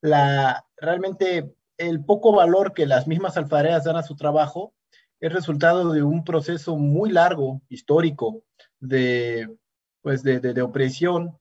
la, 0.00 0.66
realmente 0.76 1.54
el 1.78 2.04
poco 2.04 2.32
valor 2.32 2.72
que 2.72 2.86
las 2.86 3.06
mismas 3.06 3.36
alfareas 3.36 3.84
dan 3.84 3.96
a 3.96 4.02
su 4.02 4.16
trabajo 4.16 4.74
es 5.20 5.32
resultado 5.32 5.92
de 5.92 6.02
un 6.02 6.24
proceso 6.24 6.76
muy 6.76 7.10
largo, 7.10 7.62
histórico, 7.68 8.42
de, 8.80 9.56
pues 10.02 10.22
de, 10.22 10.40
de, 10.40 10.62
opresión, 10.62 11.38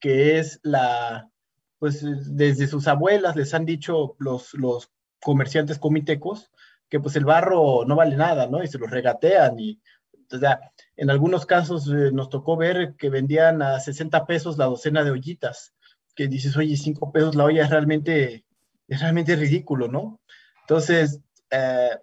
que 0.00 0.38
es 0.38 0.60
la, 0.62 1.30
pues 1.78 2.04
desde 2.36 2.66
sus 2.66 2.88
abuelas 2.88 3.36
les 3.36 3.52
han 3.52 3.66
dicho 3.66 4.16
los, 4.18 4.54
los 4.54 4.90
comerciantes 5.20 5.78
comitecos 5.78 6.50
que 6.92 7.00
pues 7.00 7.16
el 7.16 7.24
barro 7.24 7.86
no 7.86 7.96
vale 7.96 8.18
nada, 8.18 8.48
¿no? 8.48 8.62
Y 8.62 8.66
se 8.66 8.76
los 8.76 8.90
regatean 8.90 9.58
y, 9.58 9.80
o 10.30 10.38
en 10.94 11.08
algunos 11.08 11.46
casos 11.46 11.88
eh, 11.88 12.10
nos 12.12 12.28
tocó 12.28 12.54
ver 12.54 12.96
que 12.98 13.08
vendían 13.08 13.62
a 13.62 13.80
60 13.80 14.26
pesos 14.26 14.58
la 14.58 14.66
docena 14.66 15.02
de 15.02 15.10
ollitas, 15.10 15.72
que 16.14 16.28
dices, 16.28 16.54
oye, 16.54 16.76
5 16.76 17.10
pesos 17.10 17.34
la 17.34 17.44
olla 17.44 17.64
es 17.64 17.70
realmente, 17.70 18.44
es 18.88 19.00
realmente 19.00 19.36
ridículo, 19.36 19.88
¿no? 19.88 20.20
Entonces, 20.60 21.18
eh, 21.50 21.96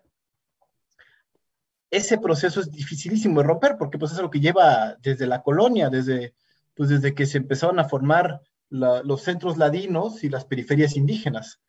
ese 1.91 2.17
proceso 2.17 2.59
es 2.59 2.71
dificilísimo 2.71 3.41
de 3.41 3.47
romper 3.47 3.77
porque 3.77 3.99
pues 3.99 4.13
es 4.13 4.19
lo 4.19 4.31
que 4.31 4.39
lleva 4.39 4.95
desde 5.03 5.27
la 5.27 5.43
colonia, 5.43 5.91
desde, 5.91 6.33
pues 6.73 6.89
desde 6.89 7.13
que 7.13 7.27
se 7.27 7.37
empezaron 7.37 7.77
a 7.77 7.87
formar 7.87 8.41
los 8.71 9.21
centros 9.21 9.55
ladinos 9.59 10.23
y 10.23 10.29
las 10.29 10.45
periferias 10.45 10.97
indígenas. 10.97 11.61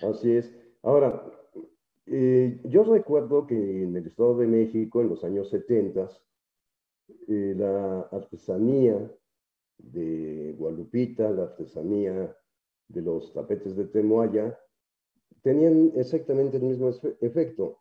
Así 0.00 0.36
es. 0.36 0.54
Ahora, 0.84 1.20
eh, 2.06 2.60
yo 2.64 2.84
recuerdo 2.84 3.46
que 3.46 3.82
en 3.82 3.96
el 3.96 4.06
Estado 4.06 4.36
de 4.38 4.46
México, 4.46 5.00
en 5.00 5.08
los 5.08 5.24
años 5.24 5.50
70, 5.50 6.08
eh, 7.28 7.54
la 7.56 8.00
artesanía 8.12 9.10
de 9.78 10.54
Gualupita, 10.58 11.30
la 11.30 11.44
artesanía 11.44 12.36
de 12.88 13.02
los 13.02 13.32
tapetes 13.32 13.76
de 13.76 13.86
Temoaya, 13.86 14.58
tenían 15.42 15.92
exactamente 15.94 16.56
el 16.56 16.64
mismo 16.64 16.90
efecto. 17.20 17.78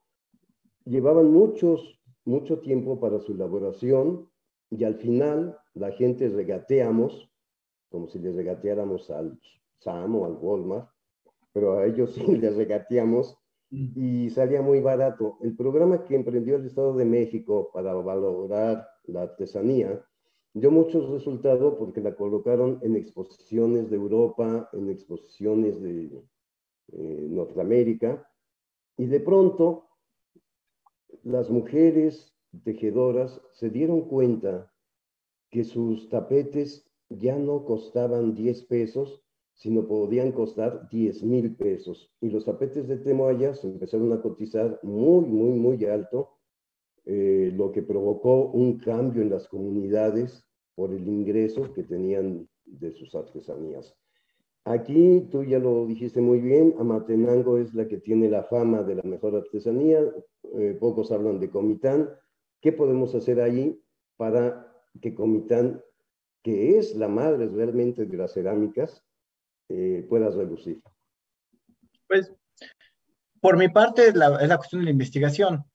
Llevaban 0.86 1.32
muchos, 1.32 2.00
mucho 2.26 2.60
tiempo 2.60 3.00
para 3.00 3.20
su 3.20 3.34
elaboración 3.34 4.30
y 4.70 4.84
al 4.84 4.96
final 4.96 5.60
la 5.74 5.92
gente 5.92 6.30
regateamos, 6.30 7.30
como 7.90 8.08
si 8.08 8.20
les 8.20 8.36
regateáramos 8.36 9.10
al 9.10 9.40
Sam 9.80 10.16
o 10.16 10.26
al 10.26 10.38
Walmart, 10.40 10.90
pero 11.54 11.78
a 11.78 11.86
ellos 11.86 12.14
sí 12.14 12.24
les 12.38 12.56
regateamos 12.56 13.38
y 13.72 14.30
salía 14.32 14.62
muy 14.62 14.80
barato. 14.80 15.38
El 15.42 15.56
programa 15.56 16.04
que 16.06 16.16
emprendió 16.16 16.56
el 16.56 16.66
Estado 16.66 16.96
de 16.96 17.06
México 17.06 17.70
para 17.74 17.94
valorar 17.94 18.88
la 19.06 19.24
artesanía 19.24 20.04
dio 20.54 20.72
muchos 20.72 21.10
resultados 21.10 21.76
porque 21.78 22.02
la 22.02 22.16
colocaron 22.16 22.80
en 22.82 22.96
exposiciones 22.96 23.90
de 23.90 23.96
Europa, 23.96 24.70
en 24.74 24.90
exposiciones 24.90 25.82
de 25.82 26.24
eh, 26.92 27.28
Norteamérica, 27.30 28.28
y 28.98 29.06
de 29.06 29.20
pronto 29.20 29.88
las 31.24 31.50
mujeres 31.50 32.36
tejedoras 32.64 33.42
se 33.54 33.70
dieron 33.70 34.02
cuenta 34.02 34.74
que 35.52 35.64
sus 35.64 36.10
tapetes 36.10 36.90
ya 37.10 37.38
no 37.38 37.66
costaban 37.66 38.36
10 38.36 38.64
pesos, 38.64 39.24
sino 39.60 39.86
podían 39.86 40.32
costar 40.32 40.88
10 40.90 41.24
mil 41.24 41.54
pesos. 41.54 42.10
Y 42.22 42.30
los 42.30 42.46
tapetes 42.46 42.88
de 42.88 42.96
Temoaya 42.96 43.54
se 43.54 43.68
empezaron 43.68 44.14
a 44.14 44.22
cotizar 44.22 44.80
muy, 44.84 45.26
muy, 45.26 45.60
muy 45.60 45.84
alto, 45.84 46.30
eh, 47.06 47.52
lo 47.54 47.70
que 47.74 47.84
provocó 47.84 48.52
un 48.52 48.78
cambio 48.78 49.22
en 49.22 49.30
las 49.30 49.50
comunidades 49.50 50.48
por 50.76 50.94
el 50.94 51.06
ingreso 51.06 51.74
que 51.74 51.84
tenían 51.84 52.48
de 52.64 52.94
sus 52.94 53.14
artesanías. 53.16 53.94
Aquí, 54.64 55.28
tú 55.30 55.44
ya 55.44 55.60
lo 55.60 55.86
dijiste 55.88 56.22
muy 56.22 56.40
bien, 56.40 56.76
Amatenango 56.80 57.58
es 57.58 57.74
la 57.74 57.86
que 57.86 57.98
tiene 57.98 58.30
la 58.30 58.44
fama 58.44 58.84
de 58.84 58.96
la 58.96 59.04
mejor 59.04 59.36
artesanía, 59.36 60.00
eh, 60.54 60.78
pocos 60.80 61.12
hablan 61.12 61.38
de 61.42 61.50
Comitán. 61.50 62.10
¿Qué 62.62 62.72
podemos 62.72 63.14
hacer 63.14 63.42
ahí 63.42 63.78
para 64.16 64.72
que 65.02 65.14
Comitán, 65.14 65.82
que 66.44 66.78
es 66.78 66.96
la 66.96 67.10
madre 67.10 67.50
realmente 67.50 68.06
de 68.06 68.18
las 68.18 68.34
cerámicas, 68.34 69.04
eh, 69.70 70.06
pueda 70.10 70.30
reducir? 70.30 70.82
Pues, 72.08 72.32
por 73.40 73.58
mi 73.58 73.70
parte, 73.70 74.08
es 74.08 74.16
la, 74.16 74.38
es 74.42 74.50
la 74.50 74.58
cuestión 74.58 74.82
de 74.82 74.86
la 74.86 74.92
investigación. 74.92 75.66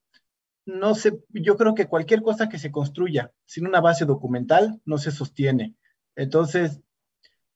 No 0.66 0.94
sé, 0.94 1.18
yo 1.30 1.56
creo 1.56 1.74
que 1.74 1.86
cualquier 1.86 2.22
cosa 2.22 2.48
que 2.48 2.58
se 2.58 2.70
construya 2.70 3.32
sin 3.44 3.66
una 3.66 3.80
base 3.80 4.04
documental 4.04 4.80
no 4.84 4.98
se 4.98 5.10
sostiene. 5.10 5.74
Entonces, 6.16 6.80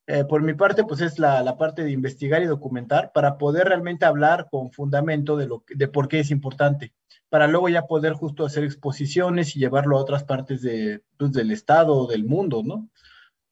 eh, 0.07 0.25
por 0.25 0.41
mi 0.41 0.53
parte, 0.55 0.83
pues 0.83 1.01
es 1.01 1.19
la, 1.19 1.43
la, 1.43 1.57
parte 1.57 1.83
de 1.83 1.91
investigar 1.91 2.41
y 2.41 2.47
documentar 2.47 3.11
para 3.13 3.37
poder 3.37 3.67
realmente 3.67 4.05
hablar 4.05 4.47
con 4.49 4.71
fundamento 4.71 5.37
de, 5.37 5.47
lo, 5.47 5.63
de 5.67 5.87
por 5.87 6.07
qué 6.07 6.19
es 6.19 6.31
importante, 6.31 6.93
para 7.29 7.47
luego 7.47 7.69
ya 7.69 7.85
poder 7.85 8.13
justo 8.13 8.43
hacer 8.43 8.63
exposiciones 8.63 9.55
y 9.55 9.59
llevarlo 9.59 9.97
a 9.97 10.01
otras 10.01 10.23
partes 10.23 10.63
de, 10.63 11.03
pues, 11.17 11.31
del 11.31 11.51
estado 11.51 11.95
o 11.95 12.07
del 12.07 12.25
mundo, 12.25 12.63
¿no? 12.65 12.89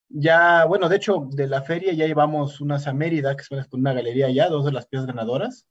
Ya, 0.10 0.66
bueno, 0.66 0.90
de 0.90 0.96
hecho, 0.96 1.28
de 1.32 1.48
la 1.48 1.62
feria 1.62 1.94
ya 1.94 2.08
llevamos 2.08 2.62
unas 2.62 2.88
a 2.88 2.94
que 2.94 3.42
es 3.42 3.68
una 3.72 3.94
galería 3.94 4.30
ya, 4.30 4.50
dos 4.50 4.66
de 4.66 4.72
las 4.72 4.88
piezas 4.88 5.08
ganadoras, 5.08 5.68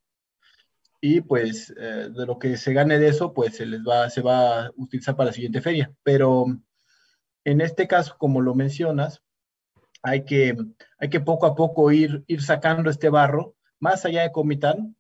y 1.01 1.21
pues 1.21 1.73
eh, 1.79 2.11
de 2.11 2.27
lo 2.27 2.39
que 2.39 2.57
se 2.57 2.73
gane 2.73 2.99
de 2.99 3.09
eso, 3.09 3.33
pues 3.33 3.57
se 3.57 3.67
les 3.67 3.81
va, 3.83 4.11
se 4.11 4.23
va 4.23 4.67
a 4.67 4.71
utilizar 4.77 5.17
para 5.17 5.29
la 5.29 5.33
siguiente 5.33 5.61
feria. 5.61 5.93
Pero 6.03 6.47
en 7.45 7.61
este 7.61 7.87
caso, 7.87 8.17
como 8.19 8.41
lo 8.41 8.55
mencionas, 8.55 9.23
hay 10.03 10.25
que, 10.25 10.57
hay 10.99 11.09
que 11.09 11.21
poco 11.21 11.47
a 11.47 11.55
poco 11.55 11.91
ir, 11.93 12.25
ir 12.27 12.43
sacando 12.43 12.91
este 12.91 13.09
barro 13.09 13.55
más 13.79 14.05
allá 14.05 14.23
de 14.23 14.33
Comitán 14.33 14.97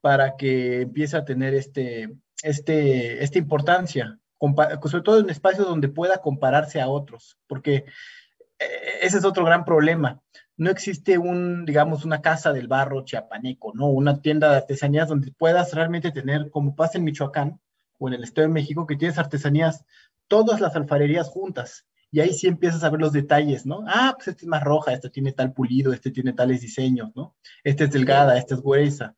para 0.00 0.36
que 0.36 0.82
empiece 0.82 1.16
a 1.16 1.24
tener 1.24 1.54
este, 1.54 2.10
este, 2.42 3.22
esta 3.22 3.38
importancia, 3.38 4.18
sobre 4.38 5.04
todo 5.04 5.20
en 5.20 5.30
espacios 5.30 5.66
donde 5.66 5.88
pueda 5.88 6.18
compararse 6.18 6.80
a 6.80 6.88
otros, 6.88 7.38
porque 7.46 7.84
ese 9.00 9.18
es 9.18 9.24
otro 9.24 9.44
gran 9.44 9.64
problema. 9.64 10.20
No 10.56 10.70
existe 10.70 11.18
un, 11.18 11.64
digamos, 11.64 12.04
una 12.04 12.20
casa 12.20 12.52
del 12.52 12.68
barro 12.68 13.04
chiapaneco, 13.04 13.72
¿no? 13.74 13.88
Una 13.88 14.20
tienda 14.20 14.50
de 14.50 14.56
artesanías 14.58 15.08
donde 15.08 15.32
puedas 15.32 15.72
realmente 15.74 16.12
tener, 16.12 16.50
como 16.50 16.76
pasa 16.76 16.98
en 16.98 17.04
Michoacán 17.04 17.60
o 17.98 18.08
en 18.08 18.14
el 18.14 18.24
Estado 18.24 18.48
de 18.48 18.54
México, 18.54 18.86
que 18.86 18.96
tienes 18.96 19.18
artesanías, 19.18 19.84
todas 20.28 20.60
las 20.60 20.76
alfarerías 20.76 21.28
juntas 21.28 21.86
y 22.12 22.20
ahí 22.20 22.34
sí 22.34 22.46
empiezas 22.46 22.84
a 22.84 22.90
ver 22.90 23.00
los 23.00 23.12
detalles, 23.12 23.64
¿no? 23.64 23.84
Ah, 23.86 24.12
pues 24.14 24.28
este 24.28 24.42
es 24.42 24.48
más 24.48 24.62
roja, 24.62 24.92
este 24.92 25.08
tiene 25.08 25.32
tal 25.32 25.54
pulido, 25.54 25.94
este 25.94 26.10
tiene 26.10 26.34
tales 26.34 26.60
diseños, 26.60 27.10
¿no? 27.16 27.34
Este 27.64 27.84
es 27.84 27.90
delgada, 27.90 28.36
esta 28.36 28.54
es 28.54 28.60
gruesa. 28.60 29.16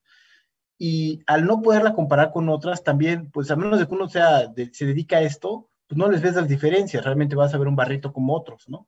Y 0.79 1.21
al 1.27 1.45
no 1.45 1.61
poderla 1.61 1.95
comparar 1.95 2.31
con 2.31 2.49
otras, 2.49 2.85
también, 2.85 3.33
pues 3.33 3.51
a 3.51 3.57
menos 3.57 3.81
de 3.81 3.89
que 3.89 3.95
uno 3.95 4.09
sea, 4.09 4.53
se 4.73 4.87
dedica 4.87 5.17
a 5.17 5.23
esto, 5.23 5.71
pues 5.89 5.99
no 5.99 6.09
les 6.09 6.23
ves 6.23 6.37
las 6.37 6.49
diferencias, 6.49 7.05
realmente 7.05 7.35
vas 7.35 7.53
a 7.53 7.59
ver 7.59 7.67
un 7.67 7.77
barrito 7.77 8.13
como 8.13 8.33
otros, 8.33 8.69
¿no? 8.69 8.87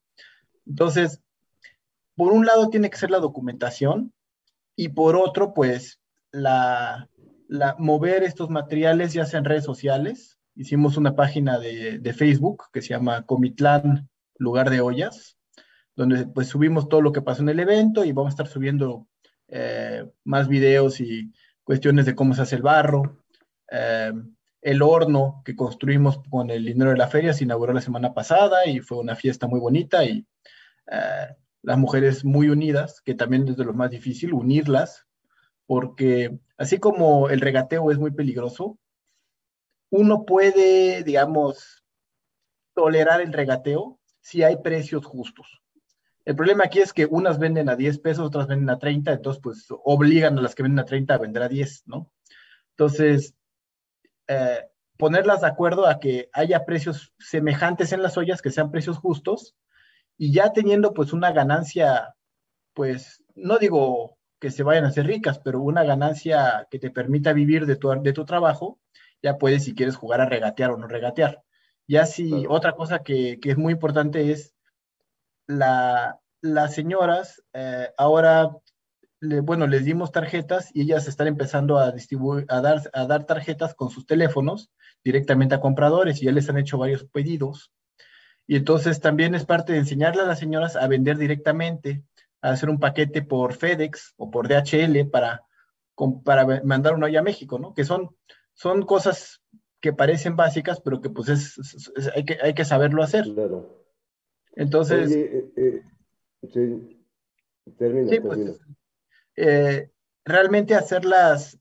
Entonces, 0.67 1.21
por 2.15 2.33
un 2.33 2.47
lado 2.47 2.69
tiene 2.69 2.91
que 2.91 2.99
ser 2.99 3.11
la 3.11 3.21
documentación 3.21 4.13
y 4.75 4.89
por 4.89 5.17
otro, 5.17 5.55
pues, 5.55 6.01
la, 6.33 7.09
mover 7.79 8.23
estos 8.23 8.51
materiales 8.51 9.13
ya 9.13 9.25
sea 9.25 9.39
en 9.39 9.45
redes 9.45 9.65
sociales, 9.65 10.39
hicimos 10.55 10.97
una 10.97 11.15
página 11.15 11.59
de, 11.59 11.99
de, 11.99 12.13
Facebook 12.13 12.65
que 12.73 12.83
se 12.83 12.89
llama 12.89 13.23
Comitlán 13.23 14.09
Lugar 14.39 14.71
de 14.71 14.81
Ollas, 14.81 15.37
donde 15.95 16.27
pues 16.27 16.49
subimos 16.49 16.89
todo 16.89 17.01
lo 17.01 17.13
que 17.13 17.23
pasó 17.23 17.43
en 17.43 17.49
el 17.49 17.61
evento 17.61 18.05
y 18.05 18.13
vamos 18.13 18.31
a 18.31 18.35
estar 18.35 18.49
subiendo 18.49 19.07
eh, 19.49 20.05
más 20.25 20.49
videos 20.49 21.01
y 21.01 21.33
cuestiones 21.65 22.07
de 22.07 22.15
cómo 22.15 22.35
se 22.35 22.43
hace 22.43 22.57
el 22.57 22.63
barro. 22.63 23.25
Eh, 23.71 24.13
el 24.61 24.83
horno 24.83 25.43
que 25.45 25.55
construimos 25.55 26.19
con 26.29 26.51
el 26.51 26.65
dinero 26.65 26.91
de 26.91 26.97
la 26.97 27.09
feria 27.09 27.33
se 27.33 27.45
inauguró 27.45 27.73
la 27.73 27.81
semana 27.81 28.13
pasada 28.13 28.67
y 28.67 28.81
fue 28.81 28.99
una 28.99 29.15
fiesta 29.15 29.47
muy 29.47 29.61
bonita 29.61 30.05
y 30.05 30.27
eh, 30.91 31.37
las 31.63 31.79
mujeres 31.79 32.25
muy 32.25 32.49
unidas, 32.49 33.01
que 33.01 33.15
también 33.15 33.49
es 33.49 33.57
de 33.57 33.65
lo 33.65 33.75
más 33.75 33.91
difícil, 33.91 34.33
unirlas, 34.33 35.07
porque 35.67 36.39
así 36.57 36.79
como 36.79 37.29
el 37.29 37.41
regateo 37.41 37.91
es 37.91 37.99
muy 37.99 38.13
peligroso, 38.13 38.79
uno 39.91 40.25
puede, 40.25 41.03
digamos, 41.03 41.85
tolerar 42.75 43.21
el 43.21 43.33
regateo 43.33 43.99
si 44.21 44.43
hay 44.43 44.57
precios 44.57 45.05
justos. 45.05 45.63
El 46.25 46.35
problema 46.35 46.65
aquí 46.65 46.81
es 46.81 46.93
que 46.93 47.07
unas 47.07 47.39
venden 47.39 47.69
a 47.69 47.77
10 47.77 48.01
pesos, 48.01 48.27
otras 48.27 48.49
venden 48.49 48.71
a 48.71 48.79
30, 48.79 49.13
entonces 49.13 49.41
pues 49.41 49.67
obligan 49.85 50.37
a 50.39 50.43
las 50.43 50.55
que 50.55 50.65
venden 50.65 50.81
a 50.81 50.85
30 50.85 51.15
a 51.15 51.19
vender 51.19 51.43
a 51.43 51.49
10, 51.49 51.85
¿no? 51.87 52.11
Entonces, 52.71 53.35
eh, 54.27 54.67
ponerlas 54.97 55.43
de 55.43 55.47
acuerdo 55.47 55.87
a 55.87 56.01
que 56.01 56.29
haya 56.33 56.65
precios 56.65 57.13
semejantes 57.19 57.93
en 57.93 58.03
las 58.03 58.17
ollas, 58.17 58.43
que 58.43 58.51
sean 58.51 58.73
precios 58.73 58.99
justos, 58.99 59.55
y 60.19 60.33
ya 60.33 60.53
teniendo 60.53 60.93
pues 60.95 61.13
una 61.13 61.33
ganancia, 61.33 62.15
pues 62.75 63.23
no 63.35 63.59
digo 63.59 64.17
que 64.39 64.51
se 64.51 64.63
vayan 64.63 64.85
a 64.85 64.89
hacer 64.89 65.07
ricas, 65.07 65.39
pero 65.39 65.61
una 65.61 65.85
ganancia 65.85 66.67
que 66.71 66.79
te 66.79 66.91
permita 66.91 67.33
vivir 67.33 67.67
de 67.67 67.77
tu, 67.77 67.89
de 67.91 68.13
tu 68.13 68.25
trabajo, 68.25 68.79
ya 69.23 69.39
puedes 69.39 69.65
si 69.65 69.75
quieres 69.75 69.97
jugar 69.97 70.21
a 70.21 70.27
regatear 70.27 70.71
o 70.71 70.77
no 70.77 70.87
regatear. 70.87 71.43
Ya 71.89 72.07
si 72.07 72.47
otra 72.49 72.73
cosa 72.73 73.01
que, 73.01 73.39
que, 73.41 73.51
es 73.51 73.57
muy 73.57 73.73
importante 73.73 74.33
es 74.33 74.55
la, 75.47 76.21
las 76.41 76.75
señoras 76.75 77.43
eh, 77.53 77.91
ahora, 77.97 78.51
le, 79.21 79.41
bueno, 79.41 79.67
les 79.67 79.85
dimos 79.85 80.13
tarjetas 80.13 80.71
y 80.75 80.83
ellas 80.83 81.09
están 81.09 81.29
empezando 81.29 81.79
a 81.79 81.93
distribuir, 81.93 82.45
a 82.49 82.61
dar, 82.61 82.83
a 82.93 83.07
dar 83.07 83.25
tarjetas 83.25 83.75
con 83.75 83.91
sus 83.91 84.07
teléfonos 84.07 84.71
directamente 85.05 85.55
a 85.55 85.61
compradores 85.61 86.21
y 86.21 86.27
ya 86.27 86.33
les 86.33 86.49
han 86.49 86.59
hecho 86.59 86.79
varios 86.79 87.05
pedidos. 87.05 87.73
Y 88.47 88.57
entonces 88.57 89.01
también 89.01 89.35
es 89.35 89.45
parte 89.45 89.73
de 89.73 89.81
enseñarle 89.81 90.23
a 90.23 90.27
las 90.27 90.39
señoras 90.39 90.77
a 90.77 90.87
vender 90.87 91.19
directamente, 91.19 92.03
a 92.41 92.51
hacer 92.51 92.71
un 92.71 92.79
paquete 92.79 93.23
por 93.23 93.55
FedEx 93.55 94.15
o 94.17 94.31
por 94.31 94.49
DHL 94.49 95.09
para, 95.11 95.45
para 96.25 96.63
mandar 96.63 96.95
una 96.95 97.07
olla 97.07 97.21
a 97.21 97.25
México, 97.25 97.59
¿no? 97.59 97.75
Que 97.75 97.85
son 97.85 98.11
son 98.57 98.83
cosas 98.83 99.43
que 99.81 99.93
parecen 99.93 100.35
básicas, 100.35 100.81
pero 100.81 101.01
que 101.01 101.11
pues 101.11 101.29
es, 101.29 101.93
hay, 102.15 102.25
que, 102.25 102.39
hay 102.43 102.55
que 102.55 102.65
saberlo 102.65 103.03
hacer. 103.03 103.25
Claro. 103.25 103.85
Entonces... 104.55 105.13
Eh, 105.13 105.53
eh, 105.57 105.83
sí, 106.53 107.05
termina, 107.77 108.09
sí, 108.09 108.21
pues, 108.21 108.59
eh, 109.37 109.91
realmente 110.25 110.75
hacerlas, 110.75 111.59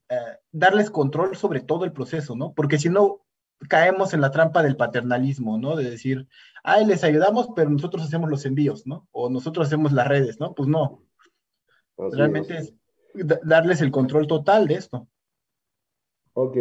darles 0.51 0.89
control 0.89 1.35
sobre 1.35 1.59
todo 1.59 1.83
el 1.83 1.91
proceso, 1.91 2.35
¿no? 2.35 2.53
Porque 2.53 2.79
si 2.79 2.89
no, 2.89 3.24
caemos 3.69 4.13
en 4.13 4.21
la 4.21 4.31
trampa 4.31 4.63
del 4.63 4.77
paternalismo, 4.77 5.57
¿no? 5.57 5.75
De 5.75 5.89
decir, 5.89 6.27
ay, 6.63 6.85
les 6.85 7.03
ayudamos, 7.03 7.49
pero 7.55 7.69
nosotros 7.69 8.03
hacemos 8.03 8.29
los 8.29 8.45
envíos, 8.45 8.85
¿no? 8.85 9.07
O 9.11 9.29
nosotros 9.29 9.67
hacemos 9.67 9.91
las 9.91 10.07
redes, 10.07 10.39
¿no? 10.39 10.53
Pues 10.53 10.67
no. 10.67 11.03
Realmente 11.97 12.57
es 12.57 12.73
darles 13.43 13.81
el 13.81 13.91
control 13.91 14.27
total 14.27 14.67
de 14.67 14.75
esto. 14.75 15.07
Ok. 16.33 16.57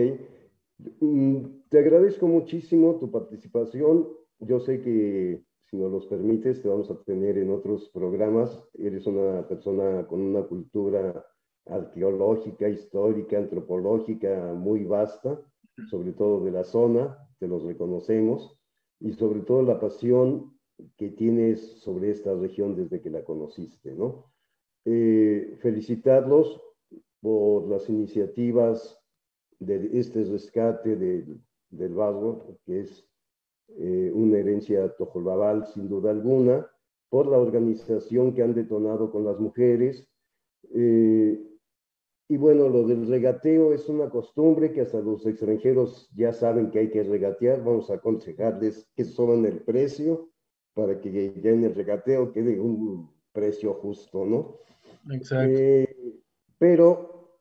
Mm, 1.01 1.39
te 1.69 1.79
agradezco 1.79 2.27
muchísimo 2.27 2.97
tu 2.99 3.11
participación. 3.11 4.09
Yo 4.39 4.61
sé 4.61 4.81
que 4.81 5.43
si 5.65 5.77
nos 5.77 5.91
los 5.91 6.07
permites, 6.07 6.63
te 6.63 6.69
vamos 6.69 6.91
a 6.91 7.03
tener 7.03 7.39
en 7.39 7.51
otros 7.51 7.89
programas. 7.91 8.63
Eres 8.75 9.07
una 9.07 9.47
persona 9.49 10.07
con 10.07 10.21
una 10.21 10.43
cultura 10.43 11.25
arqueológica, 11.67 12.69
histórica, 12.69 13.39
antropológica 13.39 14.53
muy 14.53 14.85
vasta, 14.85 15.41
sobre 15.91 16.13
todo 16.13 16.45
de 16.45 16.51
la 16.51 16.65
zona, 16.65 17.19
te 17.39 17.49
los 17.49 17.63
reconocemos, 17.63 18.59
y 19.01 19.13
sobre 19.13 19.41
todo 19.41 19.63
la 19.63 19.81
pasión 19.81 20.59
que 20.97 21.11
tienes 21.11 21.81
sobre 21.83 22.11
esta 22.11 22.35
región 22.35 22.75
desde 22.75 23.01
que 23.01 23.11
la 23.11 23.25
conociste, 23.25 23.95
¿no? 23.95 24.33
Eh, 24.85 25.57
felicitarlos 25.61 26.61
por 27.21 27.69
las 27.69 27.89
iniciativas 27.89 29.01
de 29.59 29.99
este 29.99 30.25
rescate 30.25 30.97
del 30.97 31.95
barro, 31.95 32.59
que 32.67 32.81
es 32.81 33.09
eh, 33.69 34.11
una 34.15 34.39
herencia 34.39 34.95
tojolabal 34.97 35.67
sin 35.67 35.89
duda 35.89 36.11
alguna, 36.11 36.67
por 37.09 37.27
la 37.29 37.39
organización 37.39 38.35
que 38.35 38.43
han 38.43 38.55
detonado 38.55 39.11
con 39.11 39.25
las 39.25 39.39
mujeres. 39.39 40.07
Eh, 40.75 41.54
y 42.29 42.37
bueno, 42.39 42.69
lo 42.69 42.87
del 42.87 43.07
regateo 43.07 43.75
es 43.75 43.89
una 43.89 44.09
costumbre 44.09 44.73
que 44.73 44.81
hasta 44.81 45.01
los 45.01 45.27
extranjeros 45.27 46.11
ya 46.15 46.33
saben 46.33 46.71
que 46.71 46.79
hay 46.79 46.91
que 46.91 47.03
regatear. 47.03 47.63
Vamos 47.63 47.91
a 47.91 47.95
aconsejarles 47.95 48.89
que 48.97 49.05
suban 49.05 49.45
el 49.45 49.61
precio 49.61 50.31
para 50.73 51.01
que 51.01 51.41
ya 51.41 51.51
en 51.51 51.65
el 51.65 51.75
regateo 51.75 52.33
quede 52.33 52.59
un 52.59 53.11
precio 53.33 53.75
justo, 53.75 54.25
¿no? 54.25 54.57
Exacto. 55.13 55.55
Eh, 55.55 56.21
pero 56.59 57.41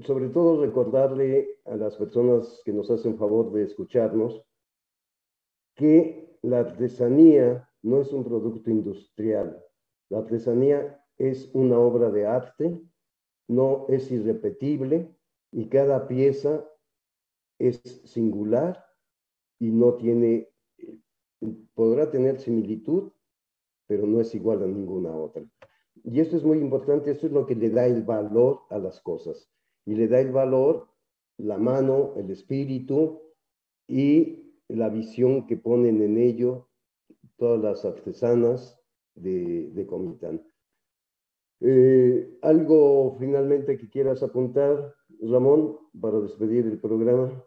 sobre 0.00 0.28
todo 0.28 0.64
recordarle 0.64 1.60
a 1.66 1.76
las 1.76 1.96
personas 1.96 2.60
que 2.64 2.72
nos 2.72 2.90
hacen 2.90 3.16
favor 3.16 3.52
de 3.52 3.62
escucharnos 3.62 4.44
que 5.76 6.38
la 6.42 6.60
artesanía 6.60 7.68
no 7.82 8.00
es 8.00 8.12
un 8.12 8.24
producto 8.24 8.70
industrial. 8.70 9.62
La 10.08 10.18
artesanía 10.18 11.04
es 11.18 11.50
una 11.54 11.78
obra 11.78 12.10
de 12.10 12.26
arte, 12.26 12.80
no 13.48 13.86
es 13.88 14.10
irrepetible 14.10 15.14
y 15.52 15.68
cada 15.68 16.08
pieza 16.08 16.68
es 17.58 17.80
singular 18.04 18.84
y 19.58 19.70
no 19.70 19.94
tiene, 19.94 20.48
podrá 21.74 22.10
tener 22.10 22.40
similitud, 22.40 23.12
pero 23.86 24.06
no 24.06 24.20
es 24.20 24.34
igual 24.34 24.62
a 24.62 24.66
ninguna 24.66 25.14
otra. 25.16 25.44
Y 26.02 26.20
esto 26.20 26.36
es 26.36 26.44
muy 26.44 26.58
importante, 26.58 27.10
esto 27.10 27.26
es 27.26 27.32
lo 27.32 27.46
que 27.46 27.54
le 27.54 27.70
da 27.70 27.86
el 27.86 28.02
valor 28.02 28.62
a 28.70 28.78
las 28.78 29.00
cosas. 29.00 29.48
Y 29.86 29.94
le 29.94 30.08
da 30.08 30.20
el 30.20 30.32
valor 30.32 30.88
la 31.38 31.58
mano, 31.58 32.14
el 32.16 32.30
espíritu 32.30 33.20
y 33.86 34.54
la 34.68 34.88
visión 34.88 35.46
que 35.46 35.56
ponen 35.56 36.02
en 36.02 36.18
ello 36.18 36.68
todas 37.36 37.60
las 37.60 37.84
artesanas 37.84 38.80
de, 39.14 39.86
Comitán. 39.88 40.42
Eh, 41.66 42.38
¿Algo 42.42 43.16
finalmente 43.18 43.78
que 43.78 43.88
quieras 43.88 44.22
apuntar, 44.22 44.94
Ramón, 45.22 45.78
para 45.98 46.20
despedir 46.20 46.66
el 46.66 46.78
programa? 46.78 47.42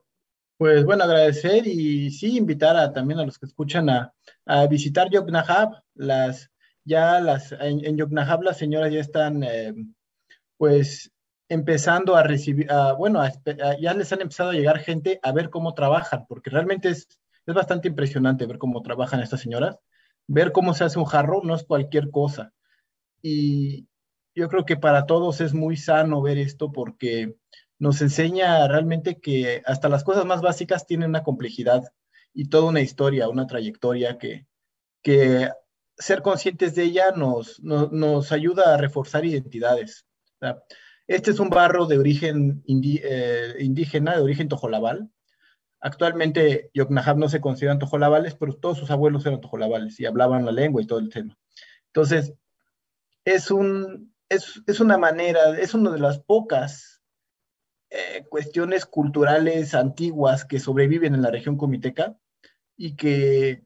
Pues 0.57 0.83
bueno, 0.85 1.03
agradecer 1.03 1.67
y 1.67 2.09
sí 2.09 2.35
invitar 2.35 2.75
a, 2.75 2.91
también 2.91 3.19
a 3.19 3.25
los 3.25 3.37
que 3.37 3.45
escuchan 3.45 3.91
a, 3.91 4.11
a 4.47 4.65
visitar 4.65 5.11
Yoknahab. 5.11 5.83
Las, 5.93 6.49
ya 6.83 7.19
las, 7.19 7.51
en, 7.51 7.95
Yoknahab 7.95 8.41
las 8.41 8.57
señoras 8.57 8.91
ya 8.91 9.01
están 9.01 9.43
eh, 9.43 9.75
pues 10.57 11.11
empezando 11.47 12.15
a 12.15 12.23
recibir, 12.23 12.71
a, 12.71 12.93
bueno, 12.93 13.21
a, 13.21 13.31
ya 13.79 13.93
les 13.93 14.11
han 14.11 14.21
empezado 14.21 14.49
a 14.49 14.53
llegar 14.53 14.79
gente 14.79 15.19
a 15.21 15.31
ver 15.31 15.51
cómo 15.51 15.75
trabajan, 15.75 16.25
porque 16.27 16.49
realmente 16.49 16.89
es, 16.89 17.07
es 17.45 17.53
bastante 17.53 17.87
impresionante 17.87 18.47
ver 18.47 18.57
cómo 18.57 18.81
trabajan 18.81 19.19
estas 19.19 19.41
señoras, 19.41 19.77
ver 20.25 20.51
cómo 20.51 20.73
se 20.73 20.85
hace 20.85 20.97
un 20.97 21.05
jarro 21.05 21.41
no 21.43 21.53
es 21.53 21.63
cualquier 21.63 22.09
cosa. 22.09 22.51
Y 23.21 23.86
yo 24.37 24.49
creo 24.49 24.65
que 24.65 24.77
para 24.77 25.07
todos 25.07 25.41
es 25.41 25.55
muy 25.55 25.77
sano 25.77 26.21
ver 26.21 26.37
esto 26.37 26.71
porque 26.71 27.35
nos 27.79 28.01
enseña 28.03 28.67
realmente 28.67 29.19
que 29.19 29.63
hasta 29.65 29.89
las 29.89 30.03
cosas 30.03 30.25
más 30.25 30.41
básicas 30.41 30.85
tienen 30.85 31.09
una 31.09 31.23
complejidad 31.23 31.83
y 32.33 32.47
toda 32.47 32.69
una 32.69 32.81
historia, 32.81 33.29
una 33.29 33.47
trayectoria 33.47 34.19
que, 34.19 34.45
que 35.01 35.49
ser 35.97 36.21
conscientes 36.21 36.75
de 36.75 36.83
ella 36.83 37.11
nos, 37.15 37.59
nos, 37.63 37.91
nos 37.91 38.31
ayuda 38.31 38.75
a 38.75 38.77
reforzar 38.77 39.25
identidades. 39.25 40.05
Este 41.07 41.31
es 41.31 41.39
un 41.39 41.49
barro 41.49 41.87
de 41.87 41.97
origen 41.97 42.61
indi, 42.67 43.01
eh, 43.03 43.55
indígena, 43.59 44.15
de 44.15 44.21
origen 44.21 44.49
tojolabal. 44.49 45.09
Actualmente 45.79 46.69
Yoknahab 46.75 47.17
no 47.17 47.27
se 47.27 47.41
consideran 47.41 47.79
tojolabales, 47.79 48.35
pero 48.35 48.53
todos 48.53 48.77
sus 48.77 48.91
abuelos 48.91 49.25
eran 49.25 49.41
tojolabales 49.41 49.99
y 49.99 50.05
hablaban 50.05 50.45
la 50.45 50.51
lengua 50.51 50.83
y 50.83 50.85
todo 50.85 50.99
el 50.99 51.09
tema. 51.09 51.35
Entonces, 51.87 52.35
es, 53.25 53.49
un, 53.49 54.13
es, 54.29 54.61
es 54.67 54.79
una 54.79 54.97
manera, 54.97 55.57
es 55.59 55.73
una 55.73 55.91
de 55.91 55.99
las 55.99 56.19
pocas 56.19 57.01
eh, 57.89 58.25
cuestiones 58.29 58.85
culturales 58.85 59.73
antiguas 59.73 60.45
que 60.45 60.59
sobreviven 60.59 61.15
en 61.15 61.21
la 61.21 61.31
región 61.31 61.57
comiteca 61.57 62.17
y 62.75 62.95
que 62.95 63.63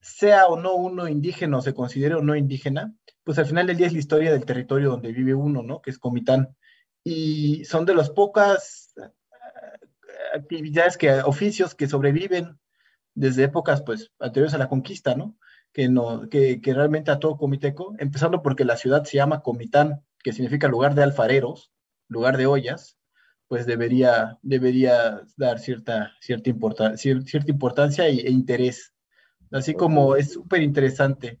sea 0.00 0.46
o 0.46 0.58
no 0.58 0.74
uno 0.74 1.08
indígena 1.08 1.58
o 1.58 1.62
se 1.62 1.74
considere 1.74 2.14
o 2.14 2.22
no 2.22 2.34
indígena, 2.34 2.94
pues 3.22 3.38
al 3.38 3.46
final 3.46 3.66
del 3.66 3.76
día 3.76 3.86
es 3.86 3.92
la 3.92 3.98
historia 3.98 4.32
del 4.32 4.44
territorio 4.44 4.90
donde 4.90 5.12
vive 5.12 5.34
uno, 5.34 5.62
¿no? 5.62 5.80
Que 5.82 5.90
es 5.90 5.98
Comitán. 5.98 6.56
Y 7.04 7.64
son 7.64 7.84
de 7.84 7.94
las 7.94 8.10
pocas 8.10 8.92
eh, 8.96 9.10
actividades, 10.34 10.96
que, 10.96 11.12
oficios 11.22 11.74
que 11.74 11.86
sobreviven 11.86 12.58
desde 13.14 13.44
épocas, 13.44 13.82
pues, 13.82 14.10
anteriores 14.18 14.54
a 14.54 14.58
la 14.58 14.68
conquista, 14.68 15.14
¿no? 15.14 15.36
Que, 15.72 15.88
no, 15.88 16.28
que, 16.28 16.60
que 16.60 16.74
realmente 16.74 17.10
a 17.10 17.20
todo 17.20 17.36
comiteco, 17.36 17.94
empezando 17.98 18.42
porque 18.42 18.64
la 18.64 18.76
ciudad 18.76 19.04
se 19.04 19.16
llama 19.16 19.42
Comitán, 19.42 20.02
que 20.22 20.32
significa 20.32 20.68
lugar 20.68 20.94
de 20.94 21.04
alfareros, 21.04 21.72
lugar 22.08 22.36
de 22.36 22.46
ollas, 22.46 22.98
pues 23.46 23.66
debería, 23.66 24.38
debería 24.42 25.22
dar 25.36 25.58
cierta, 25.58 26.12
cierta, 26.20 26.50
importan 26.50 26.96
cierta 26.98 27.50
importancia 27.50 28.08
e, 28.08 28.20
e 28.20 28.30
interés. 28.30 28.94
Así 29.50 29.74
como 29.74 30.14
es 30.14 30.32
súper 30.32 30.62
interesante 30.62 31.40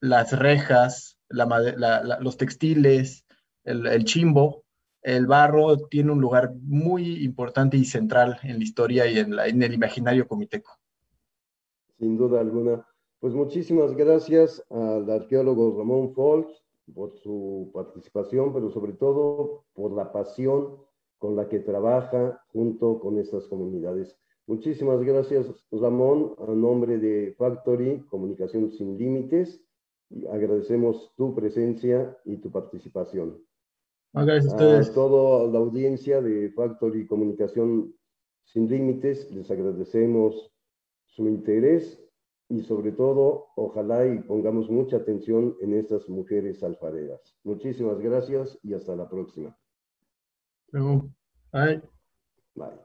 las 0.00 0.36
rejas, 0.36 1.16
la, 1.28 1.46
la, 1.46 2.18
los 2.20 2.36
textiles, 2.36 3.24
el, 3.62 3.86
el, 3.86 4.04
chimbo, 4.04 4.64
el 5.00 5.28
barro 5.28 5.86
tiene 5.88 6.10
un 6.10 6.20
lugar 6.20 6.52
muy 6.60 7.22
importante 7.22 7.76
y 7.76 7.84
central 7.84 8.40
en 8.42 8.58
la 8.58 8.64
historia 8.64 9.06
y 9.06 9.20
en, 9.20 9.36
la, 9.36 9.46
en 9.46 9.62
el 9.62 9.72
imaginario 9.72 10.26
comiteco. 10.26 10.76
Sin 11.98 12.16
duda 12.16 12.40
alguna. 12.40 12.84
Pues 13.22 13.34
muchísimas 13.34 13.94
gracias 13.94 14.60
al 14.68 15.08
arqueólogo 15.08 15.78
Ramón 15.78 16.12
Folks 16.12 16.60
por 16.92 17.16
su 17.18 17.70
participación, 17.72 18.52
pero 18.52 18.68
sobre 18.72 18.94
todo 18.94 19.62
por 19.74 19.92
la 19.92 20.10
pasión 20.10 20.78
con 21.18 21.36
la 21.36 21.48
que 21.48 21.60
trabaja 21.60 22.42
junto 22.52 22.98
con 22.98 23.20
estas 23.20 23.46
comunidades. 23.46 24.18
Muchísimas 24.48 25.00
gracias, 25.04 25.46
Ramón, 25.70 26.34
a 26.36 26.50
nombre 26.50 26.98
de 26.98 27.32
Factory 27.38 28.00
Comunicación 28.10 28.72
Sin 28.72 28.98
Límites. 28.98 29.62
agradecemos 30.28 31.12
tu 31.16 31.32
presencia 31.32 32.18
y 32.24 32.38
tu 32.38 32.50
participación. 32.50 33.40
Gracias 34.14 34.46
a 34.46 34.56
ustedes. 34.56 34.90
A 34.90 34.94
toda 34.94 35.46
la 35.46 35.60
audiencia 35.60 36.20
de 36.20 36.50
Factory 36.50 37.06
Comunicación 37.06 37.94
Sin 38.42 38.68
Límites, 38.68 39.30
les 39.30 39.48
agradecemos 39.48 40.52
su 41.06 41.28
interés 41.28 42.01
y 42.52 42.62
sobre 42.64 42.92
todo, 42.92 43.46
ojalá 43.56 44.06
y 44.06 44.18
pongamos 44.18 44.68
mucha 44.68 44.98
atención 44.98 45.56
en 45.62 45.72
estas 45.72 46.06
mujeres 46.10 46.62
alfareras. 46.62 47.34
Muchísimas 47.44 47.98
gracias 47.98 48.58
y 48.62 48.74
hasta 48.74 48.94
la 48.94 49.08
próxima. 49.08 49.56
Bye. 51.50 51.80
Bye. 52.54 52.78